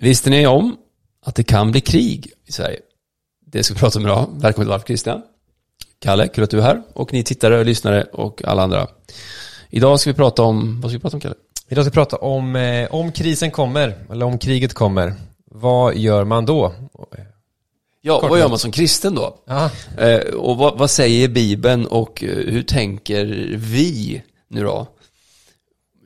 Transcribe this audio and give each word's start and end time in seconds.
Visste 0.00 0.30
ni 0.30 0.46
om 0.46 0.76
att 1.24 1.34
det 1.34 1.42
kan 1.42 1.70
bli 1.70 1.80
krig 1.80 2.32
i 2.46 2.52
Sverige? 2.52 2.78
Det 3.46 3.62
ska 3.62 3.74
vi 3.74 3.80
prata 3.80 3.98
om 3.98 4.04
idag. 4.04 4.28
Välkommen 4.32 4.66
till 4.66 4.70
Varför 4.70 4.86
Christian. 4.86 5.22
Kalle, 5.98 6.28
kul 6.28 6.44
att 6.44 6.50
du 6.50 6.58
är 6.58 6.62
här. 6.62 6.82
Och 6.92 7.12
ni 7.12 7.22
tittare, 7.22 7.64
lyssnare 7.64 8.02
och 8.02 8.44
alla 8.44 8.62
andra. 8.62 8.86
Idag 9.70 10.00
ska 10.00 10.10
vi 10.10 10.16
prata 10.16 10.42
om, 10.42 10.80
vad 10.80 10.90
ska 10.90 10.98
vi 10.98 11.02
prata 11.02 11.16
om 11.16 11.20
Kalle? 11.20 11.34
Idag 11.68 11.84
ska 11.84 11.90
vi 11.90 11.94
prata 11.94 12.16
om, 12.16 12.56
eh, 12.56 12.94
om 12.94 13.12
krisen 13.12 13.50
kommer, 13.50 13.94
eller 14.10 14.26
om 14.26 14.38
kriget 14.38 14.74
kommer. 14.74 15.14
Vad 15.44 15.96
gör 15.96 16.24
man 16.24 16.46
då? 16.46 16.72
Ja, 18.00 18.20
Kort 18.20 18.30
vad 18.30 18.38
gör 18.38 18.44
och 18.44 18.50
man 18.50 18.58
som 18.58 18.72
kristen 18.72 19.14
då? 19.14 19.38
Eh, 19.98 20.34
och 20.34 20.56
vad, 20.56 20.78
vad 20.78 20.90
säger 20.90 21.28
Bibeln 21.28 21.86
och 21.86 22.24
eh, 22.24 22.28
hur 22.28 22.62
tänker 22.62 23.24
vi 23.56 24.22
nu 24.48 24.62
då? 24.62 24.86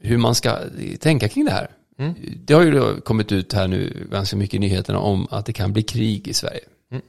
Hur 0.03 0.19
man 0.19 0.35
ska 0.35 0.59
tänka 1.01 1.29
kring 1.29 1.45
det 1.45 1.51
här. 1.51 1.71
Mm. 2.01 2.15
Det 2.45 2.55
har 2.55 2.63
ju 2.63 3.01
kommit 3.01 3.33
ut 3.33 3.53
här 3.53 3.69
nu 3.69 4.07
ganska 4.11 4.37
mycket 4.37 4.55
i 4.55 4.59
nyheterna 4.59 4.99
om 4.99 5.27
att 5.31 5.47
det 5.47 5.53
kan 5.53 5.73
bli 5.73 5.83
krig 5.83 6.29
i 6.29 6.35
Sverige. 6.35 6.65
Mm. 6.91 7.03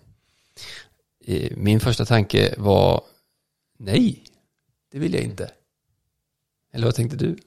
Eh, 1.26 1.52
Min 1.58 1.80
första 1.80 2.06
tanke 2.06 2.56
var 2.58 3.04
nej, 3.80 4.24
det 4.92 5.00
vill 5.00 5.14
jag 5.14 5.24
inte. 5.24 5.52
Eller 6.74 6.86
vad 6.86 6.96
tänkte 6.96 7.18
du? 7.18 7.38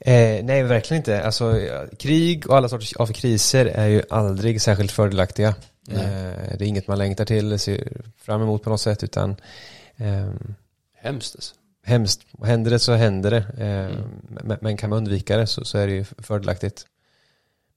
eh, 0.00 0.44
nej 0.44 0.62
verkligen 0.62 1.00
inte. 1.00 1.22
Alltså 1.24 1.60
krig 1.98 2.50
och 2.50 2.56
alla 2.56 2.68
sorters 2.68 2.92
av 2.92 3.06
kriser 3.06 3.66
är 3.66 3.86
ju 3.86 4.02
aldrig 4.10 4.62
särskilt 4.62 4.92
fördelaktiga. 4.92 5.48
Eh, 5.90 6.56
det 6.58 6.60
är 6.60 6.62
inget 6.62 6.88
man 6.88 6.98
längtar 6.98 7.24
till, 7.24 7.58
ser 7.58 8.02
fram 8.18 8.42
emot 8.42 8.62
på 8.62 8.70
något 8.70 8.80
sätt, 8.80 9.04
utan 9.04 9.36
ehm, 9.96 10.54
Hemskt 10.96 11.34
alltså. 11.34 11.54
Hemskt. 11.84 12.26
Händer 12.42 12.70
det 12.70 12.78
så 12.78 12.92
händer 12.92 13.30
det. 13.30 13.46
Eh, 13.58 13.84
Mm. 13.84 14.10
men, 14.44 14.58
men 14.60 14.76
kan 14.76 14.90
man 14.90 14.96
undvika 14.96 15.36
det 15.36 15.46
så, 15.46 15.64
så 15.64 15.78
är 15.78 15.86
det 15.86 15.92
ju 15.92 16.04
fördelaktigt. 16.04 16.86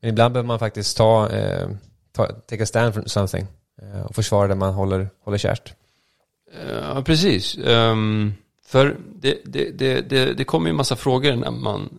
Men 0.02 0.10
ibland 0.10 0.34
behöver 0.34 0.48
man 0.48 0.60
faktiskt 0.60 0.98
ta, 0.98 1.30
eh, 1.30 1.70
ta 2.12 2.28
take 2.28 2.64
a 2.64 2.66
stand 2.66 2.94
for 2.94 3.04
something 3.06 3.48
eh, 3.82 4.02
och 4.02 4.16
försvara 4.16 4.48
det 4.48 4.56
man 4.56 4.74
håller, 4.74 5.10
håller 5.20 5.38
kärt. 5.38 5.74
Ja, 6.70 7.04
precis. 7.06 7.58
Ehm, 7.58 8.34
för 8.66 8.98
det, 9.16 9.38
det, 9.46 9.72
det, 9.72 10.02
det, 10.02 10.34
det 10.34 10.44
kommer 10.44 10.68
ju 10.68 10.70
en 10.70 10.76
massa 10.76 10.96
frågor 10.96 11.36
när 11.36 11.52
man, 11.52 11.90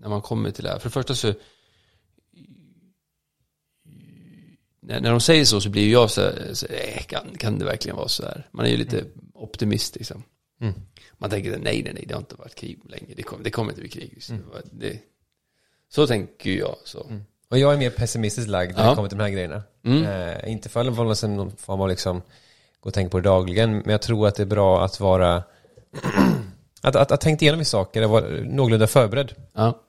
när 0.00 0.08
man 0.08 0.22
kommer 0.22 0.50
till 0.50 0.64
det 0.64 0.70
här. 0.70 0.78
För 0.78 0.88
det 0.88 0.92
första 0.92 1.14
så, 1.14 1.34
när, 4.80 5.00
när 5.00 5.10
de 5.10 5.20
säger 5.20 5.44
så 5.44 5.60
så 5.60 5.70
blir 5.70 5.92
jag 5.92 6.10
så 6.10 6.20
här, 6.20 6.50
så, 6.52 6.66
äh, 6.66 7.02
kan, 7.02 7.36
kan 7.38 7.58
det 7.58 7.64
verkligen 7.64 7.96
vara 7.96 8.08
så 8.08 8.22
här? 8.22 8.48
Man 8.50 8.66
är 8.66 8.70
ju 8.70 8.76
lite 8.76 9.04
optimist 9.34 9.96
liksom. 9.96 10.22
Mm. 10.60 10.74
Man 11.18 11.30
tänker 11.30 11.50
nej, 11.50 11.82
nej, 11.82 11.92
nej, 11.94 12.04
det 12.08 12.14
har 12.14 12.20
inte 12.20 12.36
varit 12.36 12.54
krig 12.54 12.78
länge. 12.88 13.14
Det 13.16 13.22
kommer, 13.22 13.44
det 13.44 13.50
kommer 13.50 13.70
inte 13.70 13.80
bli 13.80 13.90
krig. 13.90 14.22
Mm. 14.30 14.42
Det, 14.72 14.98
så 15.88 16.06
tänker 16.06 16.50
jag. 16.50 16.76
Så. 16.84 17.10
Och 17.48 17.58
jag 17.58 17.72
är 17.74 17.78
mer 17.78 17.90
pessimistiskt 17.90 18.50
lagd 18.50 18.76
när 18.76 18.82
Ja. 18.84 18.90
det 18.90 18.96
kommer 18.96 19.08
till 19.08 19.18
de 19.18 19.24
här 19.24 19.30
grejerna. 19.30 19.62
Mm. 19.84 20.04
Eh, 20.04 20.52
inte 20.52 20.68
för 20.68 20.80
att 20.80 21.22
någon 21.22 21.56
form 21.56 21.80
av 21.80 21.88
liksom, 21.88 22.22
gå 22.80 22.88
och 22.88 22.94
tänka 22.94 23.10
på 23.10 23.16
det 23.20 23.28
dagligen, 23.28 23.70
men 23.72 23.88
jag 23.88 24.02
tror 24.02 24.28
att 24.28 24.34
det 24.34 24.42
är 24.42 24.46
bra 24.46 24.84
att 24.84 25.00
vara, 25.00 25.36
att, 26.82 26.96
att, 26.96 27.12
att 27.12 27.20
tänka 27.20 27.44
igenom 27.44 27.58
vissa 27.58 27.70
saker, 27.70 28.02
att 28.02 28.10
vara 28.10 28.24
någorlunda 28.44 28.86
förberedd 28.86 29.34
Ja. 29.52 29.80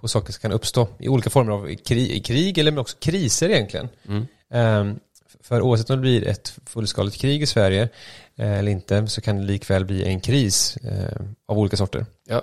på 0.00 0.08
saker 0.08 0.32
som 0.32 0.40
kan 0.40 0.52
uppstå 0.52 0.88
i 0.98 1.08
olika 1.08 1.30
former 1.30 1.52
av 1.52 1.74
krig, 1.74 2.24
krig 2.24 2.58
eller 2.58 2.70
men 2.70 2.78
också 2.78 2.96
kriser 3.00 3.48
egentligen. 3.48 3.88
Mm. 4.08 4.26
Ehm, 4.50 5.00
för 5.40 5.60
oavsett 5.60 5.90
om 5.90 5.96
det 5.96 6.00
blir 6.02 6.26
ett 6.28 6.58
fullskaligt 6.66 7.16
krig 7.16 7.42
i 7.42 7.46
Sverige 7.46 7.88
eller 8.36 8.72
inte 8.72 9.06
så 9.06 9.20
kan 9.20 9.36
det 9.36 9.42
likväl 9.42 9.84
bli 9.84 10.04
en 10.04 10.20
kris 10.20 10.76
eh, 10.76 11.20
av 11.48 11.58
olika 11.58 11.76
sorter. 11.76 12.06
Ja. 12.28 12.42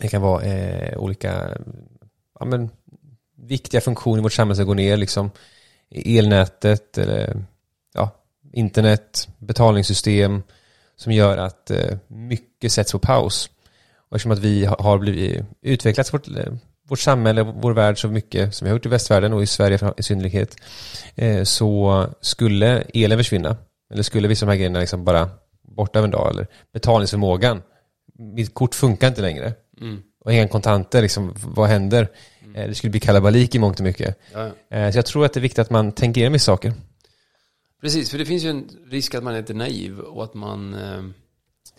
Det 0.00 0.08
kan 0.08 0.22
vara 0.22 0.42
eh, 0.42 0.98
olika 0.98 1.56
ja, 2.40 2.46
men, 2.46 2.70
viktiga 3.36 3.80
funktioner 3.80 4.18
i 4.18 4.22
vårt 4.22 4.32
samhälle 4.32 4.56
som 4.56 4.66
går 4.66 4.74
ner, 4.74 4.96
liksom 4.96 5.30
elnätet 5.90 6.98
eller 6.98 7.44
ja, 7.94 8.10
internet, 8.52 9.28
betalningssystem 9.38 10.42
som 10.96 11.12
gör 11.12 11.36
att 11.38 11.70
eh, 11.70 11.98
mycket 12.08 12.72
sätts 12.72 12.92
på 12.92 12.98
paus. 12.98 13.50
Och 14.10 14.16
eftersom 14.16 14.32
att 14.32 14.38
vi 14.38 14.64
ha- 14.64 14.82
har 14.82 14.98
blivit 14.98 15.44
utvecklats 15.62 16.14
vårt, 16.14 16.28
eh, 16.28 16.52
vårt 16.88 17.00
samhälle, 17.00 17.42
vår 17.42 17.72
värld 17.72 18.00
så 18.00 18.08
mycket 18.08 18.54
som 18.54 18.64
vi 18.64 18.70
har 18.70 18.76
gjort 18.76 18.86
i 18.86 18.88
västvärlden 18.88 19.32
och 19.32 19.42
i 19.42 19.46
Sverige 19.46 19.92
i 19.96 20.02
synnerhet 20.02 20.56
eh, 21.14 21.42
så 21.44 22.06
skulle 22.20 22.80
elen 22.94 23.18
försvinna 23.18 23.56
eller 23.90 24.02
skulle 24.02 24.28
vissa 24.28 24.44
av 24.44 24.48
de 24.48 24.52
här 24.52 24.56
grejerna 24.58 24.78
liksom 24.80 25.04
bara 25.04 25.30
borta 25.62 25.98
av 25.98 26.04
en 26.04 26.10
dag 26.10 26.30
eller 26.30 26.46
betalningsförmågan 26.72 27.62
mitt 28.18 28.54
kort 28.54 28.74
funkar 28.74 29.08
inte 29.08 29.22
längre 29.22 29.52
Mm. 29.80 30.02
och 30.20 30.32
inga 30.32 30.48
kontanter, 30.48 31.02
liksom, 31.02 31.34
vad 31.44 31.68
händer? 31.68 32.08
Eh, 32.54 32.68
Det 32.68 32.74
skulle 32.74 32.90
bli 32.90 33.00
kalabalik 33.00 33.54
i 33.54 33.58
mångt 33.58 33.78
och 33.80 33.84
mycket. 33.84 34.18
Ja, 34.32 34.50
ja. 34.68 34.76
Eh, 34.76 34.92
Så 34.92 34.98
jag 34.98 35.06
tror 35.06 35.24
att 35.24 35.32
det 35.32 35.40
är 35.40 35.42
viktigt 35.42 35.58
att 35.58 35.70
man 35.70 35.92
tänker 35.92 36.20
igenom 36.20 36.32
vissa 36.32 36.44
saker. 36.52 36.72
Precis, 37.80 38.10
för 38.10 38.18
det 38.18 38.24
finns 38.26 38.44
ju 38.44 38.50
en 38.50 38.68
risk 38.90 39.14
att 39.14 39.22
man 39.24 39.34
är 39.34 39.38
lite 39.40 39.54
naiv 39.54 39.98
och 40.00 40.24
att 40.24 40.34
man... 40.34 40.74
Eh, 40.74 41.02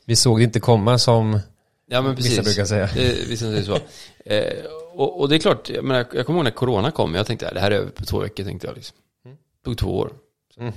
Vi 0.05 0.15
såg 0.15 0.39
det 0.39 0.43
inte 0.43 0.59
komma 0.59 0.97
som 0.97 1.39
Ja 1.87 2.01
men 2.01 2.15
precis. 2.15 2.31
vissa 2.31 2.43
brukar 2.43 2.65
säga. 2.65 2.89
Det, 2.95 3.27
vissa 3.29 3.45
säger 3.45 3.63
så. 3.63 3.77
Eh, 4.25 4.63
och, 4.93 5.19
och 5.19 5.29
det 5.29 5.35
är 5.35 5.39
klart, 5.39 5.69
jag, 5.69 5.83
menar, 5.85 6.05
jag 6.13 6.25
kommer 6.25 6.39
ihåg 6.39 6.43
när 6.43 6.51
corona 6.51 6.91
kom, 6.91 7.15
jag 7.15 7.27
tänkte 7.27 7.47
att 7.47 7.53
det 7.53 7.59
här 7.59 7.71
är 7.71 7.75
över 7.75 7.91
på 7.91 8.05
två 8.05 8.19
veckor, 8.19 8.43
tänkte 8.43 8.67
jag 8.67 8.75
liksom. 8.75 8.97
Mm. 9.25 9.37
Det 9.37 9.63
tog 9.65 9.77
två 9.77 9.97
år. 9.97 10.11
Mm. 10.59 10.73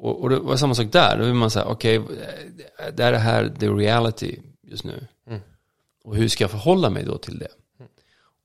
Och, 0.00 0.20
och 0.20 0.30
det 0.30 0.38
var 0.38 0.56
samma 0.56 0.74
sak 0.74 0.92
där, 0.92 1.18
då 1.18 1.24
vill 1.24 1.34
man 1.34 1.50
säga, 1.50 1.64
okej, 1.64 1.96
eh, 1.96 2.02
det 2.96 3.04
är 3.04 3.12
det 3.12 3.18
här 3.18 3.48
the 3.58 3.68
reality 3.68 4.38
just 4.62 4.84
nu. 4.84 5.06
Mm. 5.26 5.40
Och 6.04 6.16
hur 6.16 6.28
ska 6.28 6.44
jag 6.44 6.50
förhålla 6.50 6.90
mig 6.90 7.04
då 7.04 7.18
till 7.18 7.38
det? 7.38 7.48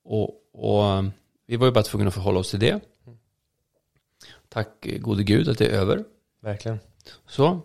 Och, 0.03 0.29
och 0.53 0.85
eh, 0.85 1.03
vi 1.45 1.55
var 1.55 1.65
ju 1.65 1.71
bara 1.71 1.83
tvungna 1.83 2.07
att 2.07 2.13
förhålla 2.13 2.39
oss 2.39 2.49
till 2.49 2.59
det. 2.59 2.79
Tack 4.49 4.85
eh, 4.85 4.99
gode 4.99 5.23
gud 5.23 5.49
att 5.49 5.57
det 5.57 5.65
är 5.65 5.79
över. 5.79 6.03
Verkligen. 6.41 6.79
Så. 7.27 7.61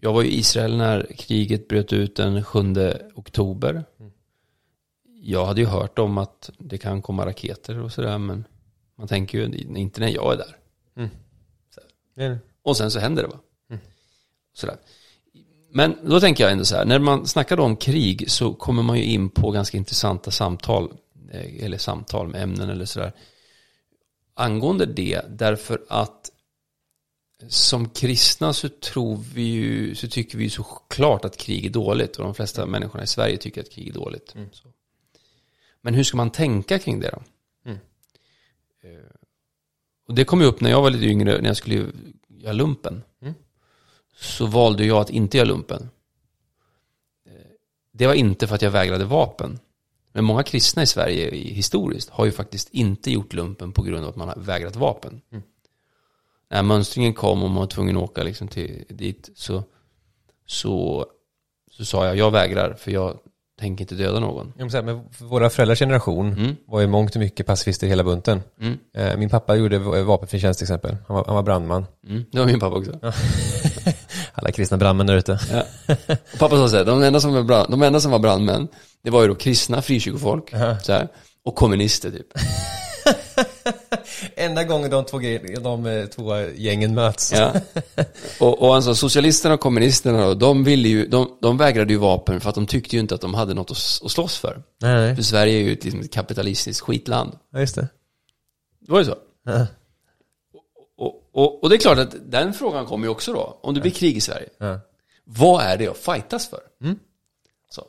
Jag 0.00 0.12
var 0.12 0.22
i 0.22 0.38
Israel 0.38 0.76
när 0.76 1.12
kriget 1.16 1.68
bröt 1.68 1.92
ut 1.92 2.16
den 2.16 2.44
7 2.44 2.58
oktober. 3.14 3.84
Mm. 4.00 4.12
Jag 5.20 5.46
hade 5.46 5.60
ju 5.60 5.66
hört 5.66 5.98
om 5.98 6.18
att 6.18 6.50
det 6.58 6.78
kan 6.78 7.02
komma 7.02 7.26
raketer 7.26 7.78
och 7.80 7.92
sådär, 7.92 8.18
men 8.18 8.44
man 8.96 9.08
tänker 9.08 9.38
ju 9.38 9.44
inte 9.76 10.00
när 10.00 10.08
jag 10.08 10.32
är 10.32 10.36
där. 10.36 10.56
Mm. 12.18 12.38
Och 12.62 12.76
sen 12.76 12.90
så 12.90 12.98
händer 12.98 13.22
det 13.22 13.28
va? 13.28 13.38
Mm. 13.70 13.80
Sådär. 14.52 14.76
Men 15.70 15.96
då 16.04 16.20
tänker 16.20 16.44
jag 16.44 16.52
ändå 16.52 16.64
så 16.64 16.76
här, 16.76 16.84
när 16.84 16.98
man 16.98 17.26
snackar 17.26 17.60
om 17.60 17.76
krig 17.76 18.30
så 18.30 18.54
kommer 18.54 18.82
man 18.82 18.96
ju 18.96 19.04
in 19.04 19.30
på 19.30 19.50
ganska 19.50 19.76
intressanta 19.76 20.30
samtal, 20.30 20.92
eh, 21.32 21.64
eller 21.64 21.78
samtal 21.78 22.28
med 22.28 22.42
ämnen 22.42 22.70
eller 22.70 22.84
sådär. 22.84 23.12
Angående 24.34 24.86
det, 24.86 25.22
därför 25.28 25.84
att 25.88 26.30
som 27.48 27.88
kristna 27.88 28.52
så 28.52 28.68
tror 28.68 29.16
vi 29.34 29.42
ju, 29.42 29.94
så 29.94 30.08
tycker 30.08 30.38
vi 30.38 30.44
ju 30.44 30.50
så 30.50 30.62
klart 30.62 31.24
att 31.24 31.36
krig 31.36 31.66
är 31.66 31.70
dåligt 31.70 32.16
och 32.16 32.24
de 32.24 32.34
flesta 32.34 32.66
människorna 32.66 33.04
i 33.04 33.06
Sverige 33.06 33.36
tycker 33.36 33.60
att 33.60 33.70
krig 33.70 33.88
är 33.88 33.92
dåligt. 33.92 34.34
Mm. 34.34 34.48
Men 35.80 35.94
hur 35.94 36.04
ska 36.04 36.16
man 36.16 36.30
tänka 36.30 36.78
kring 36.78 37.00
det 37.00 37.10
då? 37.10 37.22
Och 40.08 40.14
det 40.14 40.24
kom 40.24 40.40
ju 40.40 40.46
upp 40.46 40.60
när 40.60 40.70
jag 40.70 40.82
var 40.82 40.90
lite 40.90 41.04
yngre, 41.04 41.40
när 41.40 41.48
jag 41.48 41.56
skulle 41.56 41.86
göra 42.28 42.52
lumpen. 42.52 43.02
Mm. 43.22 43.34
Så 44.16 44.46
valde 44.46 44.84
jag 44.84 44.98
att 44.98 45.10
inte 45.10 45.36
göra 45.36 45.48
lumpen. 45.48 45.90
Eh, 47.26 47.32
Det 47.92 48.06
var 48.06 48.14
inte 48.14 48.46
för 48.46 48.54
att 48.54 48.62
jag 48.62 48.70
vägrade 48.70 49.04
vapen. 49.04 49.58
Men 50.12 50.24
många 50.24 50.42
kristna 50.42 50.82
i 50.82 50.86
Sverige 50.86 51.30
historiskt 51.34 52.10
har 52.10 52.24
ju 52.24 52.32
faktiskt 52.32 52.68
inte 52.70 53.10
gjort 53.10 53.32
lumpen 53.32 53.72
på 53.72 53.82
grund 53.82 54.04
av 54.04 54.10
att 54.10 54.16
man 54.16 54.28
har 54.28 54.36
vägrat 54.36 54.76
vapen. 54.76 55.20
Mm. 55.30 55.42
När 56.50 56.62
mönstringen 56.62 57.14
kom 57.14 57.42
och 57.42 57.50
man 57.50 57.58
var 57.58 57.66
tvungen 57.66 57.96
att 57.96 58.02
åka 58.02 58.22
liksom 58.22 58.48
till, 58.48 58.84
dit 58.88 59.30
så, 59.34 59.62
så, 60.46 61.06
så 61.70 61.84
sa 61.84 62.06
jag 62.06 62.16
jag 62.16 62.30
vägrar 62.30 62.74
för 62.74 62.90
jag 62.90 63.18
tänker 63.58 63.84
inte 63.84 63.94
döda 63.94 64.20
någon. 64.20 64.52
Jag 64.58 64.70
säga, 64.70 64.82
men 64.82 65.00
våra 65.18 65.50
föräldrars 65.50 65.78
generation 65.78 66.32
Mm. 66.32 66.56
var 66.66 66.80
ju 66.80 66.86
mångt 66.86 67.14
och 67.14 67.20
mycket 67.20 67.46
pacifister 67.46 67.86
hela 67.86 68.04
bunten. 68.04 68.42
Mm. 68.60 68.78
Eh, 68.96 69.16
Min 69.16 69.28
pappa 69.30 69.56
gjorde 69.56 69.78
va- 69.78 70.02
vapenfri 70.02 70.40
tjänst 70.40 70.58
till 70.58 70.64
exempel. 70.64 70.96
Han 71.08 71.16
var, 71.16 71.24
han 71.26 71.34
var 71.34 71.42
brandman. 71.42 71.86
Mm. 72.08 72.24
Det 72.32 72.38
var 72.38 72.46
min 72.46 72.60
pappa 72.60 72.76
också. 72.76 72.92
Alla 74.34 74.50
kristna 74.52 74.76
brandmän 74.76 75.06
där 75.06 75.16
ute. 75.16 75.38
Ja. 75.52 75.62
Och 76.32 76.38
pappa 76.38 76.56
sa 76.56 76.68
så 76.68 76.76
här, 76.76 76.84
de 76.84 77.02
enda, 77.02 77.20
som 77.20 77.32
var 77.34 77.42
brand, 77.42 77.70
de 77.70 77.82
enda 77.82 78.00
som 78.00 78.10
var 78.10 78.18
brandmän, 78.18 78.68
det 79.04 79.10
var 79.10 79.22
ju 79.22 79.28
då 79.28 79.34
kristna 79.34 79.82
frikyrkofolk, 79.82 80.48
Ja. 80.52 80.78
så 80.78 80.92
här, 80.92 81.08
och 81.44 81.54
kommunister 81.54 82.10
typ. 82.10 82.26
Enda 84.40 84.64
gången 84.64 84.90
de 84.90 85.04
två, 85.04 85.18
de 85.60 85.86
eh, 85.86 86.06
två 86.06 86.36
gängen 86.40 86.94
möts. 86.94 87.32
Ja. 87.32 87.52
Och, 88.40 88.62
och 88.62 88.74
alltså 88.74 88.94
socialisterna 88.94 89.54
och 89.54 89.60
kommunisterna 89.60 90.26
då, 90.26 90.34
de 90.34 90.64
ville 90.64 90.88
ju, 90.88 91.06
de, 91.06 91.38
de 91.42 91.56
vägrade 91.56 91.92
ju 91.92 91.98
vapen 91.98 92.40
för 92.40 92.48
att 92.48 92.54
de 92.54 92.66
tyckte 92.66 92.96
ju 92.96 93.00
inte 93.00 93.14
att 93.14 93.20
de 93.20 93.34
hade 93.34 93.54
något 93.54 93.70
att, 93.70 93.76
att 94.04 94.10
slåss 94.10 94.38
för. 94.38 94.62
Nej, 94.80 94.94
nej. 94.94 95.16
För 95.16 95.22
Sverige 95.22 95.58
är 95.58 95.62
ju 95.62 95.72
ett, 95.72 95.84
liksom, 95.84 96.00
ett 96.00 96.12
kapitalistiskt 96.12 96.80
skitland. 96.80 97.38
Ja, 97.52 97.60
just 97.60 97.74
det. 97.74 97.88
Det 98.80 98.92
var 98.92 98.98
ju 98.98 99.04
så. 99.04 99.16
Ja. 99.44 99.66
Och, 100.96 101.30
och, 101.32 101.62
och 101.62 101.70
det 101.70 101.76
är 101.76 101.78
klart 101.78 101.98
att 101.98 102.14
den 102.26 102.54
frågan 102.54 102.86
kommer 102.86 103.06
ju 103.06 103.10
också 103.10 103.32
då, 103.32 103.58
om 103.62 103.74
det 103.74 103.80
blir 103.80 103.92
krig 103.92 104.16
i 104.16 104.20
Sverige. 104.20 104.48
Ja. 104.58 104.80
Vad 105.24 105.64
är 105.64 105.76
det 105.76 105.88
att 105.88 105.98
fightas 105.98 106.48
för? 106.48 106.60
Mm. 106.82 106.98
Så. 107.70 107.84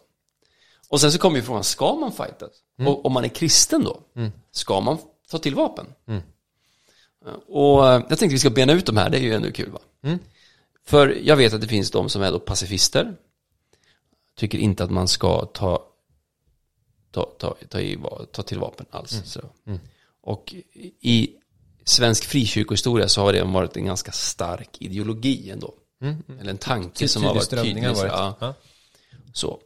Och 0.90 1.02
sen 1.02 1.12
så 1.12 1.20
kommer 1.20 1.38
ju 1.38 1.44
frågan, 1.44 1.64
ska 1.64 1.96
man 1.96 2.12
fightas? 2.12 2.52
Och 2.88 3.06
om 3.06 3.14
man 3.14 3.24
är 3.24 3.30
kristen 3.30 3.84
då, 3.84 4.00
ska 4.52 4.82
man 4.82 4.98
ta 5.32 5.38
till 5.38 5.56
vapen? 5.56 5.86
Och 7.48 7.88
eh, 7.88 8.04
jag 8.10 8.20
tänkte 8.20 8.28
vi 8.28 8.40
ska 8.40 8.50
bena 8.50 8.74
ut 8.74 8.86
de 8.86 8.98
här, 8.98 9.10
det 9.10 9.18
är 9.18 9.22
ju 9.22 9.34
ändå 9.34 9.52
kul 9.52 9.72
va? 9.72 9.80
För 10.86 11.18
jag 11.24 11.36
vet 11.36 11.54
att 11.54 11.62
det 11.62 11.68
finns 11.68 11.92
de 11.92 12.10
som 12.10 12.22
är 12.22 12.32
då 12.32 12.40
pacifister, 12.40 13.16
tycker 14.36 14.58
inte 14.58 14.84
att 14.84 14.92
man 14.92 15.08
ska 15.08 15.46
ta, 15.46 15.84
ta, 17.12 17.32
ta, 17.38 17.56
ta, 17.70 17.80
i, 17.80 18.00
ta 18.32 18.44
till 18.44 18.60
vapen 18.60 18.86
alls. 18.90 19.22
Så. 19.26 19.42
Och 20.22 20.56
i 21.02 21.30
svensk 21.84 22.26
frikyrkohistoria 22.26 23.08
så 23.08 23.22
har 23.22 23.34
det 23.34 23.44
varit 23.44 23.78
en 23.78 23.86
ganska 23.86 24.12
stark 24.12 24.78
ideologi 24.80 25.50
ändå. 25.50 25.74
Eller 26.40 26.50
en 26.50 26.58
tanke 26.58 27.08
som 27.08 27.24
har 27.24 27.34
varit 27.34 27.50
tydlig. 27.50 27.84
varit. 27.84 28.12
ja. 28.12 28.36
Ja. 28.40 28.54
Så. 29.34 29.60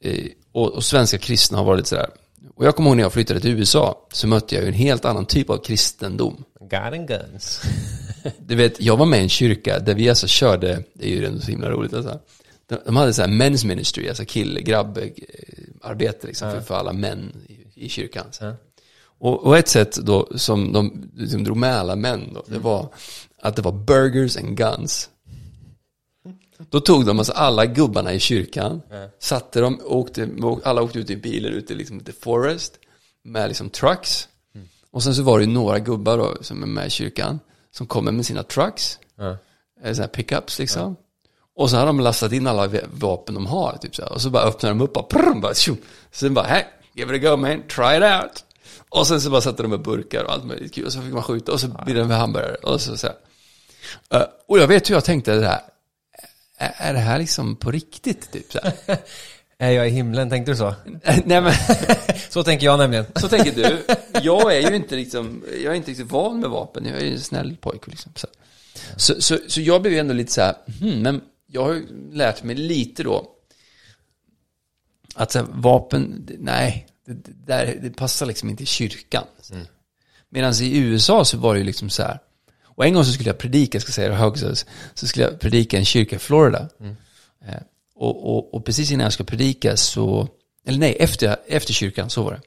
Eh, 0.00 0.26
och, 0.52 0.72
och 0.72 0.84
svenska 0.84 1.18
kristna 1.18 1.58
har 1.58 1.64
varit 1.64 1.86
sådär. 1.86 2.10
Och 2.54 2.66
jag 2.66 2.76
kommer 2.76 2.90
ihåg 2.90 2.96
när 2.96 3.04
jag 3.04 3.12
flyttade 3.12 3.40
till 3.40 3.50
USA 3.50 4.08
så 4.12 4.26
mötte 4.26 4.54
jag 4.54 4.64
ju 4.64 4.68
en 4.68 4.74
helt 4.74 5.04
annan 5.04 5.26
typ 5.26 5.50
av 5.50 5.56
kristendom. 5.56 6.44
God 6.60 6.74
and 6.74 7.08
guns. 7.08 7.62
Du 8.38 8.54
vet, 8.54 8.80
jag 8.80 8.96
var 8.96 9.06
med 9.06 9.18
i 9.18 9.22
en 9.22 9.28
kyrka 9.28 9.78
där 9.78 9.94
vi 9.94 10.08
alltså 10.08 10.26
körde, 10.26 10.84
det 10.94 11.04
är 11.04 11.10
ju 11.10 11.26
ändå 11.26 11.40
så 11.40 11.50
himla 11.50 11.70
roligt 11.70 11.94
alltså. 11.94 12.20
De, 12.66 12.78
de 12.86 12.96
hade 12.96 13.12
så 13.12 13.22
här 13.22 13.28
men's 13.28 13.66
ministry, 13.66 14.08
alltså 14.08 14.24
kille, 14.24 14.60
grabb, 14.60 14.98
arbete 15.82 16.26
liksom 16.26 16.50
för, 16.50 16.60
för 16.60 16.74
alla 16.74 16.92
män 16.92 17.32
i, 17.74 17.84
i 17.84 17.88
kyrkan. 17.88 18.24
Så. 18.30 18.54
Och, 19.18 19.46
och 19.46 19.58
ett 19.58 19.68
sätt 19.68 19.96
då 19.96 20.28
som 20.36 20.72
de 20.72 21.10
liksom 21.16 21.44
drog 21.44 21.56
med 21.56 21.76
alla 21.76 21.96
män 21.96 22.30
då, 22.34 22.44
det 22.46 22.58
var 22.58 22.88
att 23.42 23.56
det 23.56 23.62
var 23.62 23.72
burgers 23.72 24.36
and 24.36 24.56
guns. 24.56 25.08
Då 26.70 26.80
tog 26.80 27.06
de 27.06 27.18
alltså 27.18 27.32
alla 27.32 27.66
gubbarna 27.66 28.12
i 28.12 28.20
kyrkan, 28.20 28.82
satte 29.18 29.60
dem, 29.60 29.80
åkte, 29.84 30.28
alla 30.64 30.82
åkte 30.82 30.98
ut 30.98 31.10
i 31.10 31.16
bilen 31.16 31.52
ute 31.52 31.74
liksom 31.74 32.00
the 32.00 32.12
forest 32.12 32.78
med 33.24 33.48
liksom 33.48 33.70
trucks. 33.70 34.28
Och 34.90 35.02
sen 35.02 35.14
så 35.14 35.22
var 35.22 35.38
det 35.38 35.44
ju 35.44 35.50
några 35.50 35.78
gubbar 35.78 36.18
då 36.18 36.36
som 36.40 36.62
är 36.62 36.66
med 36.66 36.86
i 36.86 36.90
kyrkan 36.90 37.40
som 37.70 37.86
kommer 37.86 38.12
med 38.12 38.26
sina 38.26 38.42
trucks, 38.42 38.98
Ja. 39.16 39.30
eh, 39.30 39.36
sådana 39.82 40.00
här 40.02 40.08
pickups 40.08 40.58
liksom. 40.58 40.96
Och 41.56 41.70
så 41.70 41.76
har 41.76 41.86
de 41.86 42.00
lastat 42.00 42.32
in 42.32 42.46
alla 42.46 42.70
vapen 42.92 43.34
de 43.34 43.46
har, 43.46 43.76
typ 43.80 43.96
så 43.96 44.02
här. 44.02 44.12
Och 44.12 44.20
så 44.22 44.30
bara 44.30 44.42
öppnar 44.42 44.70
de 44.70 44.80
upp 44.80 44.96
och 44.96 45.08
prrr, 45.08 45.40
bara 45.40 45.54
tjo. 45.54 45.76
Sen 46.10 46.34
bara, 46.34 46.46
hey, 46.46 46.62
give 46.94 47.16
it 47.16 47.24
a 47.24 47.30
go 47.30 47.36
man, 47.36 47.62
try 47.68 47.96
it 47.96 48.02
out. 48.02 48.44
Och 48.88 49.06
sen 49.06 49.20
så 49.20 49.30
bara 49.30 49.40
satte 49.40 49.62
de 49.62 49.68
med 49.68 49.82
burkar 49.82 50.24
och 50.24 50.32
allt 50.32 50.44
möjligt 50.44 50.74
kul. 50.74 50.86
Och 50.86 50.92
så 50.92 51.00
fick 51.02 51.12
man 51.12 51.22
skjuta 51.22 51.52
och 51.52 51.60
så 51.60 51.68
blir 51.84 51.94
det 51.94 52.04
med 52.04 52.16
hamburgare. 52.18 52.54
Och 52.54 52.80
så, 52.80 52.96
så 52.96 53.06
här. 53.06 53.16
Eh, 54.20 54.26
och 54.48 54.58
jag 54.58 54.66
vet 54.66 54.90
hur 54.90 54.94
jag 54.94 55.04
tänkte 55.04 55.34
det 55.34 55.46
här. 55.46 55.60
Är, 56.76 56.92
det 56.92 57.00
här 57.00 57.18
liksom 57.18 57.56
på 57.56 57.70
riktigt? 57.70 58.32
Typ 58.32 58.52
så 58.52 58.58
här. 58.62 58.72
Är 59.58 59.70
jag 59.70 59.88
i 59.88 59.90
himlen, 59.90 60.30
tänkte 60.30 60.52
du 60.52 60.56
så? 60.56 60.74
Nej 61.24 61.40
men, 61.40 61.52
Så 62.30 62.44
tänker 62.44 62.66
jag 62.66 62.78
nämligen. 62.78 63.06
så 63.16 63.28
tänker 63.28 63.52
du. 63.52 63.84
Jag 64.22 64.56
är 64.56 64.70
ju 64.70 64.76
inte 64.76 64.96
liksom, 64.96 65.42
jag 65.62 65.72
är 65.72 65.74
inte 65.74 65.90
riktigt 65.90 66.10
van 66.10 66.40
med 66.40 66.50
vapen. 66.50 66.86
Jag 66.86 66.96
är 66.96 67.04
ju 67.04 67.12
en 67.12 67.20
snäll 67.20 67.56
pojke 67.56 67.90
liksom. 67.90 68.12
Så, 68.16 68.26
så, 68.96 69.20
så, 69.20 69.38
så 69.48 69.60
jag 69.60 69.82
blev 69.82 69.94
ju 69.94 69.98
ändå 69.98 70.14
lite 70.14 70.32
så 70.32 70.40
här, 70.40 70.54
hmm, 70.80 71.02
men 71.02 71.20
jag 71.46 71.64
har 71.64 71.72
ju 71.72 71.86
lärt 72.12 72.42
mig 72.42 72.56
lite 72.56 73.02
då. 73.02 73.30
Att 75.14 75.32
så 75.32 75.38
här, 75.38 75.46
vapen, 75.50 76.28
nej, 76.38 76.86
det, 77.06 77.12
det, 77.12 77.32
där, 77.46 77.78
det 77.82 77.90
passar 77.90 78.26
liksom 78.26 78.50
inte 78.50 78.62
i 78.62 78.66
kyrkan. 78.66 79.24
Medan 80.28 80.52
i 80.52 80.78
USA 80.78 81.24
så 81.24 81.38
var 81.38 81.54
det 81.54 81.58
ju 81.58 81.66
liksom 81.66 81.90
så 81.90 82.02
här. 82.02 82.18
Och 82.74 82.86
en 82.86 82.94
gång 82.94 83.04
så 83.04 83.12
skulle 83.12 83.28
jag 83.28 83.38
predika, 83.38 83.76
jag 83.76 83.82
ska 83.82 83.92
säga 83.92 84.08
det 84.08 84.14
högt, 84.14 84.38
så, 84.38 84.54
så 84.94 85.06
skulle 85.06 85.24
jag 85.24 85.40
predika 85.40 85.76
i 85.76 85.80
en 85.80 85.84
kyrka 85.84 86.16
i 86.16 86.18
Florida. 86.18 86.68
Eh, 87.44 87.54
och, 87.94 88.36
och, 88.36 88.54
och 88.54 88.64
precis 88.64 88.90
innan 88.90 89.04
jag 89.04 89.12
ska 89.12 89.24
predika 89.24 89.76
så, 89.76 90.28
eller 90.66 90.78
nej, 90.78 90.96
efter, 91.00 91.36
efter 91.46 91.72
kyrkan, 91.72 92.10
så 92.10 92.22
var 92.22 92.32
det. 92.32 92.40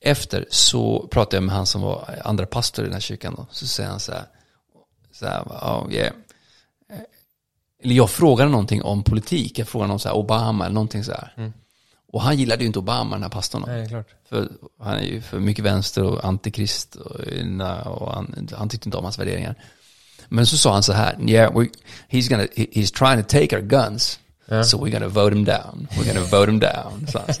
Efter 0.00 0.46
så 0.50 1.08
pratade 1.10 1.36
jag 1.36 1.44
med 1.44 1.54
han 1.54 1.66
som 1.66 1.80
var 1.82 2.20
andra 2.24 2.46
pastor 2.46 2.84
i 2.84 2.88
den 2.88 2.94
här 2.94 3.00
kyrkan 3.00 3.34
då. 3.36 3.46
Så 3.50 3.66
säger 3.66 3.90
han 3.90 4.00
så 4.00 4.12
här, 4.12 4.24
så 5.12 5.26
här, 5.26 5.42
oh, 5.42 5.92
yeah. 5.92 6.12
Eh, 6.90 6.98
Eller 7.82 7.94
jag 7.94 8.10
frågade 8.10 8.50
någonting 8.50 8.82
om 8.82 9.02
politik, 9.02 9.58
jag 9.58 9.68
frågade 9.68 9.92
om 9.92 9.98
så 9.98 10.08
här 10.08 10.16
Obama 10.16 10.64
eller 10.64 10.74
någonting 10.74 11.04
så 11.04 11.12
här. 11.12 11.32
Och 12.12 12.22
han 12.22 12.36
gillade 12.36 12.62
ju 12.62 12.66
inte 12.66 12.78
Obama, 12.78 13.16
den 13.16 13.22
här 13.22 13.30
pastorn. 13.30 13.64
Nej, 13.66 13.88
klart. 13.88 14.06
För 14.28 14.48
han 14.80 14.94
är 14.96 15.02
ju 15.02 15.20
för 15.20 15.38
mycket 15.40 15.64
vänster 15.64 16.02
och 16.04 16.24
antikrist 16.24 16.94
och, 16.96 17.20
och 17.86 18.12
han, 18.14 18.48
han 18.56 18.68
tyckte 18.68 18.88
inte 18.88 18.98
om 18.98 19.04
hans 19.04 19.18
värderingar. 19.18 19.54
Men 20.28 20.46
så 20.46 20.56
sa 20.56 20.72
han 20.72 20.82
så 20.82 20.92
här, 20.92 21.16
yeah, 21.28 21.58
we, 21.58 21.68
he's, 22.10 22.28
gonna, 22.30 22.42
he- 22.44 22.70
he's 22.72 22.94
trying 22.98 23.22
to 23.24 23.28
take 23.28 23.56
our 23.56 23.62
guns, 23.62 24.18
so 24.64 24.84
we're 24.84 24.90
gonna 24.92 25.08
vote 25.08 25.34
him 25.36 25.44
down. 25.44 25.88
We're 25.90 26.12
gonna 26.14 26.26
vote 26.26 26.50
him 26.50 26.58
down. 26.60 27.06
så 27.12 27.18
här. 27.18 27.36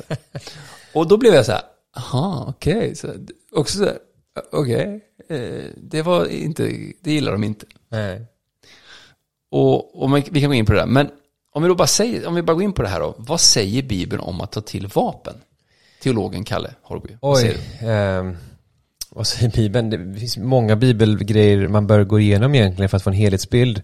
Och 0.94 1.08
då 1.08 1.16
blev 1.16 1.34
jag 1.34 1.46
så 1.46 1.52
här, 1.52 1.62
aha, 1.96 2.44
okej. 2.48 2.94
Så, 2.96 3.08
också 3.52 3.78
så 3.78 3.84
här, 3.84 3.98
okej, 4.52 5.00
eh, 5.28 5.64
det 5.76 6.02
var 6.02 6.26
inte, 6.26 6.62
det 7.02 7.12
gillar 7.12 7.32
de 7.32 7.44
inte. 7.44 7.66
Nej. 7.88 8.26
Och, 9.50 10.02
och 10.02 10.10
man, 10.10 10.22
vi 10.30 10.40
kan 10.40 10.50
gå 10.50 10.54
in 10.54 10.66
på 10.66 10.72
det 10.72 10.78
där. 10.78 10.86
Men 10.86 11.10
om 11.56 11.62
vi 11.62 11.68
då 11.68 11.74
bara 11.74 11.86
säger, 11.86 12.26
om 12.26 12.34
vi 12.34 12.42
bara 12.42 12.54
går 12.54 12.62
in 12.62 12.72
på 12.72 12.82
det 12.82 12.88
här 12.88 13.00
då. 13.00 13.14
Vad 13.18 13.40
säger 13.40 13.82
Bibeln 13.82 14.20
om 14.20 14.40
att 14.40 14.52
ta 14.52 14.60
till 14.60 14.86
vapen? 14.86 15.34
Teologen 16.02 16.44
Kalle 16.44 16.70
Horby. 16.82 17.16
Vad 17.20 17.38
säger 17.38 17.54
Oj, 17.54 17.60
du? 17.80 17.86
ehm, 17.86 18.36
vad 19.10 19.26
säger 19.26 19.52
Bibeln? 19.52 19.90
Det 19.90 20.20
finns 20.20 20.38
många 20.38 20.76
bibelgrejer 20.76 21.68
man 21.68 21.86
bör 21.86 22.04
gå 22.04 22.20
igenom 22.20 22.54
egentligen 22.54 22.88
för 22.88 22.96
att 22.96 23.02
få 23.02 23.10
en 23.10 23.16
helhetsbild. 23.16 23.82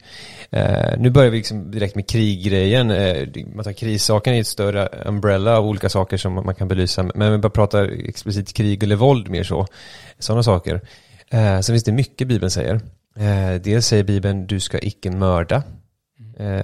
Eh, 0.51 0.99
nu 0.99 1.11
börjar 1.11 1.31
vi 1.31 1.37
liksom 1.37 1.71
direkt 1.71 1.95
med 1.95 2.09
kriggrejen. 2.09 2.91
Eh, 2.91 3.29
man 3.55 3.65
tar 3.65 3.73
krissaken 3.73 4.35
i 4.35 4.39
ett 4.39 4.47
större 4.47 4.89
umbrella 5.07 5.59
av 5.59 5.67
olika 5.67 5.89
saker 5.89 6.17
som 6.17 6.35
man 6.35 6.55
kan 6.55 6.69
belysa. 6.69 7.03
Men 7.15 7.33
vi 7.33 7.39
bara 7.39 7.51
pratar 7.51 8.09
explicit 8.09 8.53
krig 8.53 8.83
eller 8.83 8.97
våld 8.97 9.29
mer 9.29 9.43
så. 9.45 9.67
Sådana 10.19 10.43
saker. 10.43 10.81
Eh, 11.31 11.61
sen 11.61 11.75
finns 11.75 11.85
det 11.85 11.93
mycket 11.93 12.29
Bibeln 12.29 12.51
säger. 12.51 12.75
Eh, 13.17 13.61
dels 13.63 13.87
säger 13.87 14.05
Bibeln 14.05 14.47
du 14.47 14.61
ska 14.61 14.79
icke 14.79 15.11
mörda. 15.11 15.63
Eh, 16.39 16.63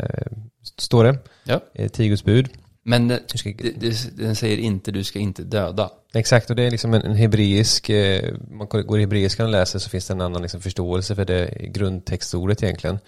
står 0.79 1.05
det. 1.05 1.19
Ja. 1.45 1.61
Eh, 1.75 1.89
Tio 1.89 2.09
Guds 2.09 2.25
bud. 2.25 2.49
Men 2.83 3.11
eh, 3.11 3.19
Du 3.33 3.39
ska, 3.39 3.51
det, 3.59 3.81
det, 3.81 4.17
den 4.17 4.37
säger 4.37 4.59
inte 4.59 4.91
du 4.93 5.05
ska 5.05 5.19
inte 5.19 5.43
döda. 5.43 5.91
Exakt, 6.15 6.51
och 6.51 6.57
det 6.57 6.63
är 6.63 6.71
liksom 6.71 6.95
en, 6.95 7.03
en 7.03 7.17
hebreisk, 7.17 7.91
eh, 7.91 8.35
man 8.51 8.67
går 8.69 8.99
i 8.99 9.01
hebreiskan 9.01 9.47
och 9.47 9.53
läser 9.53 9.79
så 9.79 9.91
finns 9.91 10.07
det 10.07 10.15
en 10.15 10.21
annan 10.21 10.43
liksom 10.43 10.61
förståelse 10.61 11.15
för 11.15 11.25
det 11.25 11.51
grundtextordet 11.61 12.63
egentligen. 12.63 12.99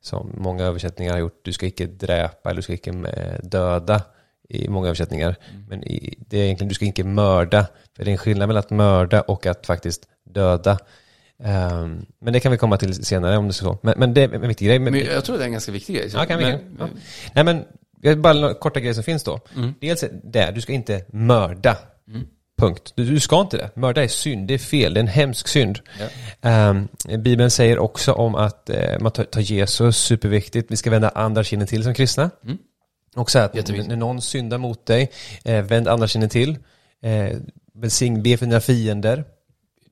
Som 0.00 0.32
många 0.38 0.64
översättningar 0.64 1.12
har 1.12 1.18
gjort, 1.18 1.40
du 1.42 1.52
ska 1.52 1.66
icke 1.66 1.86
dräpa 1.86 2.50
eller 2.50 2.58
du 2.58 2.62
ska 2.62 2.72
icke 2.72 2.92
döda 3.42 4.02
i 4.48 4.68
många 4.68 4.86
översättningar. 4.86 5.36
Men 5.68 5.84
i, 5.84 6.14
det 6.18 6.38
är 6.38 6.44
egentligen, 6.44 6.68
du 6.68 6.74
ska 6.74 6.84
inte 6.84 7.04
mörda. 7.04 7.66
För 7.96 8.04
det 8.04 8.10
är 8.10 8.12
en 8.12 8.18
skillnad 8.18 8.48
mellan 8.48 8.60
att 8.60 8.70
mörda 8.70 9.20
och 9.20 9.46
att 9.46 9.66
faktiskt 9.66 10.08
döda. 10.24 10.78
Ehm, 11.44 12.06
men 12.20 12.32
det 12.32 12.40
kan 12.40 12.52
vi 12.52 12.58
komma 12.58 12.76
till 12.76 13.04
senare 13.04 13.36
om 13.36 13.46
det 13.46 13.52
så. 13.54 13.78
Men, 13.82 13.94
men 13.98 14.14
det 14.14 14.22
är 14.22 14.34
en 14.34 14.48
viktig 14.48 14.66
grej. 14.68 14.78
Men, 14.78 14.92
Men 14.92 15.04
jag 15.04 15.24
tror 15.24 15.36
det 15.38 15.42
är 15.42 15.46
en 15.46 15.52
ganska 15.52 15.72
viktig 15.72 15.96
grej. 15.96 16.10
Så- 16.10 16.18
Ja, 16.18 16.24
kan 16.24 16.38
vi 16.38 16.44
men. 16.44 16.60
Ja. 16.78 16.88
Nej 17.34 17.44
men, 17.44 17.64
jag 18.00 18.10
har 18.10 18.16
bara 18.16 18.32
några 18.32 18.54
korta 18.54 18.80
grejer 18.80 18.94
som 18.94 19.02
finns 19.04 19.24
då. 19.24 19.40
Dels 19.80 20.02
är 20.02 20.10
det, 20.24 20.50
du 20.54 20.60
ska 20.60 20.72
inte 20.72 21.04
mörda. 21.12 21.76
Punkt. 22.58 22.92
Du, 22.96 23.04
du 23.04 23.20
ska 23.20 23.40
inte 23.40 23.56
det. 23.56 23.70
Mörda 23.76 24.02
är 24.04 24.08
synd, 24.08 24.48
det 24.48 24.54
är 24.54 24.58
fel, 24.58 24.94
det 24.94 24.98
är 25.00 25.02
en 25.02 25.08
hemsk 25.08 25.48
synd. 25.48 25.78
Ehm, 26.40 26.88
Bibeln 27.18 27.50
säger 27.50 27.78
också 27.78 28.12
om 28.12 28.34
att 28.34 28.70
eh, 28.70 28.98
man 29.00 29.12
tar, 29.12 29.24
tar 29.24 29.40
Jesus, 29.40 29.96
superviktigt. 29.96 30.70
Vi 30.70 30.76
ska 30.76 30.90
vända 30.90 31.08
andra 31.08 31.44
kinden 31.44 31.68
till 31.68 31.84
som 31.84 31.94
kristna. 31.94 32.30
Och 33.16 33.30
så 33.30 33.38
att 33.38 33.54
när 33.88 33.96
någon 33.96 34.22
syndar 34.22 34.58
mot 34.58 34.86
dig, 34.86 35.10
eh, 35.44 35.62
vänd 35.62 35.88
andra 35.88 36.08
kinden 36.08 36.30
till. 36.30 36.58
Eh, 37.02 37.36
välsign, 37.74 38.22
be 38.22 38.36
för 38.36 38.46
dina 38.46 38.60
fiender. 38.60 39.24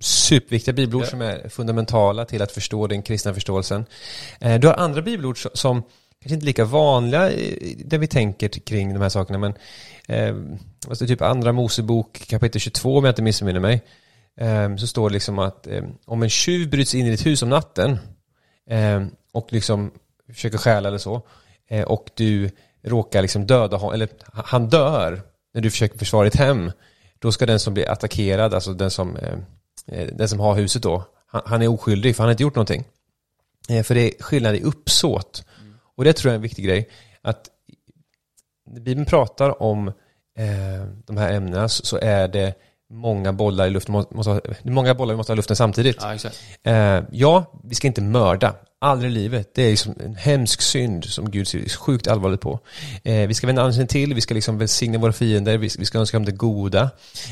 Superviktiga 0.01 0.75
bibelord 0.75 1.03
Ja. 1.03 1.07
som 1.07 1.23
är 1.23 1.49
fundamentala 1.49 2.25
till 2.25 2.43
att 2.43 2.53
förstå 2.53 2.87
den 2.87 3.03
kristna 3.03 3.35
förståelsen. 3.35 3.87
Eh, 4.41 4.61
du 4.61 4.67
har 4.67 4.75
andra 4.75 5.03
bibelord 5.03 5.39
som, 5.55 5.83
kanske 6.21 6.35
inte 6.35 6.45
är 6.45 6.47
lika 6.47 6.65
vanliga 6.65 7.21
där 7.85 7.99
vi 7.99 8.07
tänker 8.07 8.49
kring 8.49 8.95
de 8.95 9.03
här 9.03 9.09
sakerna, 9.09 9.39
men 9.39 9.55
eh, 10.09 10.37
alltså 10.89 11.07
typ 11.07 11.23
andra 11.23 11.53
Mosebok 11.53 12.27
kapitel 12.29 12.61
22 12.61 12.99
om 12.99 13.05
jag 13.05 13.13
inte 13.13 13.23
missminner 13.23 13.61
mig. 13.61 13.83
Eh, 14.41 14.77
så 14.77 14.87
står 14.87 15.09
det 15.09 15.13
liksom 15.13 15.39
att 15.39 15.67
om 16.05 16.23
en 16.23 16.31
tjuv 16.31 16.71
bryts 16.71 16.95
in 16.95 17.07
i 17.07 17.11
ditt 17.11 17.27
hus 17.27 17.43
om 17.43 17.49
natten 17.49 17.99
och 19.33 19.53
liksom 19.53 19.91
försöker 20.33 20.59
stjäla 20.59 20.89
eller 20.89 20.99
så 20.99 21.23
och 21.87 22.11
du 22.15 22.51
råkar 22.85 23.23
liksom 23.23 23.47
döda 23.47 23.77
honom, 23.77 23.95
eller 23.95 24.09
han 24.33 24.69
dör 24.69 25.23
när 25.55 25.61
du 25.61 25.71
försöker 25.71 25.99
försvara 25.99 26.25
ditt 26.25 26.37
hem 26.37 26.73
då 27.19 27.33
ska 27.33 27.47
den 27.47 27.61
som 27.61 27.75
blir 27.75 27.91
attackerad, 27.91 28.55
alltså 28.55 28.73
den 28.73 28.91
som, 28.91 29.17
den 30.13 30.29
som 30.29 30.41
har 30.41 30.55
huset 30.55 30.83
då, 30.83 31.05
han, 31.27 31.43
han 31.47 31.63
är 31.63 31.69
oskyldig 31.69 32.17
för 32.17 32.23
han 32.23 32.29
har 32.29 32.33
inte 32.33 32.43
gjort 32.43 32.55
någonting. 32.55 32.85
Eh, 33.69 33.83
för 33.83 33.95
det 33.95 34.01
är 34.01 34.23
skillnad 34.23 34.55
i 34.57 34.63
uppsåt. 34.63 35.45
Och 35.97 36.05
det 36.05 36.13
tror 36.13 36.29
jag 36.31 36.33
är 36.33 36.37
en 36.37 36.43
viktig 36.43 36.65
grej. 36.65 36.89
Att 37.23 37.49
Bibeln 38.81 39.07
pratar 39.07 39.63
om 39.63 39.89
eh, 40.39 40.87
de 41.07 41.17
här 41.17 41.33
ämnena 41.33 41.69
så, 41.69 41.99
är 41.99 42.29
det 42.29 42.55
många 42.91 43.33
bollar 43.33 43.67
i 43.67 43.71
luften, 43.71 43.93
måste, 43.93 44.15
måste, 44.15 44.31
ha- 44.31 44.41
många 44.63 44.95
bollar 44.95 45.15
vi 45.15 45.17
måste 45.17 45.33
ha 45.33 45.35
i 45.35 45.37
luften 45.37 45.57
samtidigt. 45.57 45.97
Ja. 46.01 46.07
Eh, 46.73 47.05
ja, 47.11 47.61
vi 47.65 47.75
ska 47.75 47.87
inte 47.87 48.03
mörda. 48.03 48.55
Aldrig 48.81 49.11
i 49.11 49.15
livet. 49.15 49.55
Det 49.55 49.63
är 49.63 49.71
liksom 49.71 49.95
en 50.05 50.15
hemsk 50.15 50.63
synd 50.63 51.05
som 51.05 51.31
Gud 51.31 51.49
ser 51.49 51.69
sjukt 51.69 52.07
allvarligt 52.07 52.41
på. 52.41 52.61
Eh, 53.05 53.29
vi 53.29 53.35
ska 53.35 53.47
vända 53.47 53.63
ansiktet 53.63 53.91
till, 53.91 54.15
vi 54.15 54.21
ska 54.21 54.35
liksom 54.35 54.59
välsigna 54.59 54.99
våra 54.99 55.13
fiender, 55.13 55.59
vi, 55.59 55.71
vi 55.79 55.85
ska 55.85 55.99
önska 55.99 56.17
dem 56.17 56.25
det 56.25 56.33
goda. 56.33 56.91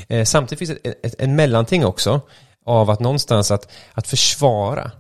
Eh, 0.09 0.25
samtidigt 0.25 0.59
finns 0.59 0.81
det 0.83 0.91
ett, 0.91 1.07
ett, 1.07 1.15
en 1.19 1.37
mellanting 1.37 1.85
också 1.85 2.21
av 2.67 2.91
att 2.91 3.01
någonstans 3.01 3.51
att, 3.51 3.73
att 3.93 4.07
försvara. 4.07 4.91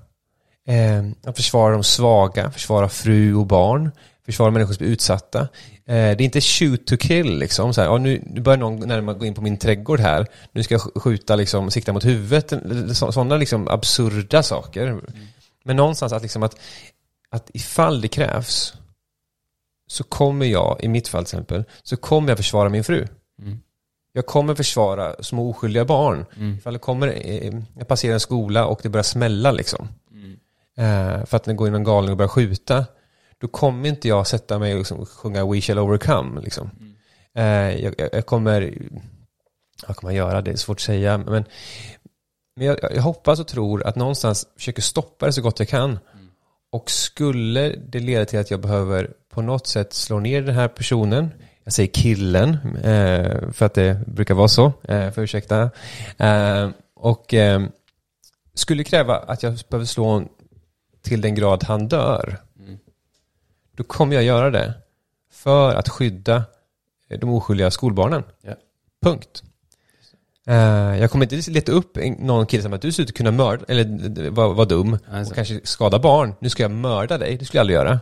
Eh, 0.68 1.04
att 1.26 1.36
försvara 1.36 1.72
de 1.72 1.84
svaga, 1.84 2.50
försvara 2.50 2.88
fru 2.88 3.34
och 3.34 3.46
barn, 3.46 3.90
försvara 4.26 4.50
människor 4.50 4.74
som 4.74 4.86
är 4.86 4.90
utsatta. 4.90 5.40
Eh, 5.40 5.46
det 5.86 5.92
är 5.92 6.22
inte 6.22 6.40
shoot 6.40 6.86
to 6.86 6.96
kill 6.96 7.38
liksom. 7.38 7.74
Så 7.74 7.80
här, 7.80 7.88
ja, 7.88 7.98
nu, 7.98 8.22
nu 8.26 8.40
börjar 8.40 8.58
någon 8.58 8.88
närmare 8.88 9.18
gå 9.18 9.26
in 9.26 9.34
på 9.34 9.42
min 9.42 9.56
trädgård 9.56 10.00
här. 10.00 10.26
Nu 10.52 10.62
ska 10.62 10.74
jag 10.74 11.02
skjuta 11.02 11.36
liksom, 11.36 11.70
sikta 11.70 11.92
mot 11.92 12.04
huvudet. 12.04 12.52
Sådana 12.96 13.36
liksom 13.36 13.68
absurda 13.68 14.42
saker. 14.42 14.86
Mm. 14.86 15.04
Men 15.64 15.76
någonstans 15.76 16.12
att 16.12 16.22
liksom 16.22 16.42
att, 16.42 16.60
att 17.30 17.50
ifall 17.54 18.00
det 18.00 18.08
krävs 18.08 18.74
så 19.86 20.04
kommer 20.04 20.46
jag, 20.46 20.78
i 20.80 20.88
mitt 20.88 21.08
fall 21.08 21.24
till 21.24 21.36
exempel, 21.36 21.64
så 21.82 21.96
kommer 21.96 22.28
jag 22.28 22.38
försvara 22.38 22.68
min 22.68 22.84
fru. 22.84 23.06
Mm. 23.42 23.58
Jag 24.12 24.26
kommer 24.26 24.54
försvara 24.54 25.22
små 25.22 25.50
oskyldiga 25.50 25.84
barn. 25.84 26.26
Mm. 26.36 26.54
Ifall 26.54 26.72
det 26.72 26.78
kommer, 26.78 27.08
eh, 27.08 27.60
jag 27.78 27.88
passerar 27.88 28.14
en 28.14 28.20
skola 28.20 28.66
och 28.66 28.80
det 28.82 28.88
börjar 28.88 29.02
smälla 29.02 29.52
liksom. 29.52 29.88
Mm. 30.10 30.38
Eh, 30.76 31.26
för 31.26 31.36
att 31.36 31.44
det 31.44 31.54
går 31.54 31.68
in 31.68 31.74
en 31.74 31.84
galning 31.84 32.10
och 32.10 32.16
börjar 32.16 32.28
skjuta. 32.28 32.86
Då 33.38 33.48
kommer 33.48 33.88
inte 33.88 34.08
jag 34.08 34.26
sätta 34.26 34.58
mig 34.58 34.72
och 34.72 34.78
liksom 34.78 35.06
sjunga 35.06 35.46
We 35.46 35.60
shall 35.60 35.78
overcome. 35.78 36.40
Liksom. 36.40 36.70
Mm. 36.80 36.94
Eh, 37.34 37.84
jag, 37.84 37.94
jag, 37.98 38.08
jag 38.12 38.26
kommer, 38.26 38.74
vad 39.86 39.96
kan 39.96 40.06
man 40.06 40.14
göra? 40.14 40.42
Det 40.42 40.50
är 40.50 40.56
svårt 40.56 40.76
att 40.76 40.80
säga. 40.80 41.18
Men, 41.18 41.44
men 42.56 42.66
jag, 42.66 42.78
jag 42.82 43.02
hoppas 43.02 43.40
och 43.40 43.46
tror 43.48 43.86
att 43.86 43.96
någonstans 43.96 44.46
försöker 44.56 44.82
stoppa 44.82 45.26
det 45.26 45.32
så 45.32 45.42
gott 45.42 45.58
jag 45.58 45.68
kan. 45.68 45.98
Och 46.70 46.90
skulle 46.90 47.68
det 47.68 47.98
leda 48.00 48.24
till 48.24 48.38
att 48.38 48.50
jag 48.50 48.60
behöver 48.60 49.10
på 49.30 49.42
något 49.42 49.66
sätt 49.66 49.92
slå 49.92 50.20
ner 50.20 50.42
den 50.42 50.54
här 50.54 50.68
personen, 50.68 51.30
jag 51.64 51.72
säger 51.72 51.88
killen, 51.92 52.58
eh, 52.76 53.50
för 53.52 53.66
att 53.66 53.74
det 53.74 54.06
brukar 54.06 54.34
vara 54.34 54.48
så, 54.48 54.72
eh, 54.82 55.10
för 55.10 55.22
ursäkta. 55.22 55.70
Eh, 56.18 56.68
och 56.94 57.34
eh, 57.34 57.62
skulle 58.54 58.84
kräva 58.84 59.16
att 59.16 59.42
jag 59.42 59.58
behöver 59.68 59.86
slå 59.86 60.04
honom 60.04 60.28
till 61.02 61.20
den 61.20 61.34
grad 61.34 61.64
han 61.64 61.88
dör, 61.88 62.38
Mm. 62.58 62.78
då 63.76 63.84
kommer 63.84 64.14
jag 64.14 64.24
göra 64.24 64.50
det. 64.50 64.74
För 65.30 65.74
att 65.74 65.88
skydda 65.88 66.44
de 67.20 67.30
oskyldiga 67.30 67.70
skolbarnen. 67.70 68.22
Ja. 68.42 68.54
Punkt. 69.02 69.42
Eh, 70.46 71.00
jag 71.00 71.10
kommer 71.10 71.32
inte 71.34 71.50
leta 71.50 71.72
upp 71.72 71.96
en- 71.96 72.12
någon 72.12 72.46
kille 72.46 72.62
som 72.62 72.72
att 72.72 72.82
du 72.82 72.92
ser 72.92 73.02
ut 73.02 73.08
att 73.08 73.14
kunna 73.14 73.30
mörda, 73.30 73.64
eller 73.68 74.30
vara 74.30 74.48
var 74.48 74.66
dum 74.66 74.98
Alltså. 75.10 75.30
och 75.32 75.34
kanske 75.34 75.60
skada 75.64 75.98
barn. 75.98 76.34
Nu 76.40 76.48
ska 76.48 76.62
jag 76.62 76.70
mörda 76.70 77.18
dig, 77.18 77.36
det 77.36 77.44
skulle 77.44 77.58
jag 77.58 77.62
aldrig 77.62 77.74
göra. 77.76 78.00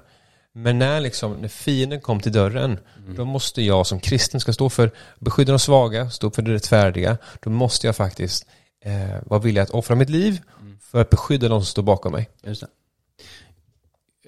Men 0.54 0.78
när, 0.78 1.00
liksom, 1.00 1.32
när 1.32 1.48
fienden 1.48 2.00
kom 2.00 2.20
till 2.20 2.32
dörren, 2.32 2.78
då 3.16 3.24
måste 3.24 3.62
jag 3.62 3.86
som 3.86 4.00
kristen 4.00 4.40
ska 4.40 4.52
stå 4.52 4.70
för 4.70 4.90
beskydda 5.18 5.52
de 5.52 5.58
svaga, 5.58 6.10
stå 6.10 6.30
för 6.30 6.42
det 6.42 6.52
rättfärdiga. 6.52 7.18
Då 7.40 7.50
måste 7.50 7.86
jag 7.86 7.96
faktiskt 7.96 8.46
eh, 8.84 9.22
vara 9.26 9.40
villig 9.40 9.60
att 9.60 9.70
offra 9.70 9.94
mitt 9.96 10.10
liv 10.10 10.40
för 10.80 11.00
att 11.00 11.10
beskydda 11.10 11.48
de 11.48 11.60
som 11.60 11.66
står 11.66 11.82
bakom 11.82 12.12
mig. 12.12 12.28
Just 12.44 12.60
det. 12.60 12.68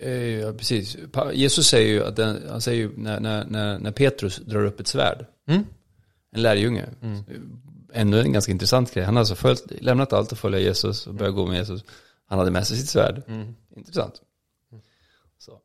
Eh, 0.01 0.13
Ja, 0.41 0.53
precis. 0.53 0.97
Jesus 1.33 1.67
säger 1.69 1.89
ju 1.89 2.05
att 2.05 2.17
den, 2.17 2.43
han 2.51 2.61
säger 2.61 2.79
ju 2.83 2.91
när, 2.97 3.21
när, 3.21 3.45
när, 3.45 3.79
när 3.79 3.91
Petrus 3.93 4.37
drar 4.37 4.65
upp 4.65 4.81
ett 4.81 4.87
svärd, 4.89 5.27
Mm. 5.49 5.65
en 6.37 6.43
lärjunge, 6.43 6.85
ännu 7.95 8.21
en 8.21 8.33
ganska 8.33 8.53
intressant 8.53 8.95
grej. 8.95 9.05
Han 9.05 9.15
har 9.17 9.21
alltså 9.21 9.35
följt, 9.35 9.65
lämnat 9.81 10.13
allt 10.13 10.33
och 10.33 10.39
följa 10.39 10.59
Jesus 10.59 11.07
och 11.07 11.15
börjat 11.15 11.35
gå 11.35 11.47
med 11.47 11.57
Jesus. 11.59 11.85
Han 12.27 12.39
hade 12.39 12.51
med 12.51 12.67
sig 12.67 12.77
sitt 12.77 12.89
svärd. 12.89 13.23
Intressant. 13.77 14.23
Så. 15.39 15.61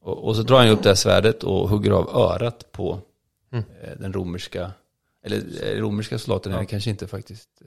Och, 0.00 0.24
och 0.24 0.36
så 0.36 0.42
drar 0.42 0.58
han 0.58 0.68
upp 0.68 0.82
det 0.82 0.88
här 0.88 0.96
svärdet 0.96 1.44
och 1.44 1.68
hugger 1.68 1.90
av 1.90 2.08
örat 2.16 2.72
på 2.72 3.00
Mm. 3.52 3.64
eh, 3.82 3.90
den 3.98 4.12
romerska, 4.12 4.72
eller 5.24 5.36
eh, 5.62 5.80
romerska 5.80 6.18
soldaten 6.18 6.52
är 6.52 6.58
det 6.58 6.66
kanske 6.66 6.90
inte 6.90 7.06
faktiskt, 7.06 7.48
eh, 7.60 7.66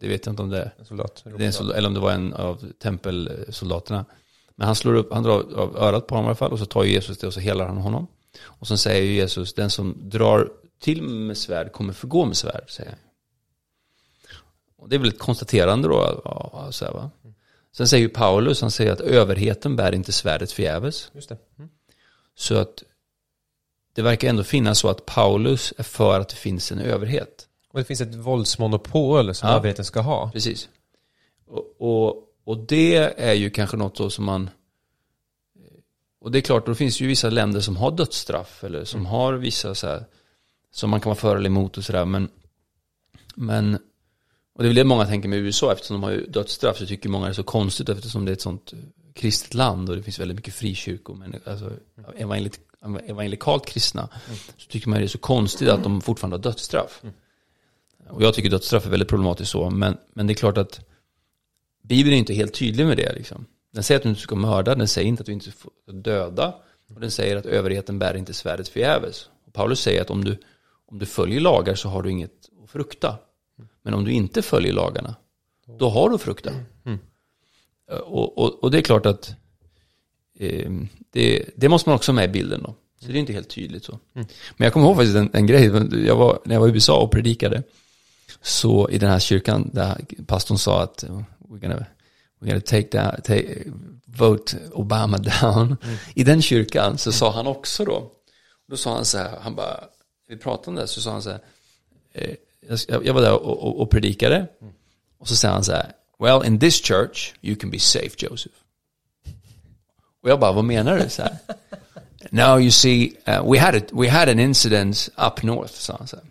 det 0.00 0.08
vet 0.08 0.26
jag 0.26 0.32
inte 0.32 0.42
om 0.42 0.48
det 0.50 0.58
är. 0.58 0.74
En 0.78 0.84
soldat. 0.84 1.24
Det 1.24 1.42
är 1.42 1.46
en 1.46 1.52
soldat, 1.52 1.76
eller 1.76 1.88
om 1.88 1.94
det 1.94 2.00
var 2.00 2.12
en 2.12 2.34
av 2.34 2.64
tempelsoldaterna. 2.82 4.04
Men 4.56 4.66
han 4.66 4.74
slår 4.76 4.94
upp, 4.94 5.12
han 5.12 5.22
drar 5.22 5.44
av 5.56 5.76
örat 5.76 6.06
på 6.06 6.14
honom 6.14 6.26
i 6.26 6.28
alla 6.28 6.34
fall 6.36 6.52
och 6.52 6.58
så 6.58 6.64
tar 6.66 6.84
Jesus 6.84 7.18
det 7.18 7.26
och 7.26 7.34
så 7.34 7.40
helar 7.40 7.66
han 7.66 7.76
honom. 7.76 8.06
Och 8.42 8.68
sen 8.68 8.78
säger 8.78 9.04
Jesus, 9.04 9.54
den 9.54 9.70
som 9.70 9.96
drar 10.02 10.50
till 10.80 11.02
med 11.02 11.36
svärd 11.36 11.72
kommer 11.72 11.92
förgå 11.92 12.24
med 12.24 12.36
svärd, 12.36 12.70
säger 12.70 12.90
han. 12.90 12.98
Och 14.78 14.88
det 14.88 14.96
är 14.96 14.98
väl 15.00 15.08
ett 15.08 15.18
konstaterande 15.18 15.88
då, 15.88 16.22
ja, 16.24 16.68
så 16.70 16.84
här, 16.84 16.92
va. 16.92 17.10
Sen 17.72 17.88
säger 17.88 18.02
ju 18.02 18.08
Paulus, 18.08 18.60
han 18.60 18.70
säger 18.70 18.92
att 18.92 19.00
överheten 19.00 19.76
bär 19.76 19.94
inte 19.94 20.12
svärdet 20.12 20.52
förgäves. 20.52 21.10
Just 21.14 21.28
det. 21.28 21.38
Mm. 21.58 21.70
Så 22.34 22.56
att 22.56 22.82
det 23.92 24.02
verkar 24.02 24.28
ändå 24.28 24.44
finnas 24.44 24.78
så 24.78 24.88
att 24.88 25.06
Paulus 25.06 25.74
är 25.76 25.82
för 25.82 26.20
att 26.20 26.28
det 26.28 26.36
finns 26.36 26.72
en 26.72 26.78
överhet. 26.78 27.48
Och 27.72 27.78
det 27.78 27.84
finns 27.84 28.00
ett 28.00 28.14
våldsmonopol 28.14 29.34
som 29.34 29.48
Ja. 29.48 29.56
överheten 29.56 29.84
ska 29.84 30.00
ha. 30.00 30.30
Precis. 30.30 30.68
Och, 31.46 31.76
och, 31.78 32.22
och 32.44 32.58
det 32.58 32.96
är 32.96 33.32
ju 33.32 33.50
kanske 33.50 33.76
något 33.76 33.96
då 33.96 34.10
som 34.10 34.24
man... 34.24 34.50
Och 36.20 36.32
det 36.32 36.38
är 36.38 36.42
klart, 36.42 36.66
då 36.66 36.74
finns 36.74 37.00
ju 37.00 37.06
vissa 37.06 37.30
länder 37.30 37.60
som 37.60 37.76
har 37.76 37.90
dödsstraff 37.90 38.64
eller 38.64 38.84
som 38.84 39.06
har 39.06 39.32
vissa 39.34 39.74
så 39.74 39.86
här, 39.86 40.04
som 40.72 40.90
man 40.90 41.00
kan 41.00 41.10
vara 41.10 41.18
för 41.18 41.36
eller 41.36 41.46
emot 41.46 41.78
och 41.78 41.84
sådär. 41.84 42.04
Men, 42.04 42.28
men, 43.34 43.78
och 44.58 44.64
det 44.64 44.66
är 44.66 44.68
väl 44.68 44.76
det 44.76 44.84
många 44.84 45.06
tänker 45.06 45.28
med 45.28 45.38
USA 45.38 45.72
eftersom 45.72 45.94
de 45.94 46.02
har 46.02 46.10
ju 46.10 46.26
dödsstraff 46.26 46.78
så 46.78 46.86
tycker 46.86 47.08
många 47.08 47.24
det 47.24 47.32
är 47.32 47.34
så 47.34 47.42
konstigt 47.42 47.88
eftersom 47.88 48.24
det 48.24 48.30
är 48.30 48.32
ett 48.32 48.40
sånt 48.40 48.72
kristet 49.14 49.54
land 49.54 49.90
och 49.90 49.96
det 49.96 50.02
finns 50.02 50.18
väldigt 50.18 50.36
mycket 50.36 50.54
frikyrkor, 50.54 51.14
men 51.14 51.34
alltså 51.46 51.72
evangelik, 52.16 52.52
evangelikalt 53.06 53.66
kristna. 53.66 54.08
Så 54.56 54.68
tycker 54.68 54.88
man 54.88 54.98
det 54.98 55.04
är 55.04 55.08
så 55.08 55.18
konstigt 55.18 55.68
att 55.68 55.82
de 55.82 56.00
fortfarande 56.00 56.36
har 56.36 56.42
dödsstraff. 56.42 57.02
Och 58.08 58.22
jag 58.22 58.34
tycker 58.34 58.50
dödsstraff 58.50 58.86
är 58.86 58.90
väldigt 58.90 59.08
problematiskt 59.08 59.50
så, 59.50 59.70
men, 59.70 59.96
men 60.14 60.26
det 60.26 60.32
är 60.32 60.34
klart 60.34 60.58
att 60.58 60.80
Bibeln 61.82 62.14
är 62.14 62.18
inte 62.18 62.34
helt 62.34 62.54
tydlig 62.54 62.86
med 62.86 62.96
det. 62.96 63.12
Liksom. 63.12 63.46
Den 63.72 63.82
säger 63.82 63.96
att 63.98 64.02
du 64.02 64.08
inte 64.08 64.20
ska 64.20 64.34
mörda, 64.34 64.74
den 64.74 64.88
säger 64.88 65.08
inte 65.08 65.20
att 65.20 65.26
du 65.26 65.32
inte 65.32 65.50
ska 65.50 65.92
döda. 65.92 66.54
Och 66.94 67.00
den 67.00 67.10
säger 67.10 67.36
att 67.36 67.46
överheten 67.46 67.98
bär 67.98 68.16
inte 68.16 68.34
svärdet 68.34 68.68
förgäves. 68.68 69.30
Och 69.46 69.52
Paulus 69.52 69.80
säger 69.80 70.02
att 70.02 70.10
om 70.10 70.24
du, 70.24 70.38
om 70.86 70.98
du 70.98 71.06
följer 71.06 71.40
lagar 71.40 71.74
så 71.74 71.88
har 71.88 72.02
du 72.02 72.10
inget 72.10 72.32
att 72.64 72.70
frukta. 72.70 73.18
Men 73.88 73.94
om 73.94 74.04
du 74.04 74.12
inte 74.12 74.42
följer 74.42 74.72
lagarna, 74.72 75.14
då 75.78 75.88
har 75.88 76.08
du 76.08 76.14
att 76.14 76.22
frukta. 76.22 76.50
Och, 77.88 78.38
och, 78.38 78.64
och 78.64 78.70
det 78.70 78.78
är 78.78 78.82
klart 78.82 79.06
att 79.06 79.34
eh, 80.38 80.70
det, 81.10 81.44
det 81.56 81.68
måste 81.68 81.88
man 81.88 81.96
också 81.96 82.12
ha 82.12 82.14
med 82.14 82.24
i 82.24 82.32
bilden 82.32 82.62
då. 82.62 82.74
Så 83.00 83.06
det 83.06 83.12
är 83.12 83.20
inte 83.20 83.32
helt 83.32 83.48
tydligt 83.48 83.84
så. 83.84 83.98
Men 84.12 84.26
jag 84.56 84.72
kommer 84.72 84.86
ihåg 84.86 84.96
faktiskt 84.96 85.16
en, 85.16 85.30
en 85.32 85.46
grej, 85.46 85.64
jag 86.06 86.16
var, 86.16 86.38
när 86.44 86.54
jag 86.54 86.60
var 86.60 86.68
i 86.68 86.70
USA 86.70 87.00
och 87.00 87.10
predikade, 87.10 87.62
så 88.42 88.90
i 88.90 88.98
den 88.98 89.10
här 89.10 89.18
kyrkan 89.18 89.70
där 89.72 90.04
pastorn 90.26 90.58
sa 90.58 90.82
att 90.82 91.04
uh, 91.04 91.22
we're 91.38 91.60
gonna, 91.60 91.86
we're 92.40 92.46
gonna 92.46 92.60
take 92.60 92.88
down, 92.98 93.22
take, 93.24 93.64
vote 94.06 94.56
Obama 94.72 95.18
down. 95.40 95.76
I 96.14 96.24
den 96.24 96.42
kyrkan 96.42 96.98
så 96.98 97.12
sa 97.12 97.30
han 97.30 97.46
också 97.46 97.84
då, 97.84 98.12
då 98.70 98.76
sa 98.76 98.94
han 98.94 99.04
så 99.04 99.18
här, 99.18 99.38
han 99.40 99.54
bara, 99.54 99.84
vi 100.28 100.36
pratade 100.36 100.68
om 100.68 100.74
det, 100.74 100.86
så 100.86 101.00
sa 101.00 101.12
han 101.12 101.22
så 101.22 101.30
här, 101.30 101.40
eh, 102.12 102.34
jag, 102.88 103.14
var 103.14 103.20
där 103.20 103.32
och, 103.32 103.62
och, 103.62 103.80
och 103.80 103.90
predikade, 103.90 104.46
och 105.18 105.28
så 105.28 105.36
säger 105.36 105.54
han 105.54 105.64
så 105.64 105.72
här, 105.72 105.92
well 106.18 106.46
in 106.46 106.58
this 106.58 106.82
church 106.82 107.34
you 107.42 107.56
can 107.56 107.70
be 107.70 107.78
safe 107.78 108.10
Joseph. 108.18 108.54
Och 110.22 110.30
jag 110.30 110.40
bara, 110.40 110.52
vad 110.52 110.64
menar 110.64 110.98
du? 110.98 111.08
Så 111.08 111.22
här, 111.22 111.36
Now 112.30 112.60
you 112.60 112.70
see, 112.70 113.16
uh, 113.28 113.52
we, 113.52 113.58
had 113.58 113.74
a, 113.74 113.80
we 113.92 114.08
had 114.08 114.28
an 114.28 114.38
incident 114.38 115.08
up 115.16 115.42
north, 115.42 115.74
sa 115.74 115.96
han 115.98 116.08
så 116.08 116.16
här 116.16 116.24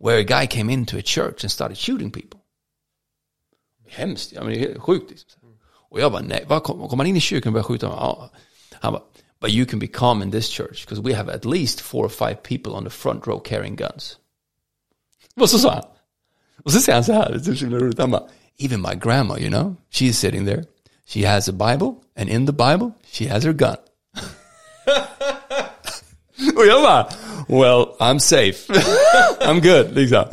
where 0.00 0.18
a 0.18 0.24
guy 0.24 0.46
came 0.46 0.70
into 0.70 0.98
a 0.98 1.02
church 1.02 1.44
and 1.44 1.50
started 1.50 1.76
shooting 1.76 2.10
people. 2.10 2.40
Hemskt, 3.88 4.32
ja 4.32 4.42
men 4.42 4.52
det 4.52 4.64
är 4.64 4.78
sjukt. 4.78 5.10
Liksom. 5.10 5.40
Och 5.90 6.00
jag 6.00 6.12
bara, 6.12 6.22
nej, 6.22 6.44
vad 6.48 6.62
kom, 6.62 6.88
kom 6.88 6.98
han 6.98 7.06
in 7.06 7.16
i 7.16 7.20
kyrkan 7.20 7.50
och 7.50 7.52
började 7.52 7.68
skjuta? 7.68 7.86
Ja. 7.86 8.30
Han 8.72 8.92
bara, 8.92 9.02
but 9.40 9.50
you 9.50 9.66
can 9.66 9.78
be 9.78 9.86
calm 9.86 10.22
in 10.22 10.30
this 10.30 10.48
church 10.48 10.86
because 10.86 11.02
we 11.02 11.14
have 11.14 11.34
at 11.34 11.44
least 11.44 11.80
four 11.80 12.04
or 12.04 12.08
five 12.08 12.42
people 12.42 12.72
on 12.72 12.84
the 12.84 12.90
front 12.90 13.26
row 13.26 13.40
carrying 13.40 13.76
guns. 13.76 14.18
Och 15.40 15.50
så 15.50 15.58
sa 15.58 15.70
han. 15.70 15.84
Och 16.64 16.72
så 16.72 16.80
säger 16.80 16.96
han 16.96 17.04
så 17.04 17.12
här, 17.12 17.40
det 17.44 17.50
är 17.50 17.54
så 17.54 17.64
himla 17.64 17.78
roligt, 17.78 17.98
han 17.98 18.10
bara, 18.10 18.22
even 18.58 18.80
my 18.80 18.94
grandma, 18.94 19.38
you 19.38 19.48
know, 19.48 19.76
she's 19.92 20.12
sitting 20.12 20.46
there, 20.46 20.64
she 21.08 21.28
has 21.28 21.48
a 21.48 21.52
bible, 21.52 21.92
and 22.18 22.28
in 22.28 22.46
the 22.46 22.52
bible, 22.52 22.90
she 23.12 23.28
has 23.28 23.44
her 23.44 23.52
gun. 23.52 23.76
Och 26.56 26.66
jag 26.66 26.82
bara, 26.82 27.08
well, 27.48 27.86
I'm 27.98 28.18
safe. 28.18 28.72
I'm 29.40 29.60
good, 29.60 29.96
liksom. 29.96 30.24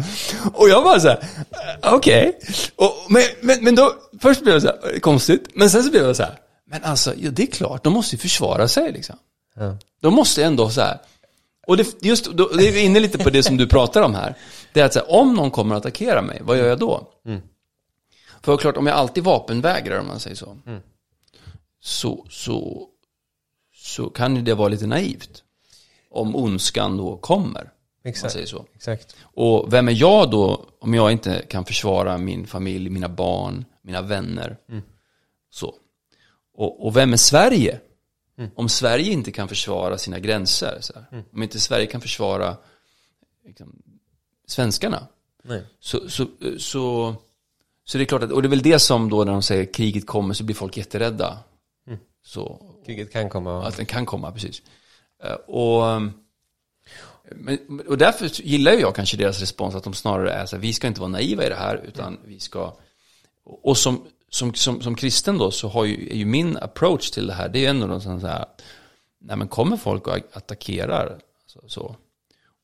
Och 0.54 0.70
jag 0.70 0.84
bara 0.84 1.00
så 1.00 1.08
här, 1.08 1.20
eh, 1.84 1.94
okej. 1.94 2.40
Och 2.76 2.94
Men, 3.10 3.24
men, 3.42 3.64
men 3.64 3.76
då, 3.76 3.94
först 4.22 4.44
blev 4.44 4.56
det 4.56 4.62
så 4.62 4.68
här, 4.68 4.94
eh, 4.94 5.00
konstigt. 5.00 5.50
Men 5.54 5.70
sen 5.70 5.84
så 5.84 5.92
blev 5.92 6.04
det 6.04 6.16
så 6.16 6.24
här, 6.24 6.40
men 6.70 6.84
alltså, 6.84 7.14
ja, 7.18 7.32
det 7.32 7.44
är 7.44 7.48
klart, 7.48 7.84
de 7.84 7.94
måste 7.94 8.16
ju 8.16 8.20
försvara 8.20 8.68
sig 8.68 8.92
liksom. 8.92 9.16
Ja. 9.56 9.78
De 10.02 10.14
måste 10.14 10.44
ändå 10.44 10.70
så 10.70 10.82
här, 10.82 10.98
och 11.68 11.78
det, 11.78 11.88
just, 12.02 12.26
då, 12.26 12.48
det 12.48 12.68
är 12.68 12.72
vi 12.72 12.80
inne 12.80 13.00
lite 13.00 13.18
på 13.18 13.30
det 13.30 13.44
som 13.44 13.58
du 13.58 13.68
pratar 13.68 14.02
om 14.02 14.16
här. 14.16 14.36
Det 14.74 14.80
är 14.80 14.86
att 14.86 14.94
säga, 14.94 15.06
om 15.06 15.34
någon 15.34 15.52
kommer 15.52 15.76
att 15.76 15.86
attackera 15.86 16.22
mig, 16.22 16.40
vad 16.42 16.58
gör 16.58 16.68
jag 16.68 16.80
då? 16.80 17.08
Mm. 17.26 17.42
För 18.42 18.58
klart, 18.58 18.78
om 18.78 18.88
jag 18.88 18.96
alltid 18.96 19.24
vapenvägrar, 19.24 20.00
om 20.00 20.08
man 20.08 20.20
säger 20.20 20.36
så, 20.36 20.58
Mm. 20.66 20.82
så, 21.80 22.26
så, 22.30 22.88
så 23.74 24.10
kan 24.10 24.36
ju 24.36 24.42
det 24.42 24.54
vara 24.54 24.68
lite 24.68 24.88
naivt. 24.88 25.44
Om 26.10 26.36
ondskan 26.36 26.98
då 26.98 27.18
kommer, 27.18 27.72
Exakt. 28.04 28.34
säger 28.34 28.46
så. 28.48 28.66
Exakt. 28.76 29.16
Och 29.22 29.74
vem 29.74 29.88
är 29.88 29.92
jag 29.92 30.32
då 30.32 30.66
om 30.80 30.94
jag 30.94 31.12
inte 31.12 31.46
kan 31.50 31.66
försvara 31.66 32.18
min 32.18 32.48
familj, 32.48 32.90
mina 32.90 33.10
barn, 33.10 33.66
mina 33.82 34.02
vänner? 34.02 34.58
Så. 35.50 35.76
Och, 36.54 36.86
och 36.86 36.98
vem 36.98 37.14
är 37.14 37.18
Sverige? 37.18 37.80
Om 38.56 38.70
Sverige 38.70 39.12
inte 39.12 39.32
kan 39.32 39.48
försvara 39.48 39.98
sina 39.98 40.20
gränser, 40.20 40.78
så 40.82 40.94
här. 40.94 41.24
om 41.34 41.44
inte 41.44 41.60
Sverige 41.60 41.86
kan 41.86 42.02
försvara 42.02 42.58
liksom, 43.46 43.82
svenskarna, 44.48 45.08
Nej. 45.44 45.64
så, 45.80 46.10
så, 46.10 46.28
så, 46.58 47.16
så 47.86 47.98
det 47.98 48.04
är 48.04 48.06
klart 48.06 48.24
att, 48.24 48.32
och 48.32 48.42
det 48.42 48.48
är 48.48 48.50
väl 48.50 48.62
det 48.62 48.80
som 48.80 49.10
då 49.10 49.24
när 49.24 49.32
de 49.32 49.42
säger 49.42 49.74
kriget 49.74 50.08
kommer 50.08 50.34
så 50.34 50.44
blir 50.44 50.56
folk 50.56 50.78
jätterädda. 50.78 51.40
Så, 52.24 52.62
Kriget 52.86 53.12
kan 53.12 53.30
komma. 53.30 53.68
att 53.68 53.78
den 53.78 53.86
kan 53.86 54.06
komma, 54.06 54.32
precis. 54.32 54.62
Eh, 55.24 55.32
Och, 55.32 56.02
och 57.88 57.98
därför 57.98 58.42
gillar 58.42 58.72
jag 58.72 58.96
kanske 58.96 59.18
deras 59.18 59.40
respons 59.40 59.76
att 59.76 59.84
de 59.84 59.94
snarare 59.94 60.32
är 60.32 60.46
så 60.46 60.56
här, 60.56 60.62
vi 60.62 60.74
ska 60.74 60.88
inte 60.88 61.00
vara 61.00 61.12
naiva 61.12 61.46
i 61.46 61.50
det 61.50 61.56
här, 61.56 61.84
utan 61.88 62.18
vi 62.26 62.40
ska, 62.40 62.74
och 63.44 63.78
som, 63.78 64.06
som, 64.30 64.54
som, 64.54 64.82
som 64.82 64.96
kristen 64.96 65.38
då 65.38 65.52
så 65.52 65.68
har 65.68 65.86
ju, 65.86 66.10
är 66.10 66.16
ju 66.16 66.26
min 66.26 66.58
approach 66.58 67.10
till 67.10 67.28
det 67.28 67.34
här, 67.34 67.50
det 67.50 67.60
är 67.60 67.62
ju 67.62 67.66
ändå 67.68 67.88
någon 67.88 68.02
sån 68.02 68.22
så 68.22 68.28
här, 68.28 68.46
nej 69.20 69.38
men 69.38 69.48
kommer 69.48 69.78
folk 69.78 70.08
och 70.08 70.18
attackerar, 70.34 71.20
så, 71.46 71.60
så. 71.68 71.96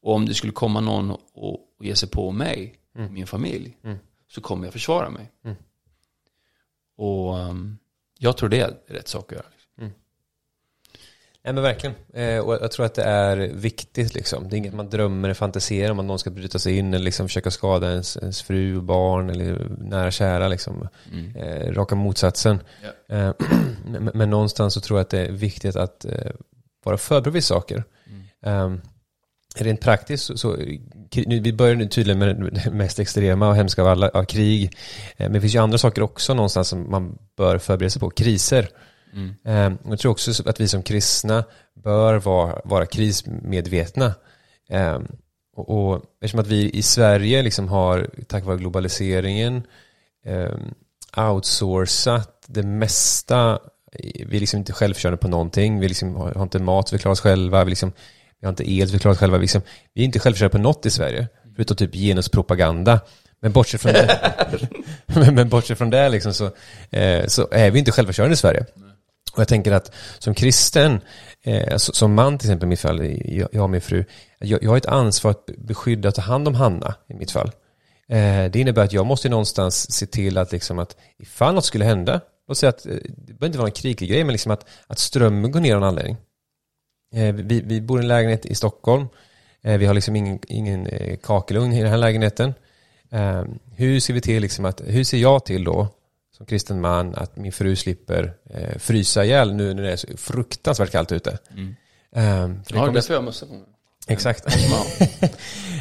och 0.02 0.14
om 0.16 0.26
det 0.26 0.34
skulle 0.34 0.54
komma 0.54 0.80
någon 0.80 1.12
och, 1.34 1.60
och 1.84 1.88
ge 1.88 1.96
sig 1.96 2.10
på 2.10 2.32
mig, 2.32 2.76
och 2.96 3.12
min 3.12 3.28
familj, 3.28 3.78
så 4.28 4.42
kommer 4.42 4.66
jag 4.66 4.74
försvara 4.74 5.10
mig. 5.10 5.32
Och 6.98 7.38
um, 7.38 7.78
jag 8.18 8.38
tror 8.38 8.50
det 8.50 8.60
är 8.60 8.78
rätt 8.88 9.08
sak 9.08 9.32
att 9.32 9.38
göra. 9.38 9.46
Nej 11.46 11.54
men 11.54 11.64
verkligen. 11.64 11.96
Eh, 12.14 12.40
och 12.40 12.54
jag 12.54 12.72
tror 12.72 12.86
att 12.86 12.96
det 12.96 13.04
är 13.04 13.38
viktigt 13.38 14.14
liksom. 14.14 14.50
Det 14.50 14.56
är 14.56 14.58
inget 14.58 14.74
man 14.74 14.90
drömmer 14.90 15.28
eller 15.28 15.34
fantiserar 15.34 15.92
om 15.92 16.00
att 16.00 16.06
någon 16.06 16.20
ska 16.20 16.30
bryta 16.30 16.60
sig 16.60 16.78
in 16.78 16.94
eller 16.94 17.06
liksom 17.06 17.28
försöka 17.28 17.52
skada 17.52 17.92
ens, 17.92 18.18
ens 18.18 18.42
fru, 18.42 18.82
barn 18.82 19.30
eller 19.30 19.68
nära 19.78 20.12
kära 20.12 20.48
liksom. 20.48 20.88
Eh, 21.36 21.74
raka 21.74 21.96
motsatsen. 21.96 22.60
Ja. 23.08 23.16
Eh, 23.16 23.34
men, 23.86 24.12
men 24.14 24.30
någonstans 24.30 24.74
så 24.74 24.82
tror 24.82 25.00
jag 25.00 25.04
att 25.04 25.10
det 25.10 25.20
är 25.20 25.32
viktigt 25.32 25.76
att 25.76 26.06
eh, 26.06 26.32
vara 26.84 26.98
förberedd 26.98 27.34
vid 27.34 27.44
saker. 27.44 27.84
Eh, 28.46 28.74
rent 29.62 29.82
praktiskt 29.82 30.40
så, 30.40 30.56
nu, 31.26 31.40
vi 31.40 31.54
börjar 31.54 31.76
nu 31.76 31.88
tydligen 31.88 32.20
med 32.20 32.54
det 32.64 32.72
mest 32.72 33.00
extrema 33.00 33.50
och 33.50 33.56
hemska 33.56 33.82
av 33.82 33.88
alla, 33.88 34.10
av 34.10 34.24
krig. 34.24 34.64
Eh, 35.18 35.26
men 35.26 35.34
det 35.34 35.42
finns 35.42 35.56
ju 35.56 35.60
andra 35.60 35.78
saker 35.78 36.02
också 36.02 36.34
någonstans 36.34 36.68
som 36.68 36.92
man 36.92 37.18
bör 37.38 37.58
förbereda 37.58 37.90
sig 37.90 38.00
på. 38.00 38.10
Kriser. 38.10 38.70
Eh, 39.46 39.72
Jag 39.90 40.00
tror 40.00 40.12
också 40.12 40.50
att 40.50 40.60
vi 40.62 40.68
som 40.68 40.84
kristna 40.84 41.44
bör 41.84 42.16
vara, 42.16 42.62
vara 42.66 42.86
krismedvetna. 42.86 44.14
Eh, 44.70 45.00
Och, 45.56 45.70
och 45.70 46.04
eftersom 46.22 46.40
att 46.40 46.48
vi 46.48 46.70
i 46.70 46.82
Sverige 46.82 47.42
liksom 47.42 47.68
har, 47.68 48.10
tack 48.28 48.44
vare 48.46 48.58
globaliseringen, 48.58 49.64
outsourcat 51.18 52.44
det 52.48 52.64
mesta. 52.64 53.60
Vi 54.26 54.36
är 54.36 54.40
liksom 54.40 54.58
inte 54.58 54.74
självkörande 54.74 55.18
på 55.18 55.28
någonting. 55.28 55.80
Vi 55.80 55.88
liksom 55.88 56.16
har 56.16 56.44
inte 56.44 56.60
mat, 56.60 56.94
vi 56.94 56.98
klarar 57.00 57.12
oss 57.12 57.22
själva. 57.22 57.64
Vi, 57.64 57.70
liksom, 57.70 57.92
vi 58.44 58.48
har 58.48 58.52
inte 58.52 58.72
el, 58.72 58.88
vi 58.88 59.00
klarar 59.00 59.14
oss 59.14 59.20
själva. 59.20 59.38
Liksom, 59.38 59.62
vi 59.94 60.02
är 60.02 60.06
inte 60.06 60.20
självförsörjande 60.20 60.58
på 60.58 60.64
något 60.64 60.86
i 60.86 60.90
Sverige. 60.90 61.28
Förutom 61.56 61.78
typ 61.78 61.94
genuspropaganda. 61.94 63.00
Men 63.42 63.52
bortsett 63.52 63.82
från 63.82 63.94
det, 63.94 64.34
men, 65.06 65.36
men 65.36 65.50
bortsett 65.50 65.78
från 65.78 65.90
det 65.90 66.10
liksom 66.10 66.34
så, 66.34 66.46
eh, 66.90 67.26
så 67.28 67.48
är 67.52 67.72
vi 67.72 67.80
inte 67.80 67.92
självförsörjande 67.92 68.34
i 68.34 68.38
Sverige. 68.38 68.66
Och 69.34 69.40
jag 69.40 69.48
tänker 69.48 69.72
att 69.72 69.96
som 70.20 70.34
kristen, 70.34 71.02
eh, 71.44 71.74
alltså, 71.74 71.94
som 71.94 72.14
man 72.14 72.38
till 72.38 72.48
exempel 72.48 72.68
i 72.68 72.70
mitt 72.70 72.80
fall, 72.80 73.06
jag, 73.26 73.50
jag 73.52 73.64
och 73.64 73.70
min 73.70 73.82
fru, 73.82 74.06
jag, 74.40 74.64
jag 74.64 74.70
har 74.70 74.78
ett 74.78 74.86
ansvar 74.86 75.32
att 75.32 75.46
beskydda 75.58 76.10
och 76.10 76.16
ta 76.16 76.22
hand 76.22 76.48
om 76.48 76.56
Hanna 76.56 76.96
i 77.10 77.14
mitt 77.14 77.32
fall. 77.32 77.52
Eh, 78.10 78.52
det 78.52 78.56
innebär 78.56 78.84
att 78.84 78.94
jag 78.94 79.06
måste 79.06 79.30
någonstans 79.30 79.92
se 79.92 80.06
till 80.06 80.38
att, 80.38 80.52
liksom 80.52 80.80
att 80.80 80.96
ifall 81.20 81.56
något 81.56 81.66
skulle 81.66 81.86
hända, 81.86 82.22
låt 82.48 82.58
säga 82.58 82.70
att 82.70 82.86
eh, 82.86 82.96
det 83.06 83.34
behöver 83.34 83.46
inte 83.46 83.58
vara 83.58 83.68
en 83.68 83.74
kriglig 83.74 84.10
grej, 84.10 84.24
men 84.24 84.32
liksom 84.32 84.52
att, 84.52 84.66
att 84.88 85.00
strömmen 85.00 85.52
går 85.52 85.60
ner 85.60 85.76
av 85.76 85.82
en 85.82 85.88
anledning. 85.88 86.18
Eh, 87.14 87.34
vi, 87.34 87.62
vi 87.62 87.82
bor 87.82 88.00
i 88.00 88.02
en 88.02 88.08
lägenhet 88.08 88.46
i 88.46 88.56
Stockholm. 88.56 89.08
Eh, 89.62 89.78
vi 89.78 89.86
har 89.86 89.94
liksom 89.94 90.16
ingen, 90.16 90.40
ingen 90.48 90.88
eh, 90.88 91.18
kakelugn 91.18 91.74
i 91.74 91.82
den 91.82 91.90
här 91.90 91.98
lägenheten. 91.98 92.54
Eh, 93.10 93.44
hur 93.76 94.00
ser 94.00 94.14
vi 94.14 94.22
till 94.22 94.42
liksom 94.42 94.66
att, 94.66 94.82
hur 94.86 95.04
ser 95.04 95.18
jag 95.18 95.46
till 95.46 95.64
då 95.64 95.88
som 96.38 96.46
kristen 96.46 96.82
man 96.82 97.16
att 97.16 97.38
min 97.38 97.52
fru 97.52 97.76
slipper 97.76 98.34
frysa 98.80 99.26
ihjäl 99.26 99.54
nu 99.54 99.74
när 99.74 99.84
det 99.84 99.92
är 99.92 99.96
så 99.96 100.08
fruktansvärt 100.18 100.92
kallt 100.92 101.12
ute? 101.12 101.38
För 102.14 102.74
det 102.74 102.80
Ja, 102.80 102.86
det 102.86 102.92
är 102.92 102.92
därför 102.92 103.14
jag 103.14 103.20
har 103.20 103.26
mössa 103.26 103.46
på 103.46 103.54
mig. 103.54 103.64
Exakt. 104.08 104.44
Ja. 104.70 104.86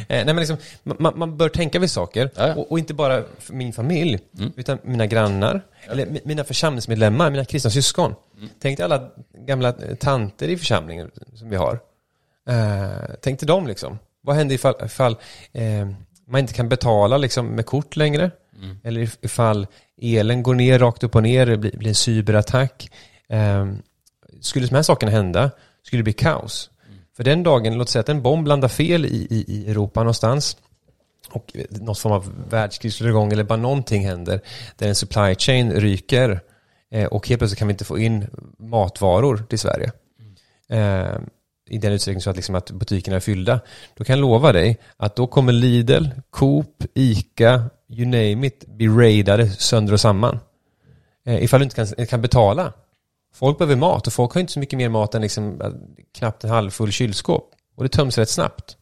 Eh, 0.07 0.15
nej, 0.25 0.25
men 0.25 0.35
liksom, 0.35 0.57
man, 0.83 1.13
man 1.19 1.37
bör 1.37 1.49
tänka 1.49 1.79
vid 1.79 1.91
saker. 1.91 2.29
Ja, 2.35 2.47
ja. 2.47 2.55
Och, 2.55 2.71
och 2.71 2.79
inte 2.79 2.93
bara 2.93 3.23
min 3.49 3.73
familj, 3.73 4.19
utan 4.55 4.77
mina 4.83 5.05
grannar. 5.07 5.61
Eller 5.89 6.05
mi- 6.05 6.21
mina 6.25 6.43
församlingsmedlemmar, 6.43 7.29
mina 7.31 7.45
kristna 7.45 7.71
syskon. 7.71 8.15
Tänk 8.61 8.77
dig 8.77 8.83
alla 8.85 9.09
gamla 9.47 9.69
eh, 9.69 9.95
tanter 9.95 10.47
i 10.47 10.57
församlingen 10.57 11.11
som 11.33 11.49
vi 11.49 11.55
har. 11.55 11.79
Eh, 12.49 12.89
tänk 13.21 13.39
dig 13.39 13.47
dem 13.47 13.67
liksom. 13.67 13.99
Vad 14.21 14.35
händer 14.35 14.55
ifall, 14.55 14.75
ifall 14.85 15.17
eh, 15.53 15.87
man 16.27 16.39
inte 16.39 16.53
kan 16.53 16.69
betala 16.69 17.17
liksom, 17.17 17.47
med 17.47 17.65
kort 17.65 17.95
längre? 17.95 18.31
Eller 18.83 19.01
if- 19.01 19.17
ifall 19.21 19.67
elen 20.01 20.43
går 20.43 20.55
ner 20.55 20.79
rakt 20.79 21.03
upp 21.03 21.15
och 21.15 21.23
ner, 21.23 21.45
det 21.45 21.57
blir, 21.57 21.77
blir 21.77 21.89
en 21.89 21.95
cyberattack. 21.95 22.91
Eh, 23.29 23.65
skulle 24.41 24.67
de 24.67 24.75
här 24.75 24.83
sakerna 24.83 25.11
hända, 25.11 25.51
skulle 25.83 25.99
det 25.99 26.03
bli 26.03 26.13
kaos. 26.13 26.69
För 27.17 27.23
den 27.23 27.43
dagen, 27.43 27.77
låt 27.77 27.89
säga 27.89 27.99
att 27.99 28.09
en 28.09 28.21
bomb 28.21 28.47
landar 28.47 28.67
fel 28.67 29.05
i, 29.05 29.27
i, 29.29 29.45
i 29.47 29.71
Europa 29.71 29.99
någonstans 29.99 30.57
och 31.29 31.55
någon 31.69 31.95
form 31.95 32.13
av 32.13 32.49
världskrig 32.49 32.93
slår 32.93 33.09
igång 33.09 33.31
eller 33.31 33.43
bara 33.43 33.59
någonting 33.59 34.05
händer 34.05 34.41
där 34.77 34.87
en 34.87 34.95
supply 34.95 35.35
chain 35.35 35.71
ryker 35.71 36.39
eh, 36.91 37.05
och 37.05 37.27
helt 37.27 37.39
plötsligt 37.39 37.59
kan 37.59 37.67
vi 37.67 37.71
inte 37.71 37.85
få 37.85 37.99
in 37.99 38.27
matvaror 38.59 39.43
till 39.49 39.59
Sverige. 39.59 39.91
Eh, 40.69 41.17
I 41.69 41.77
den 41.77 41.93
utsträckning 41.93 42.21
så 42.21 42.29
att, 42.29 42.35
liksom 42.35 42.55
att 42.55 42.71
butikerna 42.71 43.15
är 43.15 43.19
fyllda. 43.21 43.59
Då 43.95 44.03
kan 44.03 44.13
jag 44.13 44.21
lova 44.21 44.51
dig 44.51 44.77
att 44.97 45.15
då 45.15 45.27
kommer 45.27 45.53
Lidl, 45.53 46.05
Coop, 46.29 46.83
Ica, 46.93 47.63
you 47.89 48.05
name 48.05 48.47
it, 48.47 48.65
bli 48.67 48.87
raidade 48.87 49.49
sönder 49.49 49.93
och 49.93 49.99
samman. 49.99 50.39
Eh, 51.25 51.43
ifall 51.43 51.59
du 51.59 51.63
inte 51.63 51.75
kan, 51.75 52.05
kan 52.05 52.21
betala. 52.21 52.73
Folk 53.33 53.57
behöver 53.57 53.75
mat 53.75 54.07
och 54.07 54.13
folk 54.13 54.33
har 54.33 54.41
inte 54.41 54.53
så 54.53 54.59
mycket 54.59 54.77
mer 54.77 54.89
mat 54.89 55.15
än 55.15 55.21
liksom, 55.21 55.61
eh, 55.61 55.69
knappt 56.17 56.43
en 56.43 56.49
halvfull 56.49 56.91
kylskåp. 56.91 57.49
Och 57.75 57.83
det 57.83 57.89
töms 57.89 58.17
rätt 58.17 58.29
snabbt. 58.29 58.77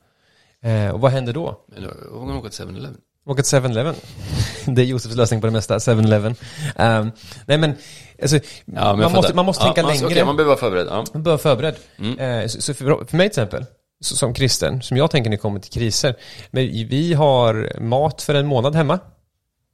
Eh, 0.63 0.89
och 0.89 1.01
vad 1.01 1.11
händer 1.11 1.33
då? 1.33 1.65
Men 1.67 1.83
då 1.83 2.19
man 2.25 2.37
åka 2.37 2.49
till 2.49 2.65
7-Eleven. 2.65 2.97
Åka 3.25 3.43
till 3.43 3.59
7-Eleven. 3.59 3.95
det 4.65 4.81
är 4.81 4.85
Josefs 4.85 5.15
lösning 5.15 5.41
på 5.41 5.47
det 5.47 5.53
mesta, 5.53 5.77
7-Eleven. 5.77 6.35
Um, 6.75 7.11
nej 7.45 7.57
men, 7.57 7.73
alltså, 8.21 8.35
Ja, 8.35 8.41
men 8.65 8.83
man, 8.85 8.97
måste, 8.99 9.13
fattar. 9.21 9.33
man 9.33 9.45
måste 9.45 9.63
Ja, 9.63 9.73
tänka 9.73 9.81
man- 9.83 9.93
längre. 9.93 10.05
Okej, 10.07 10.25
man 10.25 10.35
behöver 10.35 10.49
vara 10.55 10.59
förberedd. 10.59 10.87
Ja. 10.89 11.05
Man 11.13 11.23
bör 11.23 11.31
vara 11.31 11.37
förberedd. 11.41 11.75
Mm. 11.99 12.19
Eh, 12.41 12.47
så 12.47 12.61
så 12.61 12.73
för, 12.73 13.05
för 13.05 13.17
mig 13.17 13.29
till 13.29 13.41
exempel, 13.41 13.65
så, 14.01 14.15
som 14.15 14.33
kristen, 14.33 14.81
som 14.81 14.97
jag 14.97 15.11
tänker 15.11 15.29
när 15.29 15.37
det 15.37 15.41
kommer 15.41 15.59
till 15.59 15.71
kriser, 15.71 16.15
men 16.51 16.63
vi 16.67 17.13
har 17.13 17.79
mat 17.79 18.21
för 18.21 18.33
en 18.35 18.47
månad 18.47 18.75
hemma. 18.75 18.99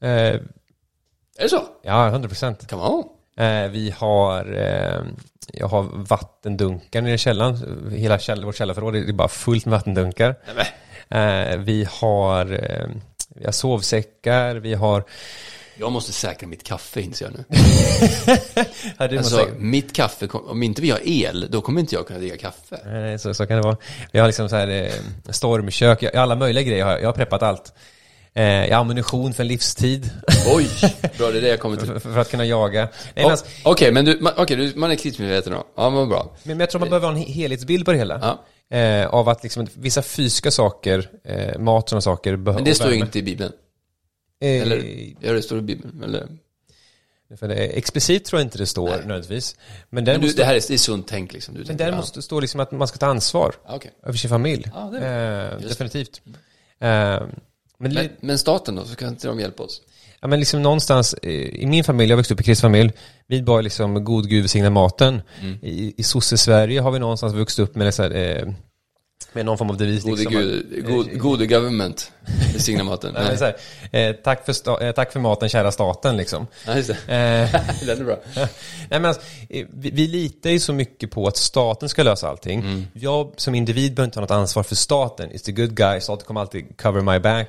Eh, 0.01 0.09
Är 0.09 0.41
det 1.39 1.49
så? 1.49 1.61
ja, 1.83 2.07
100 2.07 2.27
procent. 2.29 2.69
Come 2.69 2.83
on. 2.83 3.03
Eh, 3.37 3.67
vi 3.67 3.93
har, 3.97 4.53
eh, 4.53 5.01
jag 5.53 5.67
har 5.67 5.83
vattendunkar 5.93 7.01
nere 7.01 7.13
i 7.13 7.17
källaren. 7.17 7.91
Hela 7.91 8.19
käll, 8.19 8.45
vårt 8.45 8.55
källarförråd 8.55 8.95
är 8.95 9.13
bara 9.13 9.27
fullt 9.27 9.65
med 9.65 9.71
vattendunkar. 9.71 10.35
Nej. 10.55 11.51
Eh, 11.51 11.57
vi 11.57 11.87
har, 11.91 12.45
vi 13.35 13.45
har 13.45 13.51
sovsäckar, 13.51 14.55
vi 14.55 14.73
har... 14.73 15.03
Jag 15.79 15.91
måste 15.91 16.11
säkra 16.13 16.47
mitt 16.47 16.63
kaffe 16.63 17.01
inser 17.01 17.25
jag 17.25 17.33
nu. 17.33 17.45
Ja, 18.97 19.17
Alltså, 19.17 19.47
mitt 19.57 19.95
kaffe, 19.95 20.27
om 20.27 20.63
inte 20.63 20.81
vi 20.81 20.89
har 20.89 20.99
el, 21.03 21.47
då 21.51 21.61
kommer 21.61 21.79
inte 21.79 21.95
jag 21.95 22.07
kunna 22.07 22.19
dricka 22.19 22.37
kaffe. 22.37 22.79
Nej, 22.85 23.19
så, 23.19 23.33
så 23.33 23.45
kan 23.47 23.57
det 23.57 23.63
vara. 23.63 23.77
Vi 24.11 24.19
har 24.19 24.27
liksom 24.27 24.49
så 24.49 24.55
här 24.55 24.67
eh, 24.67 24.91
stormkök, 25.29 26.03
alla 26.03 26.35
möjliga 26.35 26.63
grejer 26.63 26.85
har 26.85 26.91
jag. 26.91 27.01
Jag 27.01 27.07
har 27.07 27.13
preppat 27.13 27.43
allt. 27.43 27.73
Eh, 28.37 28.79
ammunition 28.79 29.33
för 29.33 29.43
en 29.43 29.47
livstid 29.47 30.09
Oj, 30.55 30.67
bra, 31.17 31.31
det 31.31 31.37
är 31.37 31.41
det 31.41 31.47
jag 31.47 31.59
kommer 31.59 31.77
till. 31.77 31.87
för, 31.87 31.99
för 31.99 32.17
att 32.17 32.31
kunna 32.31 32.45
jaga. 32.45 32.81
Nej, 32.81 32.91
Ja, 33.25 33.31
alltså, 33.31 33.45
Okej, 33.63 33.91
men 33.91 34.05
du, 34.05 34.17
man, 34.21 34.33
okej, 34.37 34.57
du, 34.57 34.73
man 34.75 34.91
är 34.91 34.95
krismedveten 34.95 35.53
då. 35.53 35.63
Ja, 35.75 35.89
men 35.89 36.09
bra. 36.09 36.35
men 36.43 36.59
jag 36.59 36.69
tror 36.69 36.79
man 36.79 36.89
behöver 36.89 37.07
ha 37.07 37.15
en 37.15 37.21
he- 37.23 37.31
helhetsbild 37.31 37.85
på 37.85 37.91
det 37.91 37.97
hela. 37.97 38.37
Ja. 38.69 38.77
Eh, 38.77 39.07
av 39.07 39.29
att 39.29 39.43
liksom 39.43 39.67
vissa 39.73 40.01
fysiska 40.01 40.51
saker, 40.51 41.09
eh, 41.23 41.59
mat 41.59 41.83
och 41.83 41.89
sådana 41.89 42.01
saker 42.01 42.35
behöver... 42.35 42.59
Men 42.59 42.65
det 42.69 42.75
står 42.75 42.91
ju 42.91 42.97
inte 42.99 43.19
i 43.19 43.23
Bibeln. 43.23 43.53
Eh, 44.41 44.61
Eller, 44.61 44.83
ja, 45.19 45.33
det 45.33 45.41
står 45.41 45.57
i 45.57 45.61
Bibeln. 45.61 46.03
Eller, 46.03 46.27
För 47.39 47.47
det, 47.47 47.55
explicit 47.55 48.25
tror 48.25 48.39
jag 48.39 48.45
inte 48.45 48.57
det 48.57 48.65
står 48.65 48.89
nödvändigtvis. 48.89 49.55
Men 49.89 50.03
men 50.03 50.21
du, 50.21 50.27
det 50.27 50.43
här 50.45 50.55
är, 50.55 50.61
det 50.67 50.73
är 50.73 50.77
sunt 50.77 51.07
tänk 51.07 51.33
liksom. 51.33 51.55
Du 51.55 51.63
men 51.67 51.77
däremot 51.77 52.13
det 52.13 52.21
står 52.21 52.41
liksom 52.41 52.59
att 52.59 52.71
man 52.71 52.87
ska 52.87 52.97
ta 52.97 53.05
ansvar 53.07 53.53
ja. 53.67 53.75
Okej. 53.75 53.91
över 54.03 54.17
sin 54.17 54.29
familj. 54.29 54.71
Ja, 54.75 54.89
det 54.93 55.07
eh, 55.61 55.67
definitivt. 55.69 56.21
Eh, 56.79 57.19
Men, 57.79 57.93
Men, 57.93 58.09
men 58.19 58.37
staten 58.37 58.75
då, 58.75 58.85
så 58.85 58.95
kan 58.95 59.09
inte 59.09 59.27
de 59.27 59.39
hjälpa 59.39 59.63
oss? 59.63 59.81
ja, 60.21 60.27
men 60.27 60.39
liksom 60.39 60.61
någonstans, 60.61 61.13
eh, 61.13 61.31
i 61.31 61.65
min 61.65 61.83
familj, 61.83 62.09
jag 62.09 62.17
växte 62.17 62.33
upp 62.33 62.41
i 62.41 62.43
kristen 62.43 62.67
familj, 62.67 62.91
vi 63.27 63.41
bar 63.41 63.61
liksom 63.61 64.03
god 64.03 64.29
gud 64.29 64.41
välsigna 64.41 64.69
maten. 64.69 65.21
Mm. 65.41 65.57
I, 65.61 65.93
i 65.97 66.03
sosse-Sverige 66.03 66.81
har 66.81 66.91
vi 66.91 66.99
någonstans 66.99 67.33
vuxit 67.33 67.59
upp 67.59 67.75
med, 67.75 67.93
så 67.93 68.03
här, 68.03 68.11
eh, 68.11 68.53
med 69.33 69.45
någon 69.45 69.57
form 69.57 69.69
av 69.69 69.77
devis. 69.77 70.03
Gode, 70.03 70.15
liksom, 70.21 70.41
gud, 70.41 70.85
god, 70.85 71.19
gode 71.19 71.47
government, 71.47 72.11
välsigna 72.53 72.83
maten. 72.83 73.13
Nej, 73.13 73.37
så 73.37 73.45
här, 73.45 73.55
eh, 74.09 74.15
tack, 74.15 74.45
för 74.45 74.53
sta- 74.53 74.83
eh, 74.83 74.91
tack 74.91 75.11
för 75.11 75.19
maten 75.19 75.49
kära 75.49 75.71
staten 75.71 76.17
liksom. 76.17 76.47
Ja, 76.67 76.75
just 76.75 76.87
det. 76.87 76.93
Eh, 77.15 77.61
Den 77.87 77.99
är 78.01 78.03
bra. 78.03 78.17
Nej, 78.35 78.47
men 78.89 79.05
alltså, 79.05 79.21
eh, 79.49 79.65
vi, 79.73 79.89
vi 79.91 80.07
litar 80.07 80.49
ju 80.49 80.59
så 80.59 80.73
mycket 80.73 81.11
på 81.11 81.27
att 81.27 81.37
staten 81.37 81.89
ska 81.89 82.03
lösa 82.03 82.29
allting. 82.29 82.59
Mm. 82.59 82.87
Jag 82.93 83.33
som 83.37 83.55
individ 83.55 83.93
behöver 83.95 84.07
inte 84.07 84.19
ha 84.19 84.21
något 84.21 84.31
ansvar 84.31 84.63
för 84.63 84.75
staten. 84.75 85.29
It's 85.29 85.43
the 85.45 85.51
good 85.51 85.75
guy, 85.75 85.99
staten 86.01 86.25
kommer 86.25 86.41
alltid 86.41 86.77
cover 86.81 87.01
my 87.01 87.19
back. 87.19 87.47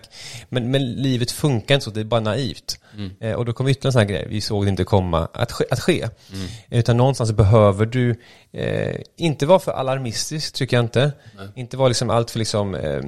Men, 0.49 0.71
men 0.71 0.93
livet 0.93 1.31
funkar 1.31 1.75
inte 1.75 1.85
så, 1.85 1.91
det 1.91 2.01
är 2.01 2.05
bara 2.05 2.21
naivt. 2.21 2.79
Mm. 2.95 3.11
Eh, 3.21 3.33
och 3.33 3.45
då 3.45 3.53
kommer 3.53 3.71
ytterligare 3.71 3.89
en 3.89 3.93
sån 3.93 4.01
här 4.01 4.09
grej, 4.09 4.27
vi 4.31 4.41
såg 4.41 4.65
det 4.67 4.69
inte 4.69 4.85
komma, 4.85 5.29
att 5.33 5.53
ske. 5.53 5.65
Att 5.71 5.81
ske. 5.81 6.03
Mm. 6.33 6.47
Utan 6.71 6.97
någonstans 6.97 7.33
behöver 7.33 7.87
du 7.87 8.21
eh, 8.53 8.97
inte 9.17 9.47
vara 9.47 9.59
för 9.59 9.73
alarmistisk, 9.73 10.55
tycker 10.55 10.77
jag 10.77 10.85
inte. 10.85 11.13
Inte 11.57 11.77
vara 11.77 11.89
liksom 11.89 12.11
allt 12.11 12.31
för 12.31 12.39
liksom, 12.39 12.75
eh, 12.75 13.01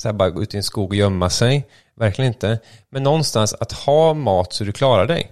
så 0.00 0.08
här 0.08 0.12
bara 0.12 0.30
gå 0.30 0.42
ut 0.42 0.54
i 0.54 0.56
en 0.56 0.62
skog 0.62 0.88
och 0.90 0.96
gömma 0.96 1.30
sig. 1.30 1.66
Verkligen 1.96 2.28
inte. 2.32 2.58
Men 2.90 3.02
någonstans 3.02 3.54
att 3.54 3.72
ha 3.72 4.14
mat 4.14 4.52
så 4.52 4.64
du 4.64 4.72
klarar 4.72 5.06
dig 5.06 5.30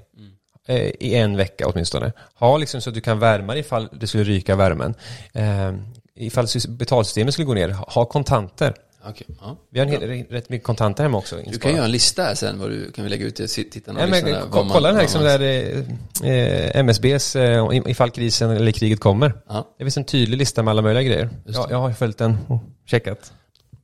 eh, 0.67 0.77
i 1.01 1.15
en 1.15 1.37
vecka 1.37 1.69
åtminstone. 1.69 2.13
Ha 2.35 2.57
liksom 2.57 2.81
så 2.81 2.91
att 2.91 2.95
du 2.95 3.01
kan 3.01 3.19
värma 3.19 3.53
dig 3.53 3.61
ifall 3.61 3.89
det 3.93 4.07
skulle 4.07 4.25
ryka 4.25 4.57
värmen. 4.57 4.95
Eh, 5.33 5.75
ifall 6.15 6.45
sys- 6.47 6.69
betalsystemet 6.71 7.35
skulle 7.35 7.47
gå 7.47 7.55
ner, 7.55 7.69
ha 7.69 8.05
kontanter. 8.05 8.75
Okej, 9.05 9.27
ja. 9.41 9.57
Vi 9.71 9.79
har 9.79 9.87
en 9.87 9.93
hel, 9.93 10.25
rätt 10.31 10.49
mycket 10.49 10.67
kontanter 10.67 11.03
hemma 11.03 11.19
också. 11.19 11.37
Du 11.51 11.59
kan 11.59 11.73
göra 11.75 11.85
en 11.85 11.91
lista 11.91 12.23
här 12.23 12.35
sen, 12.35 12.59
vad 12.59 12.71
du 12.71 12.93
kan 12.93 13.05
vi 13.05 13.11
lägga 13.11 13.27
ut 13.27 13.37
till 13.37 13.49
tittarna 13.71 13.99
Nej, 13.99 14.05
och 14.05 14.11
men, 14.11 14.25
lyssnarna, 14.25 14.41
ko- 14.47 14.57
vad 14.57 14.67
man- 14.67 14.75
kolla 14.75 14.89
den 14.89 14.97
här 14.97 15.03
liksom 15.03 15.23
man- 15.23 15.41
där 15.41 15.85
eh, 16.25 16.77
MSBs 16.81 17.37
eh, 17.37 17.69
ifall 17.87 18.11
krisen 18.11 18.51
eller 18.51 18.73
kriget 18.73 19.01
kommer. 19.01 19.33
Ja, 19.49 19.75
Det 19.79 19.85
finns 19.85 19.97
en 19.97 20.05
tydlig 20.05 20.39
lista 20.39 20.63
med 20.63 20.71
alla 20.73 20.83
möjliga 20.83 21.03
grejer. 21.03 21.29
Just 21.47 21.59
Ja, 21.59 21.67
det. 21.67 21.73
jag 21.73 21.79
har 21.81 21.93
följt 21.93 22.19
den 22.19 22.39
och 22.49 22.61
checkat. 22.87 23.33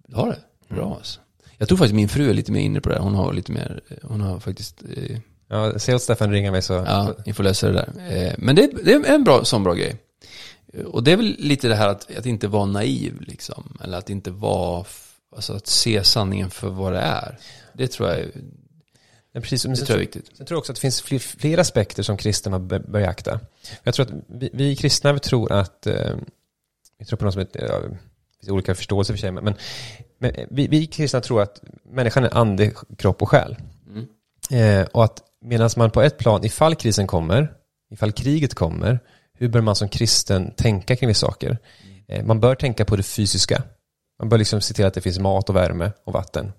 du 0.09 0.17
har 0.17 0.27
det? 0.27 0.39
Bra 0.75 0.95
alltså. 0.97 1.21
Jag 1.59 1.69
tror 1.69 1.79
faktiskt 1.79 1.95
min 1.95 2.09
fru 2.09 2.31
är 2.31 2.35
lite 2.35 2.53
mer 2.53 2.61
inne 2.61 2.81
på 2.81 2.89
det 2.89 2.95
här. 2.95 3.03
Hon 3.03 3.15
har 3.15 3.33
lite 3.33 3.53
mer, 3.53 3.81
hon 4.03 4.21
har 4.21 4.41
faktiskt, 4.41 4.83
eh, 4.97 5.19
Ja, 5.49 5.79
se 5.79 5.95
åt 5.95 6.03
Stefan 6.03 6.31
ringa 6.33 6.53
mig 6.53 6.63
så. 6.63 6.73
ja, 6.73 7.15
ni 7.27 7.33
får 7.33 7.45
lösa 7.45 7.67
det 7.69 7.73
där. 7.73 8.17
Eh, 8.27 8.33
Men 8.39 8.57
det, 8.57 8.71
det 8.85 8.93
är 8.93 9.15
en 9.15 9.25
bra, 9.25 9.45
sån 9.45 9.63
bra 9.65 9.75
grej. 9.75 9.97
Eh, 10.73 10.85
Och 10.85 11.05
det 11.05 11.13
är 11.13 11.17
väl 11.17 11.37
lite 11.39 11.69
det 11.69 11.75
här 11.75 11.89
att, 11.89 12.17
att 12.17 12.27
inte 12.27 12.49
vara 12.49 12.65
naiv 12.67 13.21
liksom. 13.21 13.79
Eller 13.85 13.99
att 13.99 14.11
inte 14.11 14.31
vara, 14.31 14.85
alltså 15.37 15.53
att 15.53 15.67
se 15.67 16.05
sanningen 16.05 16.51
för 16.51 16.69
vad 16.69 16.93
det 16.93 16.99
är. 17.01 17.39
Det 17.73 17.87
tror 17.89 18.09
jag, 18.09 18.19
är- 18.19 18.31
Men 19.33 19.43
precis, 19.43 19.65
men 19.67 19.75
det 19.75 19.81
tror 19.81 19.89
jag 19.91 19.97
är 19.97 20.07
viktigt. 20.07 20.37
sen 20.37 20.47
tror 20.47 20.57
jag 20.57 20.59
också 20.59 20.73
att 20.73 20.77
det 20.77 20.81
finns 20.81 21.03
fler, 21.03 21.19
fler 21.19 21.59
aspekter 21.59 22.03
som 22.03 22.17
kristna 22.17 22.59
bör, 22.59 22.79
beakta. 22.79 23.41
Jag 23.83 23.95
tror 23.95 24.07
att 24.07 24.13
vi, 24.29 24.51
vi 24.53 24.77
kristna 24.77 25.13
vi 25.13 25.21
tror 25.21 25.53
att, 25.53 25.87
eh, 25.87 26.17
vi 26.99 27.05
tror 27.05 27.17
på 27.17 27.25
något 27.25 27.35
som 27.35 27.41
heter, 27.41 27.67
ja, 27.69 27.81
finns 28.45 28.53
olika 28.53 28.75
förståelser 28.75 29.15
för 29.15 29.19
sig, 29.19 29.33
men, 29.33 29.55
men 30.19 30.33
vi, 30.51 30.67
vi 30.67 30.87
kristna 30.87 31.21
tror 31.21 31.43
att 31.43 31.63
människan 31.85 32.25
är 32.25 32.37
ande, 32.37 32.73
kropp 32.99 33.23
och 33.23 33.29
själ. 33.29 33.57
Mm. 33.89 34.07
Eh, 34.81 34.87
och 34.93 35.05
att 35.05 35.23
medan 35.45 35.71
man 35.77 35.91
på 35.91 36.03
ett 36.03 36.19
plan, 36.19 36.45
ifall 36.45 36.75
krisen 36.75 37.07
kommer, 37.07 37.53
ifall 37.91 38.13
kriget 38.13 38.55
kommer, 38.55 39.01
hur 39.39 39.49
bör 39.49 39.61
man 39.61 39.77
som 39.77 39.89
kristen 39.89 40.51
tänka 40.57 40.97
kring 40.97 41.09
vissa 41.09 41.27
saker? 41.27 41.59
Eh, 42.09 42.25
man 42.25 42.41
bör 42.41 42.55
tänka 42.55 42.85
på 42.85 42.97
det 42.97 43.03
fysiska. 43.03 43.63
Man 44.19 44.29
bör 44.29 44.39
liksom 44.39 44.61
se 44.61 44.75
till 44.75 44.85
att 44.85 44.95
det 44.95 45.01
finns 45.01 45.19
mat 45.19 45.49
och 45.49 45.57
värme 45.57 45.93
och 46.05 46.13
vatten. 46.13 46.53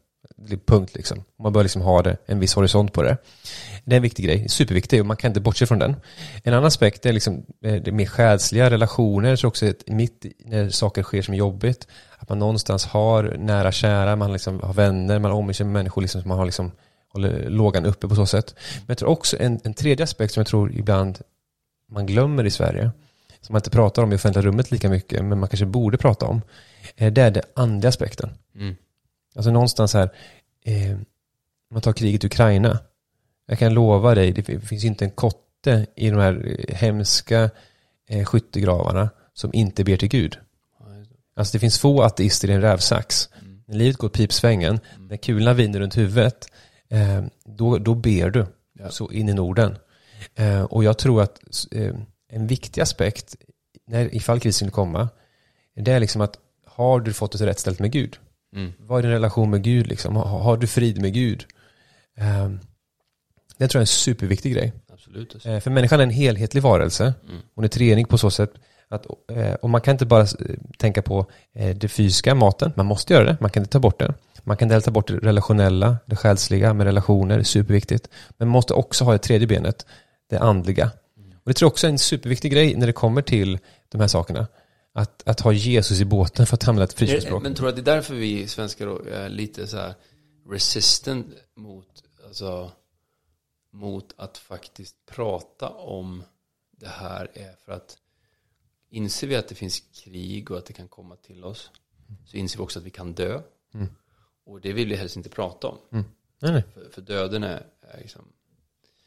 Punkt 0.65 0.95
liksom. 0.95 1.23
Man 1.39 1.53
bör 1.53 1.63
liksom 1.63 1.81
ha 1.81 2.01
det, 2.01 2.17
en 2.25 2.39
viss 2.39 2.53
horisont 2.53 2.93
på 2.93 3.03
det. 3.03 3.17
Det 3.85 3.93
är 3.93 3.97
en 3.97 4.03
viktig 4.03 4.25
grej, 4.25 4.49
superviktig 4.49 4.99
och 4.99 5.05
man 5.05 5.17
kan 5.17 5.29
inte 5.29 5.41
bortse 5.41 5.65
från 5.65 5.79
den. 5.79 5.95
En 6.43 6.53
annan 6.53 6.65
aspekt 6.65 7.05
är 7.05 7.13
liksom 7.13 7.45
eh, 7.63 7.75
det 7.75 7.91
mer 7.91 8.05
själsliga 8.05 8.69
relationer. 8.69 9.35
Tror 9.35 9.47
också 9.47 9.69
att 9.69 9.87
mitt 9.87 10.25
när 10.39 10.69
saker 10.69 11.03
sker 11.03 11.21
som 11.21 11.33
är 11.33 11.37
jobbigt, 11.37 11.87
att 12.17 12.29
man 12.29 12.39
någonstans 12.39 12.85
har 12.85 13.35
nära 13.39 13.71
kära, 13.71 14.15
man 14.15 14.33
liksom 14.33 14.59
har 14.59 14.73
vänner, 14.73 15.19
man 15.19 15.31
omger 15.31 15.53
sig 15.53 15.65
med 15.65 15.73
människor 15.73 16.01
liksom, 16.01 16.21
som 16.21 16.29
man 16.29 16.37
har 16.37 16.45
liksom 16.45 16.71
håller 17.07 17.49
lågan 17.49 17.85
uppe 17.85 18.07
på 18.07 18.15
så 18.15 18.25
sätt. 18.25 18.55
Men 18.75 18.85
jag 18.87 18.97
tror 18.97 19.09
också 19.09 19.37
en, 19.39 19.59
en 19.63 19.73
tredje 19.73 20.03
aspekt 20.03 20.33
som 20.33 20.41
jag 20.41 20.47
tror 20.47 20.71
ibland 20.71 21.19
man 21.91 22.05
glömmer 22.05 22.43
i 22.43 22.51
Sverige, 22.51 22.91
som 23.41 23.53
man 23.53 23.59
inte 23.59 23.69
pratar 23.69 24.03
om 24.03 24.13
i 24.13 24.15
offentliga 24.15 24.45
rummet 24.45 24.71
lika 24.71 24.89
mycket, 24.89 25.25
men 25.25 25.39
man 25.39 25.49
kanske 25.49 25.65
borde 25.65 25.97
prata 25.97 26.25
om, 26.25 26.41
eh, 26.95 27.13
det 27.13 27.21
är 27.21 27.31
den 27.31 27.43
andliga 27.55 27.89
aspekten. 27.89 28.29
Mm. 28.55 28.75
Alltså 29.35 29.51
någonstans 29.51 29.93
här, 29.93 30.09
eh, 30.65 30.97
man 31.71 31.81
tar 31.81 31.93
kriget 31.93 32.23
i 32.23 32.27
Ukraina. 32.27 32.79
Jag 33.47 33.59
kan 33.59 33.73
lova 33.73 34.15
dig, 34.15 34.31
det 34.31 34.59
finns 34.59 34.83
inte 34.85 35.05
en 35.05 35.11
kotte 35.11 35.87
i 35.95 36.09
de 36.09 36.19
här 36.19 36.55
eh, 36.67 36.75
hemska 36.75 37.49
eh, 38.09 38.25
skyttegravarna 38.25 39.09
som 39.33 39.53
inte 39.53 39.83
ber 39.83 39.97
till 39.97 40.09
Gud. 40.09 40.37
Alltså 41.35 41.55
det 41.55 41.59
finns 41.59 41.79
få 41.79 42.01
ateister 42.01 42.49
i 42.49 42.53
en 42.53 42.61
rävsax. 42.61 43.29
Mm. 43.41 43.63
När 43.67 43.75
livet 43.75 43.97
går 43.97 44.09
pipsvängen, 44.09 44.79
när 45.09 45.17
kulorna 45.17 45.53
vinner 45.53 45.79
runt 45.79 45.97
huvudet, 45.97 46.47
eh, 46.89 47.23
då, 47.45 47.77
då 47.77 47.95
ber 47.95 48.29
du 48.29 48.45
Ja. 48.79 48.89
så 48.89 49.11
in 49.11 49.29
i 49.29 49.33
Norden. 49.33 49.77
Eh, 50.35 50.63
och 50.63 50.83
jag 50.83 50.97
tror 50.97 51.21
att 51.21 51.39
en 52.29 52.47
viktig 52.47 52.81
aspekt, 52.81 53.35
när, 53.87 54.15
ifall 54.15 54.39
krisen 54.39 54.71
komma, 54.71 55.09
det 55.75 55.91
är 55.91 55.99
liksom 55.99 56.21
att 56.21 56.39
har 56.65 56.99
du 56.99 57.13
fått 57.13 57.39
det 57.39 57.45
rätt 57.45 57.59
ställt 57.59 57.79
med 57.79 57.91
Gud? 57.91 58.17
Mm. 58.55 58.73
Vad 58.79 58.99
är 58.99 59.03
din 59.03 59.11
relation 59.11 59.49
med 59.49 59.63
Gud 59.63 59.87
liksom? 59.87 60.15
Har, 60.15 60.39
har 60.39 60.57
du 60.57 60.67
frid 60.67 61.01
med 61.01 61.13
Gud? 61.13 61.45
Eh, 62.17 62.49
det 63.57 63.67
tror 63.67 63.79
jag 63.79 63.81
är 63.81 63.83
en 63.83 63.87
superviktig 63.87 64.53
grej. 64.53 64.73
Absolut. 64.93 65.33
Alltså. 65.33 65.49
Eh, 65.49 65.59
för 65.59 65.71
människan 65.71 65.99
är 65.99 66.03
en 66.03 66.09
helhetlig 66.09 66.63
varelse. 66.63 67.13
Mm. 67.29 67.41
Hon 67.55 67.63
är 67.63 67.67
treenig 67.67 68.09
på 68.09 68.17
så 68.17 68.29
sätt 68.29 68.53
att, 68.89 69.05
eh, 69.31 69.53
och 69.53 69.69
man 69.69 69.81
kan 69.81 69.91
inte 69.91 70.05
bara 70.05 70.21
eh, 70.21 70.27
tänka 70.77 71.01
på 71.01 71.25
det 71.53 71.87
fysiska, 71.87 72.35
maten. 72.35 72.71
Man 72.75 72.85
måste 72.85 73.13
göra 73.13 73.23
det, 73.23 73.37
man 73.39 73.49
kan 73.49 73.63
inte 73.63 73.71
ta 73.71 73.79
bort 73.79 73.99
det. 73.99 74.13
Man 74.43 74.57
kan 74.57 74.71
inte 74.71 74.85
ta 74.85 74.91
bort 74.91 75.07
det 75.07 75.17
relationella, 75.17 75.97
det 76.05 76.15
själsliga 76.15 76.73
med 76.73 76.85
relationer, 76.85 77.35
det 77.35 77.41
är 77.41 77.43
superviktigt. 77.43 78.09
Men 78.37 78.47
man 78.47 78.53
måste 78.53 78.73
också 78.73 79.03
ha 79.03 79.11
det 79.11 79.17
tredje 79.17 79.47
benet, 79.47 79.85
det 80.29 80.37
andliga. 80.37 80.91
Och 81.45 81.49
det 81.49 81.53
tror 81.53 81.67
jag 81.67 81.71
också 81.71 81.87
är 81.87 81.91
en 81.91 81.99
superviktig 81.99 82.51
grej 82.51 82.75
när 82.75 82.87
det 82.87 82.93
kommer 82.93 83.21
till 83.21 83.59
de 83.91 84.01
här 84.01 84.07
sakerna. 84.07 84.47
Att, 84.93 85.23
att 85.25 85.39
ha 85.39 85.53
Jesus 85.53 85.99
i 85.99 86.05
båten 86.05 86.45
för 86.45 86.55
att 86.55 86.67
använda 86.67 86.83
ett 86.83 86.93
frispråk. 86.93 87.43
Men 87.43 87.53
tror 87.55 87.65
du 87.65 87.69
att 87.69 87.75
det 87.75 87.91
är 87.91 87.95
därför 87.95 88.15
vi 88.15 88.47
svenskar 88.47 89.07
är 89.11 89.29
lite 89.29 89.67
så 89.67 89.77
här 89.77 89.93
resistant 90.49 91.27
mot, 91.57 91.87
alltså, 92.27 92.71
mot 93.75 94.13
att 94.17 94.37
faktiskt 94.37 94.95
prata 95.05 95.69
om 95.69 96.23
det 96.71 96.87
här 96.87 97.31
är 97.33 97.55
för 97.65 97.71
att 97.71 97.97
inser 98.89 99.27
vi 99.27 99.35
att 99.35 99.47
det 99.47 99.55
finns 99.55 99.83
krig 100.03 100.51
och 100.51 100.57
att 100.57 100.65
det 100.65 100.73
kan 100.73 100.87
komma 100.87 101.15
till 101.15 101.43
oss 101.43 101.71
så 102.25 102.37
inser 102.37 102.57
vi 102.57 102.63
också 102.63 102.79
att 102.79 102.85
vi 102.85 102.89
kan 102.89 103.13
dö. 103.13 103.41
Mm. 103.73 103.87
Och 104.45 104.61
det 104.61 104.73
vill 104.73 104.89
vi 104.89 104.95
helst 104.95 105.15
inte 105.15 105.29
prata 105.29 105.67
om. 105.67 105.77
Nej, 105.89 106.51
nej. 106.51 106.63
För, 106.73 106.89
för 106.91 107.01
döden 107.01 107.43
är, 107.43 107.65
är 107.81 107.97
liksom, 108.01 108.21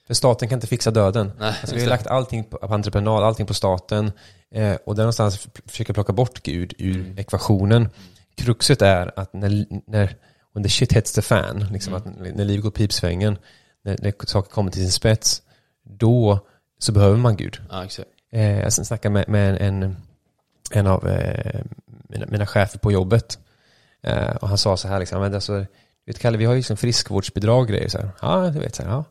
För 0.07 0.15
staten 0.15 0.49
kan 0.49 0.57
inte 0.57 0.67
fixa 0.67 0.91
döden. 0.91 1.33
nej, 1.39 1.55
Alltså 1.61 1.75
vi 1.75 1.81
har 1.83 1.89
lagt 1.89 2.07
allting 2.07 2.45
på, 2.45 2.59
på 2.59 2.75
entreprenad, 2.75 3.25
allting 3.25 3.47
på 3.47 3.55
staten. 3.55 4.13
Eh, 4.51 4.75
och 4.85 4.95
där 4.95 5.03
någonstans 5.03 5.47
f- 5.47 5.63
försöka 5.67 5.93
plocka 5.95 6.13
bort 6.13 6.43
Gud 6.43 6.75
ur 6.79 7.01
Mm. 7.01 7.19
ekvationen. 7.19 7.89
Kruxet 8.35 8.83
är 8.83 9.19
att 9.19 9.33
när, 9.33 9.67
när 9.87 10.17
when 10.53 10.63
the 10.65 10.69
shit 10.71 10.93
hits 10.93 11.13
the 11.13 11.23
fan, 11.23 11.67
liksom 11.73 11.95
Mm. 11.95 12.09
att 12.31 12.37
när 12.37 12.45
livet 12.45 12.63
går 12.63 12.71
pipsvängen, 12.71 13.39
när, 13.89 13.97
när 14.03 14.27
saker 14.27 14.51
kommer 14.51 14.71
till 14.71 14.83
sin 14.83 14.93
spets, 14.93 15.43
då 15.83 16.47
så 16.79 16.93
behöver 16.93 17.17
man 17.17 17.37
Gud. 17.37 17.61
ja, 17.71 17.85
exakt. 17.85 18.09
Eh, 18.31 18.61
jag 18.61 18.73
snackade 18.73 19.13
med, 19.13 19.29
med 19.29 19.63
en, 19.63 19.97
en 20.71 20.87
av 20.87 21.09
eh, 21.09 21.61
mina, 22.09 22.27
mina 22.27 22.47
chefer 22.47 22.79
på 22.79 22.93
jobbet. 22.93 23.39
Eh, 24.03 24.31
och 24.31 24.49
han 24.49 24.59
sa 24.59 24.77
så 24.77 24.89
här, 24.89 24.99
liksom, 25.01 25.21
men 25.21 25.35
alltså, 25.35 25.67
vet 26.07 26.19
Kalle, 26.19 26.39
vi 26.39 26.45
har 26.45 26.53
ju 26.53 26.59
liksom 26.59 26.77
friskvårdsbidrag 26.77 27.61
och 27.61 27.69
grejer. 27.69 27.89
Så 27.89 27.99
här. 27.99 28.11
Ja, 28.23 28.51
du 28.51 28.59
vet, 28.59 28.75
så 28.75 28.83
här, 28.83 28.91
ja. 28.91 29.05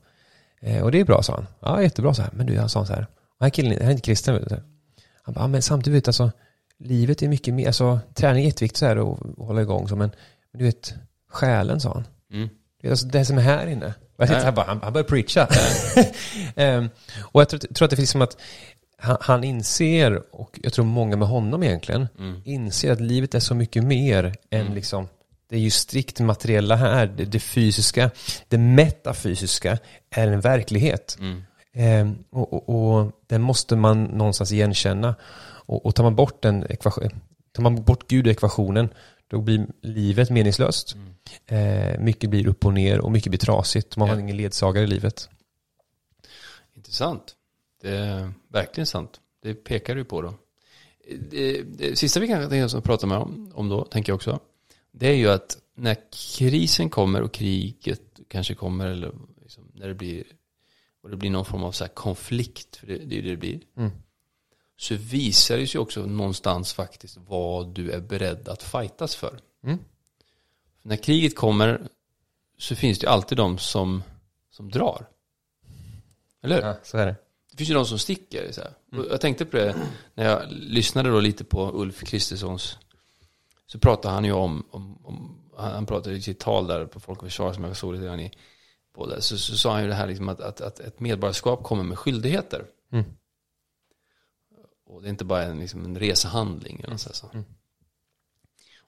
Eh, 0.61 0.83
och 0.83 0.91
det 0.91 0.99
är 0.99 1.05
bra, 1.05 1.23
sa 1.23 1.33
han. 1.33 1.47
Ja, 1.59 1.81
jättebra, 1.81 2.13
så 2.13 2.21
här. 2.21 2.31
Men 2.33 2.45
du, 2.45 2.59
han 2.59 2.69
sa 2.69 2.85
så 2.85 2.93
här, 2.93 2.99
den 2.99 3.45
här 3.45 3.49
killen, 3.49 3.77
han 3.79 3.87
är 3.87 3.91
inte 3.91 4.01
kristen, 4.01 4.33
vet 4.33 4.49
du. 4.49 4.61
Han 5.21 5.33
bara, 5.33 5.41
ja, 5.41 5.47
men 5.47 5.61
samtidigt, 5.61 5.97
vet, 5.97 6.03
du, 6.03 6.09
alltså, 6.09 6.31
livet 6.79 7.21
är 7.21 7.27
mycket 7.27 7.53
mer, 7.53 7.67
alltså, 7.67 7.99
träning 8.13 8.43
är 8.43 8.47
jätteviktigt 8.47 8.77
så 8.77 8.85
här 8.85 8.97
och, 8.97 9.45
hålla 9.45 9.61
igång, 9.61 9.87
så, 9.87 9.95
men, 9.95 10.11
men 10.51 10.59
du 10.59 10.65
vet, 10.65 10.93
själen, 11.29 11.79
sa 11.79 11.93
han. 11.93 12.07
Mm. 12.31 12.49
Det 12.81 12.87
är 12.87 12.91
alltså 12.91 13.07
det 13.07 13.25
som 13.25 13.37
är 13.37 13.41
här 13.41 13.67
inne. 13.67 13.93
Jag 14.17 14.29
Ja. 14.29 14.35
här 14.35 14.51
bara, 14.51 14.65
han, 14.65 14.79
han 14.83 14.93
börjar 14.93 15.05
preacha. 15.05 15.47
Ehm, 16.55 16.89
och 17.19 17.41
jag 17.41 17.49
tror, 17.49 17.59
tror 17.59 17.85
att 17.85 17.89
det 17.89 17.95
finns 17.95 18.09
som 18.11 18.21
att 18.21 18.37
han, 18.99 19.17
han 19.21 19.43
inser, 19.43 20.21
och 20.35 20.59
jag 20.63 20.73
tror 20.73 20.85
många 20.85 21.15
med 21.15 21.27
honom 21.27 21.63
egentligen, 21.63 22.07
Mm. 22.19 22.41
inser 22.45 22.91
att 22.91 23.01
livet 23.01 23.35
är 23.35 23.39
så 23.39 23.55
mycket 23.55 23.83
mer 23.83 24.23
än 24.49 24.61
Mm. 24.61 24.73
liksom, 24.73 25.07
det 25.49 25.55
är 25.55 25.59
ju 25.59 25.69
strikt 25.69 26.19
materiella 26.19 26.75
här, 26.75 27.05
det, 27.17 27.25
det 27.25 27.39
fysiska, 27.39 28.09
det 28.47 28.57
metafysiska 28.57 29.77
är 30.09 30.27
en 30.27 30.41
verklighet. 30.41 31.17
Mm. 31.19 31.43
Ehm, 31.73 32.15
och, 32.31 32.53
och, 32.53 32.69
och 32.99 33.11
den 33.27 33.41
måste 33.41 33.75
man 33.75 34.03
någonstans 34.03 34.51
igenkänna. 34.51 35.15
Och, 35.69 35.85
och 35.85 35.95
tar 35.95 36.03
man 36.03 36.15
bort 36.15 36.41
den 36.41 36.65
ekvation, 36.69 37.09
tar 37.51 37.63
man 37.63 37.83
bort 37.83 38.07
Gud 38.07 38.27
ur 38.27 38.31
ekvationen, 38.31 38.89
Då 39.27 39.41
blir 39.41 39.67
livet 39.81 40.29
meningslöst. 40.29 40.95
Eh, 41.45 41.99
mycket 41.99 42.29
blir 42.29 42.47
upp 42.47 42.65
och 42.65 42.73
ner 42.73 42.99
och 42.99 43.11
mycket 43.11 43.29
blir 43.29 43.39
trasigt. 43.39 43.97
Man 43.97 44.07
Ja. 44.07 44.13
har 44.13 44.21
ingen 44.21 44.37
ledsagare 44.37 44.83
i 44.83 44.87
livet. 44.87 45.29
Intressant. 46.73 47.35
Det 47.81 47.89
är 47.97 48.31
verkligen 48.47 48.87
sant. 48.87 49.21
Det 49.41 49.53
pekar 49.53 49.95
du 49.95 50.03
på 50.03 50.21
då. 50.21 50.33
Det, 51.29 51.61
det 51.61 51.95
sista 51.99 52.19
vi 52.19 52.27
kan 52.27 52.81
prata 52.81 53.07
med 53.07 53.17
om, 53.17 53.51
om 53.55 53.69
då, 53.69 53.85
tänker 53.85 54.11
jag 54.11 54.15
också, 54.15 54.39
det 54.91 55.07
är 55.07 55.13
ju 55.15 55.29
att 55.29 55.57
när 55.75 55.95
krisen 56.37 56.89
kommer 56.89 57.21
och 57.21 57.33
kriget 57.33 58.01
kanske 58.27 58.53
kommer, 58.55 58.85
eller 58.87 59.11
liksom 59.41 59.63
när 59.73 59.87
det 59.87 59.93
blir, 59.93 60.23
och 61.03 61.09
det 61.09 61.17
blir 61.17 61.29
någon 61.29 61.45
form 61.45 61.63
av 61.63 61.71
så 61.71 61.87
konflikt, 61.87 62.75
för 62.75 62.87
det, 62.87 62.97
det 62.97 63.15
är 63.15 63.17
ju 63.17 63.21
det 63.21 63.29
det 63.29 63.37
blir, 63.37 63.59
Mm. 63.77 63.91
Så 64.77 64.95
visar 64.95 65.57
det 65.57 65.67
sig 65.67 65.81
också 65.81 66.05
någonstans 66.05 66.73
faktiskt 66.73 67.17
vad 67.17 67.67
du 67.67 67.91
är 67.91 67.99
beredd 67.99 68.49
att 68.49 68.63
fightas 68.63 69.15
för. 69.15 69.39
Mm. 69.63 69.79
När 70.81 70.95
kriget 70.95 71.35
kommer 71.35 71.87
så 72.57 72.75
finns 72.75 72.99
det 72.99 73.09
alltid 73.09 73.37
de 73.37 73.57
som, 73.57 74.03
som 74.51 74.71
drar. 74.71 75.07
Eller 76.43 76.55
hur? 76.55 76.67
Ja, 76.67 76.75
så 76.83 76.97
är 76.97 77.05
det. 77.05 77.15
Det 77.51 77.57
finns 77.57 77.69
ju 77.69 77.73
de 77.73 77.85
som 77.85 77.99
sticker. 77.99 78.51
Så. 78.51 78.61
Och 78.97 79.05
jag 79.11 79.21
tänkte 79.21 79.45
på 79.45 79.57
det 79.57 79.75
när 80.13 80.25
jag 80.25 80.41
lyssnade 80.49 81.09
då 81.09 81.19
lite 81.19 81.43
på 81.43 81.71
Ulf 81.73 82.03
Kristerssons. 82.03 82.77
Så 83.65 83.79
pratade 83.79 84.13
han 84.13 84.25
ju 84.25 84.31
om, 84.31 84.65
om, 84.71 85.05
om 85.05 85.41
han 85.57 85.71
han 85.71 85.85
pratade 85.85 86.15
i 86.15 86.21
sitt 86.21 86.39
tal 86.39 86.67
där 86.67 86.85
på 86.85 86.99
Folk 86.99 87.19
och 87.19 87.27
Försvar 87.27 87.53
som 87.53 87.63
jag 87.63 87.77
såg 87.77 87.93
lite 87.93 88.05
grann 88.05 88.19
i. 88.19 88.31
På 88.93 89.05
det. 89.05 89.21
Så, 89.21 89.37
så 89.37 89.57
sa 89.57 89.73
han 89.73 89.81
ju 89.81 89.87
det 89.87 89.95
här 89.95 90.07
liksom 90.07 90.29
att, 90.29 90.41
att, 90.41 90.61
att 90.61 90.79
ett 90.79 90.99
medborgarskap 90.99 91.63
kommer 91.63 91.83
med 91.83 91.99
skyldigheter. 91.99 92.65
Mm. 92.91 93.05
Och 94.87 95.01
det 95.01 95.07
är 95.07 95.09
inte 95.09 95.25
bara 95.25 95.43
en, 95.43 95.59
liksom 95.59 95.85
en 95.85 95.99
resehandling. 95.99 96.81
Eller 96.83 96.97
så. 96.97 97.13
så. 97.13 97.29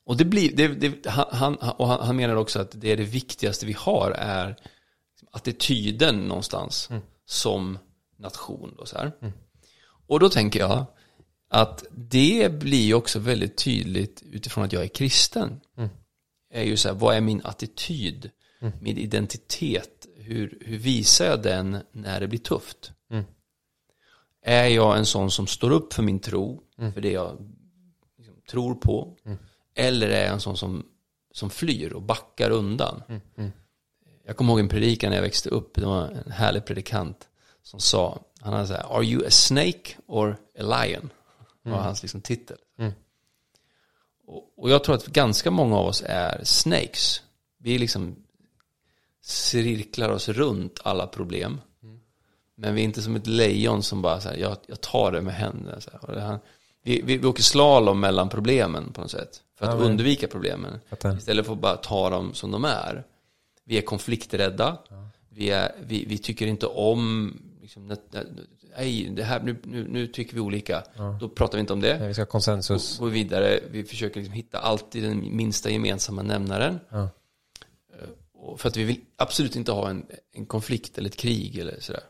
Och 0.05 0.17
det 0.17 0.25
blir, 0.25 0.55
det, 0.55 0.67
det, 0.67 1.09
han, 1.09 1.55
och 1.55 1.87
han, 1.87 2.05
han 2.05 2.15
menar 2.15 2.35
också 2.35 2.59
att 2.59 2.81
det 2.81 2.91
är 2.91 2.97
det 2.97 3.03
viktigaste 3.03 3.65
vi 3.65 3.73
har 3.73 4.11
är 4.11 4.55
attityden 5.31 6.15
någonstans 6.15 6.89
som 7.25 7.77
nation. 8.17 8.75
Då, 8.77 8.85
så 8.85 8.97
här. 8.97 9.11
Och 10.07 10.19
då 10.19 10.29
tänker 10.29 10.59
jag 10.59 10.85
att 11.49 11.85
det 11.91 12.59
blir 12.59 12.93
också 12.93 13.19
väldigt 13.19 13.57
tydligt 13.57 14.23
utifrån 14.31 14.63
att 14.63 14.73
jag 14.73 14.83
är 14.83 14.87
kristen. 14.87 15.59
Är 16.51 16.63
ju 16.63 16.77
så 16.77 16.87
här, 16.87 16.95
vad 16.95 17.15
är 17.15 17.21
min 17.21 17.41
attityd? 17.43 18.31
Min 18.81 18.97
identitet? 18.97 20.07
Hur, 20.15 20.57
hur 20.65 20.77
visar 20.77 21.25
jag 21.25 21.41
den 21.41 21.77
när 21.91 22.19
det 22.19 22.27
blir 22.27 22.39
tufft? 22.39 22.91
Är 24.41 24.67
jag 24.67 24.97
en 24.97 25.05
sån 25.05 25.31
som 25.31 25.47
står 25.47 25.71
upp 25.71 25.93
för 25.93 26.03
min 26.03 26.19
tro, 26.19 26.61
för 26.93 27.01
det 27.01 27.11
jag 27.11 27.37
liksom, 28.17 28.35
tror 28.49 28.75
på? 28.75 29.15
Eller 29.75 30.09
är 30.09 30.23
jag 30.23 30.33
en 30.33 30.39
sån 30.39 30.57
som, 30.57 30.85
som 31.31 31.49
flyr 31.49 31.93
och 31.93 32.01
backar 32.01 32.49
undan? 32.49 33.03
Jag 34.25 34.37
kommer 34.37 34.53
ihåg 34.53 34.59
en 34.59 34.69
predikan 34.69 35.09
när 35.09 35.17
jag 35.17 35.23
växte 35.23 35.49
upp, 35.49 35.75
det 35.75 35.85
var 35.85 36.07
en 36.07 36.31
härlig 36.31 36.65
predikant 36.65 37.27
som 37.63 37.79
sa, 37.79 38.19
han 38.39 38.53
hade 38.53 38.67
så 38.67 38.73
här, 38.73 38.97
Are 38.97 39.03
you 39.03 39.25
a 39.25 39.29
snake 39.29 39.95
or 40.07 40.37
a 40.59 40.61
lion? 40.63 41.09
Det 41.63 41.69
var 41.69 41.77
hans 41.77 42.01
liksom 42.01 42.21
titel. 42.21 42.57
Och, 44.27 44.53
och 44.57 44.69
jag 44.69 44.83
tror 44.83 44.95
att 44.95 45.07
ganska 45.07 45.51
många 45.51 45.77
av 45.77 45.85
oss 45.85 46.03
är 46.05 46.41
snakes. 46.43 47.21
Vi 47.57 47.77
liksom 47.77 48.15
cirklar 49.21 50.09
oss 50.09 50.29
runt 50.29 50.79
alla 50.83 51.07
problem. 51.07 51.61
Men 52.61 52.75
vi 52.75 52.81
är 52.81 52.85
inte 52.85 53.01
som 53.01 53.15
ett 53.15 53.27
lejon 53.27 53.83
som 53.83 54.01
bara 54.01 54.21
så 54.21 54.29
här, 54.29 54.37
jag, 54.37 54.57
jag 54.67 54.81
tar 54.81 55.11
det 55.11 55.21
med 55.21 55.33
händerna. 55.33 55.81
Så 55.81 55.89
här. 55.91 56.19
Här, 56.19 56.39
vi, 56.83 57.01
vi, 57.01 57.17
vi 57.17 57.27
åker 57.27 57.43
slalom 57.43 57.99
mellan 57.99 58.29
problemen 58.29 58.93
på 58.93 59.01
något 59.01 59.11
sätt. 59.11 59.41
För 59.59 59.65
att 59.65 59.79
Ja, 59.79 59.85
undvika 59.85 60.27
problemen. 60.27 60.79
Fattar. 60.89 61.17
Istället 61.17 61.45
för 61.45 61.53
att 61.53 61.59
bara 61.59 61.77
ta 61.77 62.09
dem 62.09 62.33
som 62.33 62.51
de 62.51 62.65
är. 62.65 63.03
Vi 63.65 63.77
är 63.77 63.81
konflikträdda. 63.81 64.77
Vi, 65.29 65.49
är, 65.49 65.71
vi, 65.87 66.05
vi 66.05 66.17
tycker 66.17 66.47
inte 66.47 66.65
om, 66.65 67.33
liksom, 67.61 67.95
nej, 68.77 69.09
det 69.15 69.23
här, 69.23 69.39
nu, 69.39 69.57
nu, 69.63 69.87
nu 69.87 70.07
tycker 70.07 70.33
vi 70.33 70.39
olika. 70.39 70.83
Då 71.19 71.29
pratar 71.29 71.57
vi 71.57 71.59
inte 71.59 71.73
om 71.73 71.81
det. 71.81 71.99
Nej, 71.99 72.07
Vi 72.07 72.13
ska 72.13 72.21
ha 72.21 72.27
konsensus. 72.27 72.97
Gå 72.99 73.05
vidare. 73.05 73.59
Vi 73.71 73.83
försöker 73.83 74.19
liksom 74.19 74.33
hitta 74.33 74.59
alltid 74.59 75.03
den 75.03 75.35
minsta 75.35 75.69
gemensamma 75.69 76.21
nämnaren. 76.23 76.79
Ja. 76.89 77.01
Eh, 77.01 78.57
För 78.57 78.69
att 78.69 78.77
vi 78.77 78.83
vill 78.83 78.99
absolut 79.17 79.55
inte 79.55 79.71
ha 79.71 79.89
en, 79.89 80.05
en 80.33 80.45
konflikt 80.45 80.97
eller 80.97 81.09
ett 81.09 81.17
krig 81.17 81.57
eller 81.57 81.79
sådär. 81.79 82.03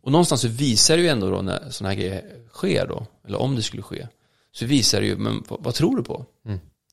Och 0.00 0.12
någonstans 0.12 0.40
så 0.40 0.48
visar 0.48 0.96
det 0.96 1.02
ju 1.02 1.08
ändå 1.08 1.30
då 1.30 1.42
när 1.42 1.70
sådana 1.70 1.94
här 1.94 2.00
grejer 2.00 2.46
sker 2.48 2.86
då, 2.86 3.06
eller 3.26 3.38
om 3.38 3.56
det 3.56 3.62
skulle 3.62 3.82
ske, 3.82 4.08
så 4.52 4.66
visar 4.66 5.00
det 5.00 5.06
ju, 5.06 5.16
men 5.16 5.44
vad, 5.48 5.64
vad 5.64 5.74
tror 5.74 5.96
du 5.96 6.02
på? 6.02 6.26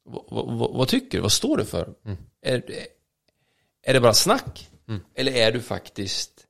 Vad, 0.04 0.24
vad, 0.30 0.58
vad, 0.58 0.74
vad 0.74 0.88
tycker 0.88 1.18
du? 1.18 1.22
Vad 1.22 1.32
står 1.32 1.58
du 1.58 1.66
för? 1.66 1.94
Är, 2.42 2.64
är 3.84 3.94
det 3.94 4.00
bara 4.00 4.14
snack? 4.14 4.70
Eller 5.16 5.32
är 5.32 5.52
du 5.52 5.62
faktiskt, 5.62 6.48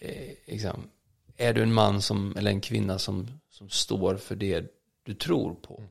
eh, 0.00 0.32
liksom, 0.46 0.88
är 1.36 1.52
du 1.52 1.62
en 1.62 1.72
man 1.72 2.02
som, 2.02 2.36
eller 2.36 2.50
en 2.50 2.60
kvinna 2.60 2.98
som, 2.98 3.28
som 3.50 3.68
står 3.68 4.16
för 4.16 4.36
det 4.36 4.64
du 5.02 5.14
tror 5.14 5.54
på? 5.54 5.82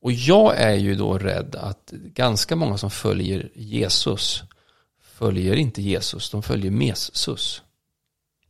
Och 0.00 0.12
jag 0.12 0.56
är 0.56 0.74
ju 0.74 0.94
då 0.94 1.18
rädd 1.18 1.56
att 1.56 1.90
ganska 1.90 2.56
många 2.56 2.78
som 2.78 2.90
följer 2.90 3.50
Jesus 3.54 4.42
följer 5.14 5.56
inte 5.56 5.82
Jesus, 5.82 6.30
de 6.30 6.42
följer 6.42 6.70
Mesus. 6.70 7.62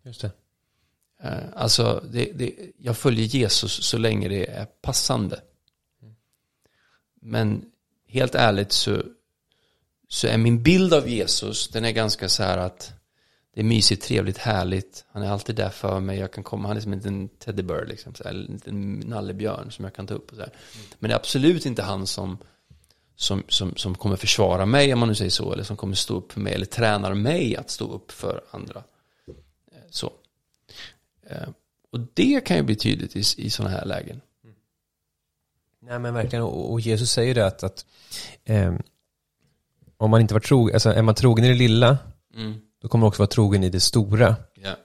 Just 0.03 0.20
det. 0.20 0.31
Eh, 1.22 1.44
Alltså, 1.55 2.05
det, 2.12 2.33
det, 2.35 2.55
jag 2.79 2.96
följer 2.96 3.24
Jesus 3.24 3.72
så 3.85 3.98
länge 3.98 4.29
det 4.29 4.50
är 4.50 4.64
passande. 4.64 5.40
Men 7.20 7.64
helt 8.09 8.35
ärligt 8.35 8.72
så, 8.72 9.03
så 10.09 10.27
är 10.27 10.38
min 10.38 10.62
bild 10.62 10.94
av 10.94 11.09
Jesus, 11.09 11.68
den 11.68 11.85
är 11.85 11.90
ganska 11.90 12.29
så 12.29 12.42
här 12.42 12.59
att 12.59 12.92
det 13.55 13.61
är 13.61 13.64
mysigt, 13.64 14.03
trevligt, 14.05 14.38
härligt. 14.38 15.05
Han 15.09 15.22
är 15.22 15.31
alltid 15.31 15.57
där 15.57 15.70
för 15.70 16.00
mig. 16.00 16.18
Jag 16.18 16.33
kan 16.33 16.44
komma, 16.44 16.68
han 16.68 16.77
är 16.77 16.81
som 16.81 16.92
en 16.92 16.98
liten 16.98 17.29
teddybear, 17.29 17.87
liksom, 17.87 18.14
så 18.14 18.24
här, 18.24 18.31
en 18.31 18.40
liten 18.40 19.00
nallebjörn 19.00 19.70
som 19.70 19.85
jag 19.85 19.94
kan 19.94 20.07
ta 20.07 20.14
upp. 20.14 20.31
Och 20.31 20.37
så 20.37 20.42
här. 20.42 20.53
Men 20.98 21.09
det 21.09 21.14
är 21.14 21.18
absolut 21.18 21.66
inte 21.66 21.83
han 21.83 22.07
som, 22.07 22.38
som, 23.16 23.42
som, 23.48 23.77
som 23.77 23.94
kommer 23.94 24.16
försvara 24.16 24.66
mig, 24.66 24.92
om 24.92 24.98
man 25.00 25.09
nu 25.09 25.14
säger 25.14 25.31
så, 25.31 25.53
eller 25.53 25.64
som 25.64 25.77
kommer 25.77 25.94
stå 25.94 26.16
upp 26.16 26.33
för 26.33 26.40
mig, 26.40 26.55
eller 26.55 26.66
tränar 26.66 27.14
mig 27.14 27.57
att 27.57 27.70
stå 27.70 27.92
upp 27.92 28.12
för 28.12 28.44
andra. 28.50 28.83
Eh, 29.72 29.79
Så. 29.90 30.12
Eh, 31.31 31.48
Och 31.92 32.00
det 32.14 32.44
kan 32.46 32.57
ju 32.57 32.62
bli 32.62 32.77
tydligt 32.77 33.16
i, 33.16 33.20
i 33.37 33.50
sådana 33.50 33.77
här 33.77 33.85
lägen. 33.85 34.20
Nej 35.83 35.98
men 35.98 36.14
verkligen, 36.14 36.44
och, 36.44 36.81
Jesus 36.81 37.11
säger 37.11 37.35
det 37.35 37.46
att, 37.46 37.62
att 37.62 37.87
ehm, 38.44 38.83
om 39.96 40.11
man 40.11 40.20
inte 40.20 40.35
var 40.35 40.40
trogen, 40.40 40.74
alltså 40.74 40.90
är 40.90 41.03
man 41.03 41.14
trogen 41.14 41.44
i 41.44 41.48
det 41.48 41.55
lilla, 41.55 41.98
Mm. 42.37 42.55
då 42.83 42.88
kommer 42.88 43.00
man 43.00 43.09
också 43.09 43.22
vara 43.22 43.29
trogen 43.29 43.64
i 43.64 43.70
det 43.70 43.81
stora. 43.81 44.37
Ja. 44.55 44.77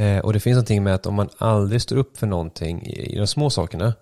Eh, 0.00 0.18
och 0.18 0.32
det 0.32 0.40
finns 0.40 0.54
någonting 0.54 0.82
med 0.82 0.94
att 0.94 1.06
om 1.06 1.14
man 1.14 1.28
aldrig 1.38 1.82
står 1.82 1.96
upp 1.96 2.16
för 2.16 2.26
någonting 2.26 2.82
i, 2.86 3.14
i 3.14 3.18
de 3.18 3.26
små 3.26 3.50
sakerna, 3.50 3.94